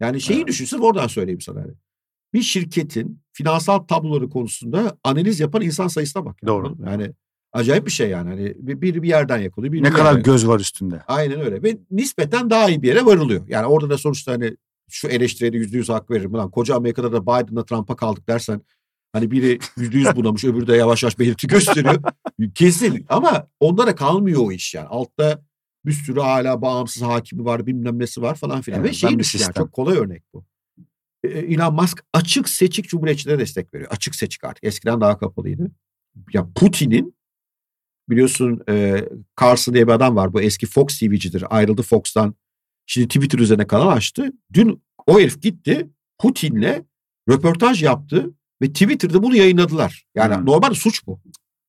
Yani 0.00 0.20
şeyi 0.20 0.36
Evet. 0.38 0.48
düşünsün 0.48 0.78
oradan 0.78 1.06
söyleyeyim 1.06 1.40
sana. 1.40 1.60
Yani. 1.60 1.72
Bir 2.32 2.42
şirketin 2.42 3.20
finansal 3.32 3.78
tabloları 3.78 4.30
konusunda 4.30 4.98
analiz 5.04 5.40
yapan 5.40 5.62
insan 5.62 5.88
sayısına 5.88 6.24
bak. 6.24 6.36
Yani, 6.42 6.48
Doğru. 6.48 6.76
Yani 6.86 7.12
acayip 7.52 7.86
bir 7.86 7.90
şey 7.90 8.10
yani. 8.10 8.28
Hani 8.28 8.54
bir, 8.58 9.02
bir 9.02 9.08
yerden 9.08 9.38
yakalıyor. 9.38 9.72
Bir 9.72 9.82
ne 9.82 9.86
bir 9.86 9.92
kadar 9.92 10.04
yerden- 10.04 10.22
göz 10.22 10.48
var 10.48 10.60
üstünde. 10.60 11.02
Aynen 11.08 11.40
öyle. 11.40 11.62
Ve 11.62 11.78
nispeten 11.90 12.50
daha 12.50 12.68
iyi 12.68 12.82
bir 12.82 12.88
yere 12.88 13.04
varılıyor. 13.06 13.48
Yani 13.48 13.66
orada 13.66 13.90
da 13.90 13.98
sonuçta 13.98 14.32
hani 14.32 14.56
şu 14.90 15.08
eleştiriye 15.08 15.52
de 15.52 15.56
yüzde 15.56 15.76
yüz 15.76 15.88
hak 15.88 16.10
veririm. 16.10 16.32
Lan 16.32 16.50
koca 16.50 16.76
Amerika'da 16.76 17.12
da 17.12 17.22
Biden'la 17.22 17.64
Trump'a 17.64 17.96
kaldık 17.96 18.28
dersen 18.28 18.60
hani 19.12 19.30
biri 19.30 19.58
yüzde 19.76 19.98
yüz 19.98 20.16
bunamış 20.16 20.44
öbürü 20.50 20.66
de 20.66 20.76
yavaş 20.76 21.02
yavaş 21.02 21.18
belirti 21.18 21.46
gösteriyor. 21.46 22.02
Kesin 22.54 23.06
ama 23.08 23.46
onlara 23.60 23.94
kalmıyor 23.94 24.40
o 24.44 24.52
iş 24.52 24.74
yani. 24.74 24.88
Altta 24.88 25.42
bir 25.86 25.92
sürü 25.92 26.20
hala 26.20 26.62
bağımsız 26.62 27.02
hakimi 27.02 27.44
var 27.44 27.66
bilmem 27.66 27.98
nesi 27.98 28.22
var 28.22 28.34
falan 28.34 28.60
filan. 28.60 28.80
Evet, 28.80 28.90
Ve 28.90 28.94
şey 28.94 29.10
bir 29.10 29.18
düşün 29.18 29.38
yani 29.38 29.54
çok 29.54 29.72
kolay 29.72 29.96
örnek 29.96 30.22
bu. 30.34 30.44
Ee, 31.24 31.28
Elon 31.28 31.74
Musk 31.74 32.04
açık 32.14 32.48
seçik 32.48 32.88
cumhuriyetçilere 32.88 33.38
destek 33.38 33.74
veriyor. 33.74 33.90
Açık 33.92 34.14
seçik 34.14 34.44
artık. 34.44 34.64
Eskiden 34.64 35.00
daha 35.00 35.18
kapalıydı. 35.18 35.70
Ya 36.32 36.46
Putin'in 36.54 37.14
biliyorsun 38.10 38.60
e, 38.68 39.04
Carson 39.40 39.74
diye 39.74 39.86
bir 39.86 39.92
adam 39.92 40.16
var. 40.16 40.32
Bu 40.32 40.40
eski 40.40 40.66
Fox 40.66 40.98
TV'cidir. 40.98 41.44
Ayrıldı 41.56 41.82
Fox'tan. 41.82 42.34
Şimdi 42.86 43.08
Twitter 43.08 43.38
üzerine 43.38 43.66
kanal 43.66 43.88
açtı. 43.88 44.32
Dün 44.52 44.82
o 45.06 45.20
herif 45.20 45.42
gitti 45.42 45.90
Putin'le 46.18 46.84
röportaj 47.28 47.82
yaptı 47.82 48.30
ve 48.62 48.66
Twitter'da 48.72 49.22
bunu 49.22 49.36
yayınladılar. 49.36 50.04
Yani 50.14 50.34
Hmm. 50.36 50.46
normal 50.46 50.74
suç 50.74 51.06
bu 51.06 51.20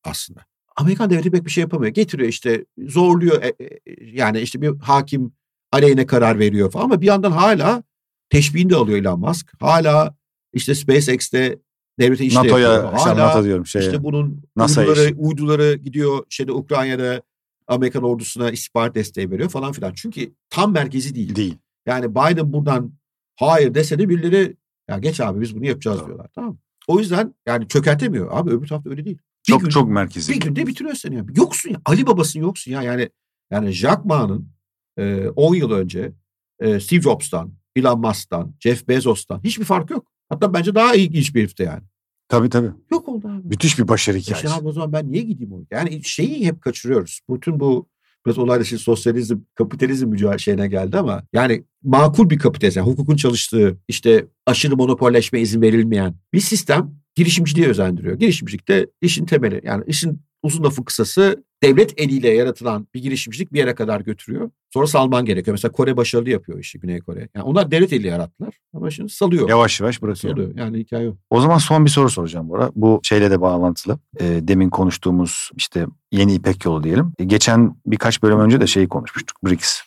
aslında. 0.04 0.46
Amerikan 0.76 1.10
devleti 1.10 1.32
pek 1.32 1.46
bir 1.46 1.52
şey 1.52 1.62
yapamıyor. 1.62 1.94
Getiriyor 1.94 2.30
işte 2.30 2.66
zorluyor 2.88 3.44
e, 3.44 3.48
e, 3.48 3.80
yani 4.04 4.40
işte 4.40 4.62
bir 4.62 4.78
hakim 4.80 5.34
aleyhine 5.72 6.06
karar 6.06 6.40
veriyor 6.40 6.72
falan 6.72 6.86
ama 6.86 7.02
bir 7.02 7.06
yandan 7.06 7.32
hala 7.32 7.84
teşbihini 8.32 8.70
de 8.70 8.76
alıyor 8.76 8.98
Elon 8.98 9.20
Musk. 9.20 9.52
Hala 9.60 10.16
işte 10.54 10.76
SpaceX'te 10.76 11.60
devlete 12.00 12.26
işte 12.26 12.40
NATO'ya, 12.40 12.74
yapıyor. 12.74 12.98
işte 12.98 13.10
Hala 13.10 13.28
NATO 13.28 13.44
diyorum 13.44 13.66
şeye. 13.66 13.80
işte 13.86 14.04
bunun 14.04 14.44
uyduları, 14.58 15.04
işi. 15.06 15.16
uyduları 15.16 15.76
gidiyor 15.76 16.26
şeyde 16.30 16.52
Ukrayna'da 16.52 17.22
Amerikan 17.68 18.04
ordusuna 18.04 18.52
istihbarat 18.52 18.96
desteği 18.96 19.32
veriyor 19.32 19.50
falan 19.50 19.72
filan. 19.72 19.94
Çünkü 19.96 20.34
tam 20.50 20.74
merkezi 20.74 21.16
değil. 21.16 21.36
değil. 21.36 21.58
Yani 21.86 22.12
Biden 22.12 22.54
buradan 22.54 22.94
hayır 23.36 23.74
dese 23.74 24.00
de 24.00 24.10
birileri 24.10 24.56
Ya 24.90 24.98
geç 25.00 25.20
abi 25.20 25.42
biz 25.42 25.56
bunu 25.56 25.66
yapacağız 25.66 26.00
Doğru. 26.00 26.08
diyorlar. 26.08 26.28
Tamam? 26.36 26.58
O 26.88 27.00
yüzden 27.00 27.36
yani 27.48 27.68
çökertemiyor. 27.68 28.28
Abi 28.32 28.50
öbür 28.50 28.68
tarafta 28.68 28.90
öyle 28.90 29.06
değil. 29.06 29.18
Bir 29.48 29.54
Çok 29.54 29.62
gün- 29.62 29.70
çok 29.70 29.90
merkezi. 29.90 30.34
bir 30.34 30.40
günde 30.40 30.68
bitiriyor 30.68 30.96
seni. 30.96 31.16
ya. 31.16 31.26
Yoksun 31.36 31.70
ya. 31.70 31.82
Ali 31.86 32.08
babasın 32.08 32.40
yoksun 32.40 32.72
ya. 32.72 32.82
Yani 32.82 33.10
yani 33.52 33.72
Jack 33.72 34.06
Ma'nın 34.06 34.50
e, 34.98 35.28
10 35.28 35.56
yıl 35.56 35.72
önce 35.72 36.12
e, 36.60 36.80
Steve 36.80 37.02
Jobs'tan, 37.02 37.54
Elon 37.76 38.02
Musk'tan, 38.02 38.54
Jeff 38.60 38.88
Bezos'tan 38.88 39.44
hiçbir 39.44 39.66
fark 39.66 39.90
yok. 39.90 40.12
Hatta 40.30 40.54
bence 40.54 40.76
daha 40.76 40.96
ilginç 40.96 41.36
bir 41.36 41.40
herifte 41.40 41.64
yani. 41.64 41.84
Tabii 42.28 42.50
tabii. 42.50 42.72
Yok 42.92 43.10
oldu 43.10 43.28
abi. 43.28 43.48
Müthiş 43.48 43.80
bir 43.80 43.88
başarı 43.88 44.18
hikayesi. 44.18 44.50
abi 44.50 44.68
o 44.68 44.72
zaman 44.72 44.94
ben 44.94 45.12
niye 45.12 45.24
gideyim 45.24 45.54
oraya? 45.54 45.66
Yani 45.72 46.04
şeyi 46.04 46.46
hep 46.46 46.62
kaçırıyoruz. 46.62 47.20
Bütün 47.30 47.60
bu 47.60 47.88
biraz 48.26 48.38
olayla 48.38 48.66
şimdi 48.66 48.82
sosyalizm, 48.82 49.38
kapitalizm 49.56 50.08
mücadele 50.08 50.38
şeyine 50.38 50.68
geldi 50.68 50.98
ama 50.98 51.24
yani 51.34 51.64
makul 51.84 52.30
bir 52.30 52.40
kapitalizm, 52.40 52.80
yani 52.80 52.90
hukukun 52.90 53.16
çalıştığı, 53.16 53.78
işte 53.88 54.26
aşırı 54.46 54.78
monopolleşme 54.78 55.42
izin 55.42 55.62
verilmeyen 55.62 56.16
bir 56.34 56.40
sistem 56.40 56.96
girişimciliği 57.16 57.68
özendiriyor. 57.68 58.20
Girişimcilik 58.20 58.68
de 58.68 58.88
işin 59.02 59.26
temeli. 59.26 59.62
Yani 59.64 59.84
işin 59.88 60.22
uzun 60.44 60.64
lafı 60.64 60.86
kısası 60.86 61.44
devlet 61.64 62.02
eliyle 62.02 62.30
yaratılan 62.30 62.88
bir 62.94 63.02
girişimcilik 63.02 63.54
bir 63.54 63.60
yere 63.60 63.76
kadar 63.76 64.02
götürüyor. 64.02 64.50
Sonra 64.74 64.88
salman 64.88 65.26
gerekiyor. 65.26 65.54
Mesela 65.54 65.72
Kore 65.72 65.98
başarılı 65.98 66.30
yapıyor 66.30 66.60
işi 66.60 66.80
Güney 66.80 67.00
Kore. 67.00 67.30
Yani 67.36 67.44
onlar 67.44 67.72
devlet 67.72 67.94
eliyle 67.94 68.08
yarattılar 68.08 68.54
ama 68.74 68.92
şimdi 68.92 69.10
salıyor. 69.10 69.50
Yavaş 69.50 69.80
yavaş 69.82 70.02
bırakıyor. 70.02 70.34
Salıyor. 70.34 70.56
Yani 70.56 70.80
hikaye 70.80 71.10
o. 71.10 71.16
O 71.30 71.42
zaman 71.42 71.58
son 71.58 71.86
bir 71.86 71.90
soru 71.90 72.10
soracağım 72.10 72.50
Bora. 72.50 72.72
Bu 72.76 73.00
şeyle 73.04 73.32
de 73.32 73.42
bağlantılı. 73.42 74.00
E, 74.20 74.26
demin 74.42 74.70
konuştuğumuz 74.70 75.50
işte 75.56 75.86
yeni 76.12 76.34
İpek 76.34 76.66
yolu 76.66 76.84
diyelim. 76.84 77.14
E, 77.20 77.24
geçen 77.24 77.76
birkaç 77.86 78.24
bölüm 78.24 78.40
önce 78.40 78.62
de 78.62 78.68
şeyi 78.68 78.88
konuşmuştuk. 78.88 79.38
BRICS. 79.44 79.82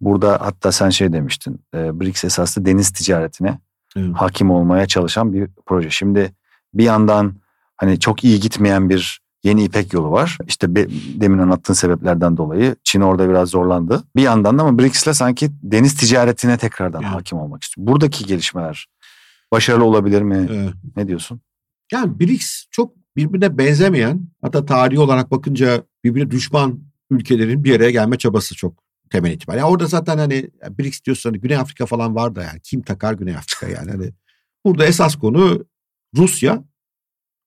Burada 0.00 0.38
hatta 0.40 0.72
sen 0.72 0.90
şey 0.90 1.12
demiştin. 1.12 1.60
E, 1.74 2.00
BRICS 2.00 2.24
esaslı 2.24 2.64
deniz 2.64 2.90
ticaretine 2.90 3.58
Evet. 3.96 4.10
hakim 4.14 4.50
olmaya 4.50 4.86
çalışan 4.86 5.32
bir 5.32 5.48
proje. 5.66 5.90
Şimdi 5.90 6.32
bir 6.74 6.84
yandan 6.84 7.34
hani 7.76 8.00
çok 8.00 8.24
iyi 8.24 8.40
gitmeyen 8.40 8.90
bir 8.90 9.20
yeni 9.46 9.64
İpek 9.64 9.92
yolu 9.92 10.10
var. 10.10 10.38
İşte 10.46 10.74
be- 10.74 10.86
demin 11.20 11.38
anlattığın 11.38 11.74
sebeplerden 11.74 12.36
dolayı 12.36 12.76
Çin 12.84 13.00
orada 13.00 13.28
biraz 13.28 13.48
zorlandı. 13.48 14.04
Bir 14.16 14.22
yandan 14.22 14.58
da 14.58 14.62
ama 14.62 14.78
BRICS'le 14.78 15.12
sanki 15.12 15.48
deniz 15.62 15.96
ticaretine 15.96 16.58
tekrardan 16.58 17.02
Evet. 17.02 17.12
hakim 17.12 17.38
olmak 17.38 17.62
istiyor. 17.62 17.86
Buradaki 17.86 18.24
gelişmeler 18.24 18.86
başarılı 19.52 19.84
olabilir 19.84 20.22
mi? 20.22 20.46
Evet. 20.50 20.72
Ne 20.96 21.08
diyorsun? 21.08 21.40
Yani 21.92 22.20
BRICS 22.20 22.64
çok 22.70 22.96
birbirine 23.16 23.58
benzemeyen 23.58 24.20
hatta 24.42 24.66
tarihi 24.66 25.00
olarak 25.00 25.30
bakınca 25.30 25.82
birbirine 26.04 26.30
düşman 26.30 26.80
ülkelerin 27.10 27.64
bir 27.64 27.76
araya 27.76 27.90
gelme 27.90 28.18
çabası 28.18 28.54
çok 28.54 28.82
temel 29.10 29.30
itibariyle. 29.32 29.60
Yani 29.60 29.70
orada 29.70 29.86
zaten 29.86 30.18
hani 30.18 30.50
BRICS 30.78 31.04
diyorsan 31.04 31.30
hani 31.30 31.40
Güney 31.40 31.56
Afrika 31.56 31.86
falan 31.86 32.14
var 32.14 32.34
da 32.36 32.42
yani 32.42 32.60
kim 32.62 32.82
takar 32.82 33.12
Güney 33.14 33.36
Afrika 33.36 33.68
yani. 33.68 33.90
Hani 33.90 34.12
burada 34.64 34.86
esas 34.86 35.16
konu 35.16 35.64
Rusya, 36.16 36.64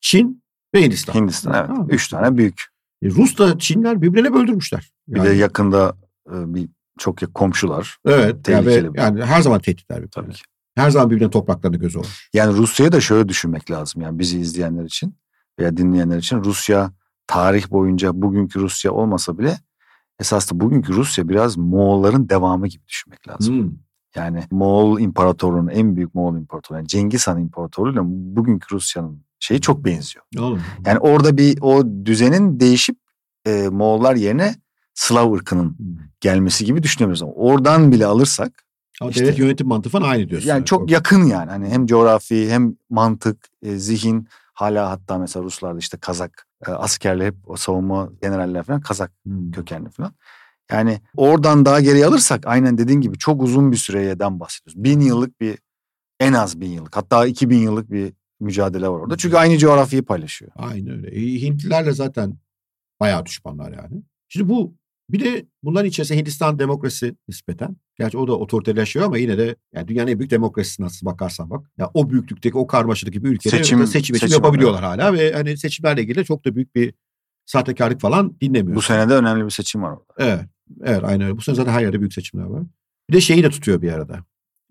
Çin 0.02 0.44
ve 0.76 0.84
Hindistan. 0.84 1.14
Hindistan 1.14 1.54
evet. 1.54 1.68
Tamam. 1.68 1.88
Üç 1.90 2.08
tane 2.08 2.38
büyük. 2.38 2.64
E, 3.04 3.10
Rus'la 3.10 3.60
Çinler 3.60 4.02
birbirine 4.02 4.34
böldürmüşler. 4.34 4.92
Bir 5.08 5.18
Yani, 5.18 5.30
de 5.30 5.34
yakında 5.34 5.96
e, 6.30 6.54
bir 6.56 6.70
çok 7.00 7.34
komşular. 7.34 7.98
evet 8.06 8.48
yani, 8.48 8.66
ve- 8.66 8.70
tehlikeli 8.70 8.94
bir- 8.94 9.00
yani 9.00 9.26
her 9.26 9.42
zaman 9.42 9.60
tehditler 9.60 9.98
birbirine. 9.98 10.12
Tabii 10.26 10.34
ki. 10.34 10.42
Her 10.76 10.90
zaman 10.90 11.10
birbirine 11.10 11.30
topraklarını 11.30 11.78
gözü 11.78 11.98
olur. 12.00 12.30
Yani 12.34 12.58
Rusya'yı 12.58 12.92
da 12.92 13.02
şöyle 13.02 13.30
düşünmek 13.30 13.72
lazım. 13.72 14.02
Yani 14.02 14.20
bizi 14.20 14.40
izleyenler 14.40 14.84
için 14.84 15.16
veya 15.60 15.78
dinleyenler 15.78 16.18
için 16.18 16.44
Rusya 16.44 16.92
tarih 17.28 17.72
boyunca 17.72 18.22
bugünkü 18.22 18.60
Rusya 18.60 18.92
olmasa 18.92 19.38
bile 19.38 19.58
esasında 20.20 20.60
bugünkü 20.60 20.94
Rusya 20.94 21.30
biraz 21.30 21.58
Moğolların 21.58 22.30
devamı 22.30 22.68
gibi 22.68 22.88
düşünmek 22.88 23.28
lazım. 23.28 23.56
Hmm. 23.64 23.72
Yani 24.16 24.44
Moğol 24.52 25.00
İmparatorluğu'nun 25.00 25.68
en 25.68 25.96
büyük 25.96 26.16
Moğol 26.16 26.36
İmparatorluğu 26.38 26.78
yani 26.80 26.88
Cengiz 26.88 27.28
Han 27.28 27.40
İmparatorluğu'yla 27.40 28.02
bugünkü 28.06 28.76
Rusya'nın 28.76 29.24
şeyi 29.40 29.62
çok 29.62 29.86
benziyor. 29.86 30.26
Oğlum. 30.40 30.62
Yani 30.86 31.00
orada 31.00 31.38
bir 31.38 31.58
o 31.62 31.84
düzenin 32.06 32.60
değişip 32.60 32.98
e, 33.48 33.68
Moğollar 33.72 34.16
yerine 34.16 34.56
Slav 34.94 35.34
ırkının 35.34 35.78
gelmesi 36.22 36.66
gibi 36.66 36.84
düşünemiyoruz. 36.84 37.24
Ama 37.24 37.32
oradan 37.32 37.92
bile 37.92 38.06
alırsak 38.06 38.64
Ama 39.02 39.10
İşte- 39.12 39.24
devlet 39.26 39.40
yönetim 39.40 39.68
mantığı 39.68 39.90
falan 39.90 40.10
aynı 40.10 40.30
diyorsun. 40.30 40.50
yani 40.50 40.66
çok 40.66 40.92
yakın 40.92 41.24
yani. 41.24 41.50
Hani 41.52 41.70
hem 41.70 41.86
coğrafi 41.86 42.52
hem 42.52 42.76
mantık, 42.90 43.48
e, 43.64 43.76
zihin 43.78 44.28
hala 44.54 44.90
hatta 44.90 45.18
mesela 45.18 45.44
Ruslarda 45.46 45.80
işte 45.80 45.98
Kazak 45.98 46.48
e, 46.68 46.72
askerler 46.72 47.26
hep 47.26 47.36
o 47.46 47.56
savunma 47.58 48.10
generaller 48.22 48.64
falan 48.64 48.82
Kazak 48.82 49.12
Hmm. 49.24 49.52
kökenli 49.52 49.90
falan. 49.90 50.14
Yani 50.72 51.02
oradan 51.18 51.66
daha 51.66 51.80
geriye 51.82 52.06
alırsak 52.06 52.48
aynen 52.48 52.78
dediğin 52.78 53.02
gibi 53.02 53.18
çok 53.18 53.42
uzun 53.44 53.72
bir 53.72 53.78
süreden 53.78 54.40
bahsediyoruz. 54.40 54.84
Bin 54.84 55.00
yıllık 55.00 55.42
bir 55.42 55.58
en 56.20 56.34
az 56.34 56.62
bin 56.62 56.70
yıllık 56.72 56.98
hatta 56.98 57.26
iki 57.26 57.50
bin 57.50 57.58
yıllık 57.60 57.92
bir 57.92 58.14
mücadele 58.40 58.90
var 58.90 59.00
orada. 59.00 59.18
Çünkü 59.18 59.38
aynı 59.38 59.58
coğrafyayı 59.58 60.06
paylaşıyor. 60.06 60.52
Aynen 60.56 60.90
öyle. 61.06 61.16
E, 61.16 61.42
Hintlilerle 61.42 61.92
zaten 61.92 62.38
bayağı 63.00 63.26
düşmanlar 63.26 63.72
yani. 63.72 64.04
Şimdi 64.28 64.50
bu 64.50 64.76
bir 65.10 65.20
de 65.26 65.46
bunların 65.64 65.88
içerisinde 65.90 66.20
Hindistan 66.20 66.60
demokrasi 66.60 67.16
nispeten. 67.28 67.76
Gerçi 68.00 68.18
o 68.18 68.28
da 68.28 68.38
otoriterleşiyor 68.38 69.06
ama 69.06 69.18
yine 69.18 69.38
de 69.38 69.56
yani 69.74 69.88
dünyanın 69.88 70.12
en 70.12 70.20
büyük 70.20 70.32
demokrasisi 70.32 70.82
nasıl 70.82 71.06
bakarsan 71.06 71.50
bak. 71.50 71.72
Ya 71.78 71.92
o 71.94 72.10
büyüklükteki 72.10 72.58
o 72.58 72.68
karmaşadaki 72.68 73.24
bir 73.24 73.30
ülkede 73.30 73.58
Seçim- 73.58 73.88
seçim, 73.88 74.16
seçim, 74.16 74.32
yapabiliyorlar 74.36 74.84
hala 74.84 75.14
ve 75.14 75.34
hani 75.34 75.58
seçimlerle 75.58 76.02
ilgili 76.02 76.26
çok 76.26 76.46
da 76.46 76.56
büyük 76.56 76.76
bir 76.76 76.94
sahtekarlık 77.46 78.02
falan 78.02 78.40
dinlemiyor. 78.42 78.76
Bu 78.76 78.82
senede 78.82 79.14
önemli 79.14 79.46
bir 79.46 79.50
seçim 79.50 79.82
var 79.82 79.92
orada. 79.92 80.14
Evet. 80.18 80.46
Evet 80.84 81.04
aynen 81.04 81.22
öyle. 81.22 81.38
Bu 81.38 81.42
sene 81.42 81.56
zaten 81.56 81.72
her 81.72 81.82
yerde 81.82 82.00
büyük 82.00 82.14
seçimler 82.14 82.46
var. 82.46 82.64
Bir 83.10 83.14
de 83.16 83.22
şeyi 83.22 83.44
de 83.44 83.50
tutuyor 83.50 83.82
bir 83.82 83.92
arada. 83.92 84.26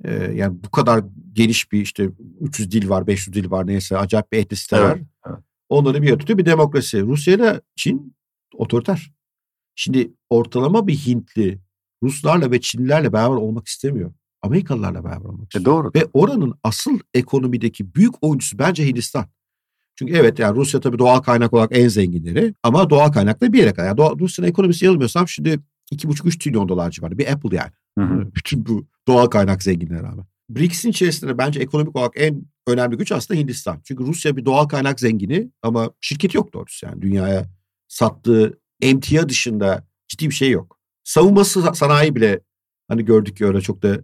Ee, 0.04 0.32
yani 0.34 0.56
bu 0.64 0.70
kadar 0.70 1.04
geniş 1.32 1.72
bir 1.72 1.80
işte 1.80 2.10
300 2.40 2.70
dil 2.70 2.88
var, 2.88 3.06
500 3.06 3.34
dil 3.36 3.50
var 3.50 3.66
neyse 3.66 3.98
acayip 3.98 4.32
bir 4.32 4.38
etnisite 4.38 4.76
Evet, 4.76 4.86
var. 4.90 4.98
evet. 5.26 5.38
Onları 5.68 6.02
bir 6.02 6.06
yere 6.08 6.18
tutuyor. 6.18 6.38
Bir 6.38 6.44
demokrasi. 6.46 7.02
Rusya 7.02 7.34
ile 7.34 7.60
Çin 7.76 8.16
otoriter. 8.54 9.12
Şimdi 9.74 10.12
ortalama 10.30 10.86
bir 10.86 10.94
Hintli 10.96 11.58
Ruslarla 12.02 12.50
ve 12.50 12.60
Çinlilerle 12.60 13.12
beraber 13.12 13.36
olmak 13.36 13.66
istemiyor. 13.66 14.12
Amerikalılarla 14.42 15.04
beraber 15.04 15.24
olmak 15.24 15.40
E 15.42 15.44
istiyor. 15.44 15.64
doğru. 15.64 15.90
Ve 15.94 16.06
oranın 16.12 16.54
asıl 16.62 16.98
ekonomideki 17.14 17.94
büyük 17.94 18.14
oyuncusu 18.24 18.58
bence 18.58 18.86
Hindistan. 18.86 19.26
Çünkü 19.96 20.14
evet 20.14 20.38
yani 20.38 20.56
Rusya 20.56 20.80
tabii 20.80 20.98
doğal 20.98 21.20
kaynak 21.20 21.52
olarak 21.52 21.70
en 21.76 21.88
zenginleri 21.88 22.54
ama 22.62 22.90
doğal 22.90 23.12
kaynakla 23.12 23.52
bir 23.52 23.58
yere 23.58 23.72
kadar. 23.72 23.86
Yani 23.86 24.20
Rusya'nın 24.20 24.50
ekonomisi 24.50 24.84
yanılmıyorsam 24.84 25.28
şimdi 25.28 25.60
2,5-3 25.92 26.38
trilyon 26.38 26.68
dolar 26.68 26.90
civarı 26.90 27.18
bir 27.18 27.32
Apple 27.32 27.56
yani. 27.56 27.70
Hı 27.98 28.14
hı. 28.14 28.34
Bütün 28.34 28.66
bu 28.66 28.86
doğal 29.08 29.26
kaynak 29.26 29.62
zenginliğine 29.62 30.02
rağmen. 30.02 30.24
BRICS'in 30.50 30.90
içerisinde 30.90 31.38
bence 31.38 31.60
ekonomik 31.60 31.96
olarak 31.96 32.12
en 32.16 32.42
önemli 32.66 32.96
güç 32.96 33.12
aslında 33.12 33.40
Hindistan. 33.40 33.80
Çünkü 33.84 34.06
Rusya 34.06 34.36
bir 34.36 34.44
doğal 34.44 34.68
kaynak 34.68 35.00
zengini 35.00 35.50
ama 35.62 35.90
şirketi 36.00 36.36
yok 36.36 36.52
doğrusu 36.52 36.86
yani 36.86 37.02
dünyaya 37.02 37.46
sattığı 37.88 38.58
emtia 38.82 39.28
dışında 39.28 39.86
ciddi 40.08 40.26
bir 40.26 40.34
şey 40.34 40.50
yok. 40.50 40.78
Savunması 41.04 41.62
sanayi 41.74 42.14
bile 42.14 42.40
hani 42.88 43.04
gördük 43.04 43.36
ki 43.36 43.46
öyle 43.46 43.60
çok 43.60 43.82
da 43.82 43.98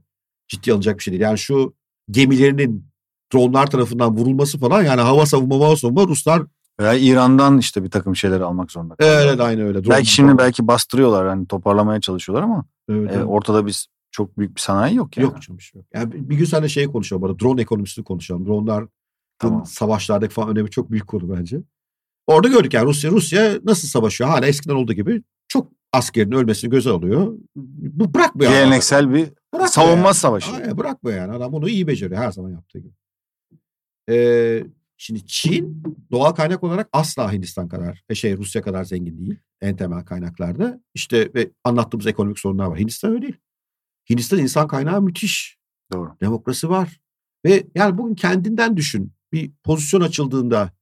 ciddi 0.48 0.72
alınacak 0.72 0.98
bir 0.98 1.02
şey 1.02 1.12
değil. 1.12 1.22
Yani 1.22 1.38
şu 1.38 1.74
gemilerinin 2.10 2.86
dronlar 3.34 3.70
tarafından 3.70 4.16
vurulması 4.16 4.58
falan 4.58 4.82
yani 4.82 5.00
hava 5.00 5.26
savunma 5.26 5.54
hava 5.54 5.76
savunma 5.76 6.06
Ruslar 6.06 6.42
Veya 6.80 6.94
İran'dan 6.94 7.58
işte 7.58 7.84
bir 7.84 7.90
takım 7.90 8.16
şeyleri 8.16 8.44
almak 8.44 8.72
zorunda. 8.72 8.96
kalıyorlar. 8.96 9.26
evet 9.28 9.40
aynı 9.40 9.64
öyle. 9.64 9.84
Drone 9.84 9.94
Belki 9.94 10.10
şimdi 10.10 10.26
falan. 10.26 10.38
belki 10.38 10.66
bastırıyorlar 10.66 11.28
hani 11.28 11.46
toparlamaya 11.46 12.00
çalışıyorlar 12.00 12.44
ama 12.44 12.64
Evet, 12.88 13.10
evet. 13.14 13.26
ortada 13.28 13.66
biz 13.66 13.86
çok 14.10 14.38
büyük 14.38 14.56
bir 14.56 14.60
sanayi 14.60 14.96
yok 14.96 15.16
yani. 15.16 15.24
Yok 15.24 15.42
canım 15.42 15.60
şey 15.60 15.78
yok. 15.78 15.86
Yani 15.94 16.30
bir 16.30 16.36
gün 16.36 16.44
seninle 16.44 16.68
şey 16.68 16.86
konuşalım. 16.86 17.22
Bana 17.22 17.38
drone 17.38 17.60
ekonomisini 17.62 18.04
konuşalım. 18.04 18.46
Dronlar 18.46 18.84
Tamam. 19.38 19.66
savaşlardaki 19.66 20.34
falan 20.34 20.48
önemi 20.48 20.70
çok 20.70 20.90
büyük 20.90 21.06
konu 21.06 21.36
bence. 21.36 21.60
Orada 22.26 22.48
gördük 22.48 22.74
yani 22.74 22.86
Rusya 22.86 23.10
Rusya 23.10 23.58
nasıl 23.64 23.88
savaşıyor? 23.88 24.30
Hala 24.30 24.46
eskiden 24.46 24.74
olduğu 24.74 24.92
gibi 24.92 25.22
çok 25.48 25.72
askerin 25.92 26.32
ölmesini 26.32 26.70
göze 26.70 26.90
alıyor. 26.90 27.38
Bu 27.56 28.14
bırakmıyor. 28.14 28.50
Geleneksel 28.52 29.10
bir 29.10 29.14
Bırakmıyor 29.14 29.66
savunma 29.66 30.06
yani. 30.06 30.14
savaşı. 30.14 30.52
Aynen, 30.52 30.78
bırakmıyor 30.78 31.18
yani. 31.18 31.32
Adam 31.32 31.52
bunu 31.52 31.68
iyi 31.68 31.86
beceriyor 31.86 32.20
her 32.20 32.32
zaman 32.32 32.50
yaptığı 32.50 32.78
gibi. 32.78 32.92
Ee, 34.10 34.64
şimdi 34.96 35.26
Çin 35.26 35.82
doğal 36.10 36.32
kaynak 36.32 36.62
olarak 36.62 36.88
asla 36.92 37.32
Hindistan 37.32 37.68
kadar, 37.68 38.02
e, 38.08 38.14
şey 38.14 38.36
Rusya 38.36 38.62
kadar 38.62 38.84
zengin 38.84 39.18
değil. 39.18 39.38
En 39.60 39.76
temel 39.76 40.04
kaynaklarda. 40.04 40.80
İşte 40.94 41.34
ve 41.34 41.50
anlattığımız 41.64 42.06
ekonomik 42.06 42.38
sorunlar 42.38 42.66
var. 42.66 42.78
Hindistan 42.78 43.12
öyle 43.12 43.22
değil. 43.22 43.36
Hindistan 44.10 44.38
insan 44.38 44.68
kaynağı 44.68 45.02
müthiş. 45.02 45.58
Doğru. 45.92 46.16
Demokrasi 46.20 46.68
var. 46.68 47.00
Ve 47.44 47.66
yani 47.74 47.98
bugün 47.98 48.14
kendinden 48.14 48.76
düşün. 48.76 49.12
Bir 49.32 49.52
pozisyon 49.64 50.00
açıldığında 50.00 50.72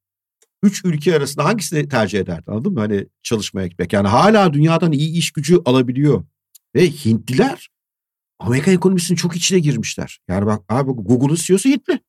üç 0.62 0.84
ülke 0.84 1.16
arasında 1.16 1.44
hangisini 1.44 1.88
tercih 1.88 2.20
ederdin 2.20 2.52
anladın 2.52 2.72
mı? 2.72 2.80
Hani 2.80 3.06
çalışmaya 3.22 3.66
gitmek. 3.66 3.92
Yani 3.92 4.08
hala 4.08 4.52
dünyadan 4.52 4.92
iyi 4.92 5.18
iş 5.18 5.30
gücü 5.30 5.62
alabiliyor. 5.64 6.24
Ve 6.74 6.86
Hintliler 6.86 7.68
Amerikan 8.38 8.74
ekonomisinin 8.74 9.16
çok 9.16 9.36
içine 9.36 9.58
girmişler. 9.58 10.20
Yani 10.28 10.46
bak 10.46 10.64
abi 10.68 10.92
Google'un 10.92 11.34
CEO'su 11.34 11.68
Hintli. 11.68 12.00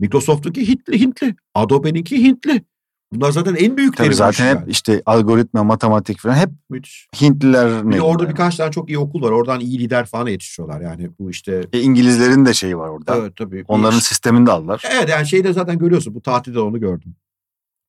Microsoft'unki 0.00 0.68
Hintli, 0.68 1.00
Hintli. 1.00 1.36
Adobe'ninki 1.54 2.22
Hintli. 2.24 2.64
Bunlar 3.12 3.30
zaten 3.32 3.54
en 3.54 3.76
büyükleri. 3.76 4.06
Tabii 4.06 4.16
zaten 4.16 4.56
hep 4.56 4.70
işte 4.70 5.02
algoritma, 5.06 5.64
matematik 5.64 6.18
falan 6.20 6.34
hep 6.34 6.50
Müthiş. 6.70 7.08
Hintliler 7.20 7.88
Bir 7.90 7.96
de 7.96 8.02
orada 8.02 8.22
yani. 8.22 8.30
birkaç 8.32 8.56
tane 8.56 8.70
çok 8.72 8.88
iyi 8.90 8.98
okul 8.98 9.22
var. 9.22 9.30
Oradan 9.30 9.60
iyi 9.60 9.78
lider 9.78 10.06
falan 10.06 10.28
yetişiyorlar. 10.28 10.80
Yani 10.80 11.10
bu 11.18 11.30
işte 11.30 11.64
E, 11.72 11.80
İngilizlerin 11.80 12.46
de 12.46 12.54
şeyi 12.54 12.78
var 12.78 12.88
orada. 12.88 13.16
evet 13.16 13.36
tabii. 13.36 13.64
Onların 13.68 13.98
Bir- 13.98 14.04
sistemini 14.04 14.46
de 14.46 14.50
aldılar. 14.52 14.82
Evet 14.92 15.08
yani 15.08 15.26
şeyde 15.26 15.52
zaten 15.52 15.78
görüyorsun. 15.78 16.14
Bu 16.14 16.22
tatilde 16.22 16.60
onu 16.60 16.80
gördüm. 16.80 17.14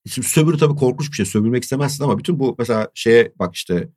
Şimdi 0.10 0.28
sömürü 0.28 0.58
tabii 0.58 0.76
korkunç 0.76 1.10
bir 1.10 1.16
şey. 1.16 1.26
Sömürmek 1.26 1.64
istemezsin 1.64 2.04
ama 2.04 2.18
bütün 2.18 2.40
bu 2.40 2.56
mesela 2.60 2.90
şeye 2.94 3.32
bak 3.40 3.56
işte 3.56 3.90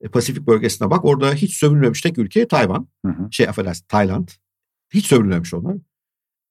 e, 0.00 0.08
Pasifik 0.08 0.46
bölgesine 0.46 0.90
bak. 0.90 1.04
Orada 1.04 1.32
hiç 1.34 1.56
sömürmemiş 1.56 2.00
tek 2.02 2.18
ülke 2.18 2.48
Tayvan. 2.48 2.88
Hı 3.06 3.12
hı. 3.12 3.28
Şey 3.30 3.48
affedersin 3.48 3.84
Tayland. 3.88 4.28
Hiç 4.94 5.06
sömürmemiş 5.06 5.54
onlar. 5.54 5.76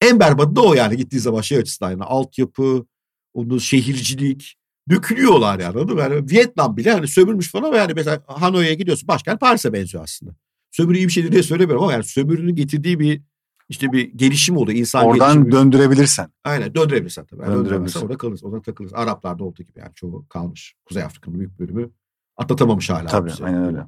En 0.06 0.20
berbatı 0.20 0.56
da 0.56 0.62
o 0.62 0.74
yani 0.74 0.96
gittiği 0.96 1.18
zaman 1.20 1.40
şey 1.40 1.58
açısından. 1.58 1.90
Yani 1.90 2.04
altyapı, 2.04 2.86
onun 3.34 3.58
şehircilik 3.58 4.56
dökülüyorlar 4.90 5.60
yani 5.60 5.78
anladın 5.78 5.94
mı? 5.94 6.00
Yani 6.00 6.30
Vietnam 6.30 6.76
bile 6.76 6.92
hani 6.92 7.08
sömürmüş 7.08 7.50
falan 7.52 7.64
ama 7.68 7.76
yani 7.76 7.92
mesela 7.96 8.22
Hanoi'ye 8.26 8.74
gidiyorsun 8.74 9.08
başkent 9.08 9.40
Paris'e 9.40 9.72
benziyor 9.72 10.04
aslında. 10.04 10.32
Sömürü 10.70 10.98
iyi 10.98 11.06
bir 11.06 11.12
şey 11.12 11.32
diye 11.32 11.42
söylemiyorum 11.42 11.82
ama 11.82 11.92
yani 11.92 12.04
sömürünün 12.04 12.54
getirdiği 12.54 13.00
bir 13.00 13.22
işte 13.68 13.92
bir 13.92 14.12
gelişim 14.12 14.56
oldu. 14.56 14.72
insan 14.72 15.04
Oradan 15.04 15.34
gelişimi. 15.34 15.52
döndürebilirsen. 15.52 16.30
Aynen 16.44 16.74
döndürebilirsen 16.74 17.26
tabii. 17.26 17.42
Yani 17.42 17.54
Döndürebilirsen. 17.54 18.00
orada 18.00 18.16
kalırız. 18.16 18.44
Orada 18.44 18.62
takılırız. 18.62 18.94
Araplarda 18.94 19.44
olduğu 19.44 19.62
gibi 19.62 19.78
yani 19.78 19.94
çoğu 19.94 20.26
kalmış. 20.28 20.74
Kuzey 20.84 21.02
Afrika'nın 21.02 21.38
büyük 21.38 21.58
bölümü 21.58 21.90
atlatamamış 22.36 22.90
hala. 22.90 23.06
Tabii 23.06 23.28
bizi. 23.28 23.44
aynen 23.44 23.64
öyle. 23.64 23.86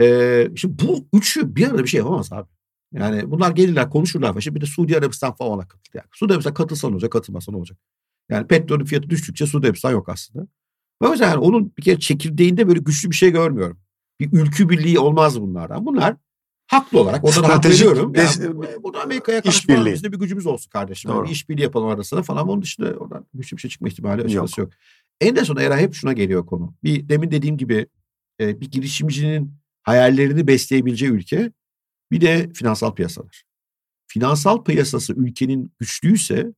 Ee, 0.00 0.48
şimdi 0.56 0.86
bu 0.86 1.06
üçü 1.12 1.56
bir 1.56 1.66
arada 1.68 1.82
bir 1.82 1.88
şey 1.88 1.98
yapamaz 1.98 2.32
abi. 2.32 2.48
Yani 2.92 3.30
bunlar 3.30 3.50
gelirler 3.50 3.90
konuşurlar. 3.90 4.40
Şimdi 4.40 4.56
bir 4.56 4.60
de 4.60 4.66
Suudi 4.66 4.98
Arabistan 4.98 5.34
falan 5.34 5.60
katıldı. 5.60 5.88
Yani. 5.94 6.06
Suudi 6.12 6.32
Arabistan 6.32 6.54
katılsa 6.54 6.88
ne 6.88 6.94
olacak 6.94 7.12
katılmasa 7.12 7.52
ne 7.52 7.58
olacak? 7.58 7.78
Yani 8.30 8.46
petrolün 8.46 8.84
fiyatı 8.84 9.10
düştükçe 9.10 9.46
Suudi 9.46 9.66
Arabistan 9.66 9.90
yok 9.92 10.08
aslında. 10.08 10.46
Ve 11.02 11.06
o 11.06 11.10
yüzden 11.10 11.28
yani 11.28 11.38
onun 11.38 11.72
bir 11.78 11.82
kere 11.82 11.98
çekirdeğinde 11.98 12.68
böyle 12.68 12.80
güçlü 12.80 13.10
bir 13.10 13.14
şey 13.16 13.30
görmüyorum. 13.30 13.78
Bir 14.20 14.32
ülkü 14.32 14.68
birliği 14.68 14.98
olmaz 14.98 15.40
bunlardan. 15.40 15.86
Bunlar 15.86 16.16
haklı 16.66 17.00
olarak 17.00 17.22
hak 17.22 17.30
Stratejik 17.34 17.86
veriyorum. 17.86 18.12
Yani, 18.16 18.28
des- 18.28 18.56
bu- 18.56 18.82
burada 18.82 19.02
Amerika'ya 19.02 19.40
karşı 19.42 19.66
falan 19.66 19.86
bizim 19.86 20.04
de 20.04 20.12
bir 20.12 20.18
gücümüz 20.18 20.46
olsun 20.46 20.70
kardeşim. 20.70 21.08
Doğru. 21.10 21.16
Yani 21.18 21.26
bir 21.26 21.32
işbirliği 21.32 21.62
yapalım 21.62 21.88
arasında 21.88 22.22
falan. 22.22 22.48
Onun 22.48 22.62
dışında 22.62 22.86
oradan 22.90 23.26
güçlü 23.34 23.56
bir 23.56 23.60
şey 23.60 23.70
çıkma 23.70 23.88
ihtimali 23.88 24.22
açıkçası 24.22 24.60
yok. 24.60 24.70
En 25.20 25.34
son 25.44 25.56
Era 25.56 25.76
hep 25.78 25.94
şuna 25.94 26.12
geliyor 26.12 26.46
konu. 26.46 26.74
Bir 26.84 27.08
demin 27.08 27.30
dediğim 27.30 27.56
gibi 27.56 27.86
e, 28.40 28.60
bir 28.60 28.70
girişimcinin 28.70 29.52
hayallerini 29.82 30.46
besleyebileceği 30.46 31.12
ülke 31.12 31.52
bir 32.10 32.20
de 32.20 32.48
finansal 32.52 32.94
piyasalar. 32.94 33.42
Finansal 34.06 34.64
piyasası 34.64 35.12
ülkenin 35.12 35.72
güçlüyse 35.78 36.52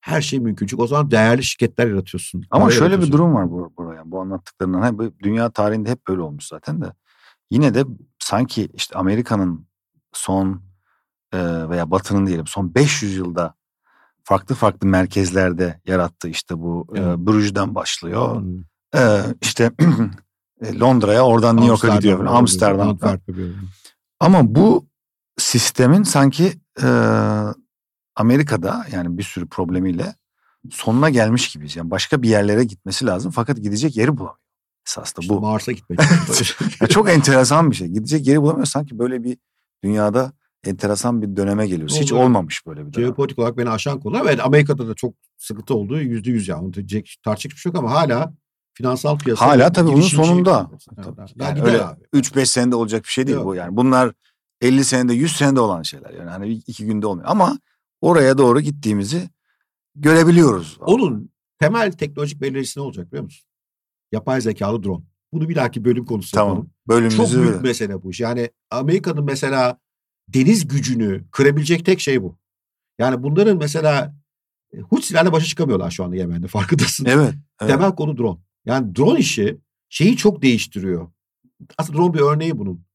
her 0.00 0.20
şey 0.20 0.40
mümkün. 0.40 0.66
Çünkü 0.66 0.82
o 0.82 0.86
zaman 0.86 1.10
değerli 1.10 1.44
şirketler 1.44 1.86
yaratıyorsun. 1.86 2.44
Ama 2.50 2.70
şöyle 2.70 2.80
bir 2.84 2.90
yaratıyorsun. 2.90 3.12
durum 3.12 3.34
var 3.34 3.50
bu, 3.50 3.72
buraya. 3.76 4.02
Bu 4.10 4.20
anlattıklarından 4.20 4.98
bu 4.98 5.12
dünya 5.22 5.50
tarihinde 5.50 5.90
hep 5.90 6.08
böyle 6.08 6.20
olmuş 6.20 6.46
zaten 6.46 6.80
de. 6.80 6.92
Yine 7.50 7.74
de 7.74 7.84
sanki 8.18 8.68
işte 8.74 8.98
Amerika'nın 8.98 9.66
son 10.12 10.62
veya 11.70 11.90
Batı'nın 11.90 12.26
diyelim 12.26 12.46
son 12.46 12.74
500 12.74 13.16
yılda 13.16 13.54
farklı 14.24 14.54
farklı 14.54 14.86
merkezlerde 14.88 15.80
yarattığı 15.86 16.28
işte 16.28 16.58
bu 16.58 16.86
Evet. 16.94 17.18
e, 17.22 17.26
Brüj'den 17.26 17.74
başlıyor. 17.74 18.40
Hmm. 18.42 18.58
E, 18.94 19.20
işte 19.42 19.70
Londra'ya 20.80 21.24
oradan 21.26 21.56
New 21.56 21.68
York'a 21.68 21.96
gidiyor. 21.96 22.24
Amsterdam. 22.24 22.98
bir- 23.28 23.54
Ama 24.20 24.54
bu 24.54 24.86
sistemin 25.38 26.02
sanki 26.02 26.52
e, 26.82 26.86
Amerika'da 28.16 28.86
yani 28.92 29.18
bir 29.18 29.22
sürü 29.22 29.46
problemiyle 29.48 30.14
sonuna 30.70 31.10
gelmiş 31.10 31.52
gibiyiz. 31.52 31.76
Yani 31.76 31.90
başka 31.90 32.22
bir 32.22 32.28
yerlere 32.28 32.64
gitmesi 32.64 33.06
lazım 33.06 33.30
fakat 33.32 33.56
gidecek 33.56 33.96
yeri 33.96 34.16
bulamıyor. 34.16 34.36
Esasında 34.88 35.20
İşte 35.20 35.34
bu. 35.34 35.40
Mars'a 35.40 35.72
gitmek. 35.72 36.00
Ya 36.80 36.86
çok 36.88 37.10
enteresan 37.10 37.70
bir 37.70 37.76
şey. 37.76 37.88
Gidecek 37.88 38.26
yeri 38.26 38.42
bulamıyor. 38.42 38.66
Sanki 38.66 38.98
böyle 38.98 39.24
bir 39.24 39.38
dünyada 39.84 40.32
enteresan 40.64 41.22
bir 41.22 41.36
döneme 41.36 41.66
geliyoruz. 41.66 42.00
Hiç 42.00 42.12
Oldu. 42.12 42.22
olmamış 42.22 42.66
böyle 42.66 42.86
bir 42.86 42.92
dönem. 42.92 43.06
Jeopolitik 43.06 43.38
olarak 43.38 43.56
beni 43.56 43.70
aşan 43.70 44.00
konular. 44.00 44.22
Evet 44.24 44.40
Amerika'da 44.44 44.88
da 44.88 44.94
çok 44.94 45.14
sıkıntı 45.38 45.74
olduğu 45.74 46.00
yüzde 46.00 46.30
yüz 46.30 46.48
yani. 46.48 46.72
Tartışacak 47.24 47.54
bir 47.56 47.60
şey 47.60 47.70
yok 47.72 47.78
ama 47.78 47.90
hala 47.90 48.34
finansal 48.74 49.18
piyasa. 49.18 49.46
Hala 49.46 49.72
tabii 49.72 49.88
bunun 49.88 50.00
girişimci- 50.00 50.26
sonunda. 50.26 50.70
Evet, 50.70 50.86
Tabii. 51.04 51.20
Yani 51.36 51.54
gider 51.54 51.66
öyle 51.66 51.84
abi. 51.84 52.00
3-5 52.14 52.46
senede 52.46 52.76
olacak 52.76 53.04
bir 53.04 53.08
şey 53.08 53.26
değil 53.26 53.36
Yok. 53.36 53.46
bu 53.46 53.54
yani. 53.54 53.76
Bunlar 53.76 54.12
50 54.60 54.84
senede 54.84 55.14
100 55.14 55.36
senede 55.36 55.60
olan 55.60 55.82
şeyler. 55.82 56.10
Yani 56.10 56.30
hani 56.30 56.48
iki 56.52 56.86
günde 56.86 57.06
olmuyor. 57.06 57.28
Ama 57.30 57.58
oraya 58.00 58.38
doğru 58.38 58.60
gittiğimizi 58.60 59.30
görebiliyoruz. 59.94 60.78
Onun 60.80 61.30
temel 61.58 61.92
teknolojik 61.92 62.40
belirleyicisi 62.40 62.78
ne 62.78 62.82
olacak 62.82 63.06
biliyor 63.06 63.24
musun? 63.24 63.46
Yapay 64.12 64.40
zekalı 64.40 64.82
drone. 64.82 65.04
Bunu 65.32 65.48
bir 65.48 65.54
dahaki 65.54 65.84
bölüm 65.84 66.04
konusu 66.04 66.32
Tamam. 66.32 66.48
yapalım. 66.48 66.70
Bölümümüzü 66.88 67.16
Çok 67.16 67.32
büyük 67.32 67.46
böyle. 67.46 67.60
mesele 67.60 68.02
bu. 68.02 68.10
Yani 68.18 68.50
Amerika'nın 68.70 69.24
mesela 69.24 69.78
deniz 70.28 70.68
gücünü 70.68 71.24
kırabilecek 71.30 71.84
tek 71.84 72.00
şey 72.00 72.22
bu. 72.22 72.38
Yani 72.98 73.22
bunların 73.22 73.58
mesela 73.58 74.14
e, 74.72 74.78
Hutsilerle 74.80 75.32
başa 75.32 75.46
çıkamıyorlar 75.46 75.90
şu 75.90 76.04
anda 76.04 76.16
Yemen'de 76.16 76.46
farkındasın. 76.48 77.04
Evet. 77.04 77.34
evet. 77.60 77.70
Temel 77.72 77.94
konu 77.94 78.18
drone. 78.18 78.38
Yani 78.64 78.96
drone 78.96 79.18
işi 79.18 79.58
şeyi 79.88 80.16
çok 80.16 80.42
değiştiriyor. 80.42 81.08
Aslında 81.78 81.98
drone 81.98 82.14
bir 82.14 82.20
örneği 82.20 82.58
bunun. 82.58 82.86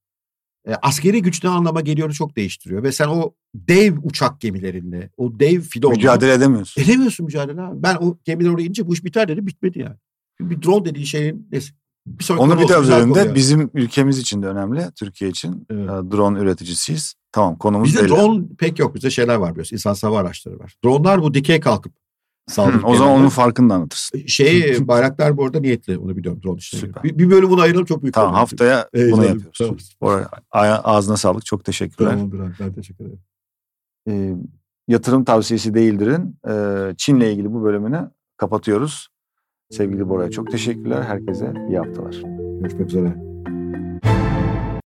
E, 0.68 0.74
askeri 0.74 1.22
güç 1.22 1.44
ne 1.44 1.50
anlama 1.50 1.80
geliyorunu 1.80 2.14
çok 2.14 2.36
değiştiriyor. 2.36 2.82
Ve 2.82 2.92
sen 2.92 3.08
o 3.08 3.34
dev 3.54 3.96
uçak 4.02 4.40
gemilerinle, 4.40 5.10
o 5.16 5.40
dev 5.40 5.60
fidonla... 5.60 5.94
Mücadele 5.94 6.32
edemiyorsun. 6.32 6.82
Edemiyorsun 6.82 7.26
mücadele 7.26 7.60
abi. 7.60 7.82
Ben 7.82 7.94
o 7.94 8.18
gemiler 8.24 8.50
oraya 8.50 8.62
ince 8.64 8.86
bu 8.86 8.94
iş 8.94 9.04
biter 9.04 9.28
dedi 9.28 9.46
bitmedi 9.46 9.78
yani. 9.78 9.96
Bir 10.40 10.62
drone 10.62 10.84
dediğin 10.84 11.06
şeyin? 11.06 11.48
Bir 11.52 11.74
Onu 12.38 12.60
bir 12.60 12.66
konu 12.66 12.82
üzerinde 12.82 13.34
bizim 13.34 13.70
ülkemiz 13.74 14.18
için 14.18 14.42
de 14.42 14.46
önemli. 14.46 14.90
Türkiye 14.96 15.30
için 15.30 15.66
Evet. 15.70 15.88
drone 15.88 16.38
üreticisiyiz. 16.38 17.14
Tamam 17.32 17.58
konumuz 17.58 17.88
Bizde 17.88 18.00
belli. 18.00 18.08
drone 18.08 18.44
pek 18.58 18.78
yok. 18.78 18.94
Bizde 18.94 19.10
şeyler 19.10 19.34
var 19.34 19.50
biliyorsun. 19.50 19.76
İnsan 19.76 19.94
hava 20.00 20.18
araçları 20.18 20.58
var. 20.58 20.74
Dronelar 20.84 21.22
bu 21.22 21.34
dikey 21.34 21.60
kalkıp 21.60 21.92
Hı, 22.48 22.54
saldırı. 22.54 22.86
o 22.86 22.94
zaman 22.94 23.12
onun 23.20 23.28
farkını 23.28 23.74
anlatırsın. 23.74 24.26
Şey 24.26 24.88
bayraklar 24.88 25.36
bu 25.36 25.44
arada 25.44 25.60
niyetli. 25.60 25.98
Onu 25.98 26.16
biliyorum 26.16 26.40
drone 26.44 26.58
işine. 26.58 26.80
Süper. 26.80 27.02
Bir, 27.02 27.18
bir 27.18 27.30
bölüm 27.30 27.50
bunu 27.50 27.60
ayıralım 27.60 27.84
çok 27.84 28.02
büyük. 28.02 28.14
Tamam 28.14 28.34
haftaya 28.34 28.88
Heyecanlı. 28.94 29.16
bunu 29.16 29.26
yapıyoruz. 29.26 29.58
Tamam. 29.58 29.76
Oraya, 30.00 30.28
aya- 30.50 30.82
ağzına 30.82 31.16
sağlık. 31.16 31.46
Çok 31.46 31.64
teşekkürler. 31.64 32.10
Tamamdır 32.10 32.40
abi. 32.40 32.52
Ben 32.60 32.72
teşekkür 32.72 33.04
ederim. 33.04 33.20
E, 34.08 34.34
yatırım 34.88 35.24
tavsiyesi 35.24 35.74
değildirin. 35.74 36.38
E, 36.48 36.94
Çin'le 36.96 37.20
ilgili 37.20 37.52
bu 37.52 37.62
bölümünü 37.62 38.10
kapatıyoruz. 38.36 39.08
Sevgili 39.70 40.08
Bora'ya 40.08 40.30
çok 40.30 40.50
teşekkürler. 40.50 41.02
Herkese 41.02 41.52
iyi 41.68 41.78
haftalar. 41.78 42.22
Görüşmek 42.60 42.88
üzere. 42.88 43.31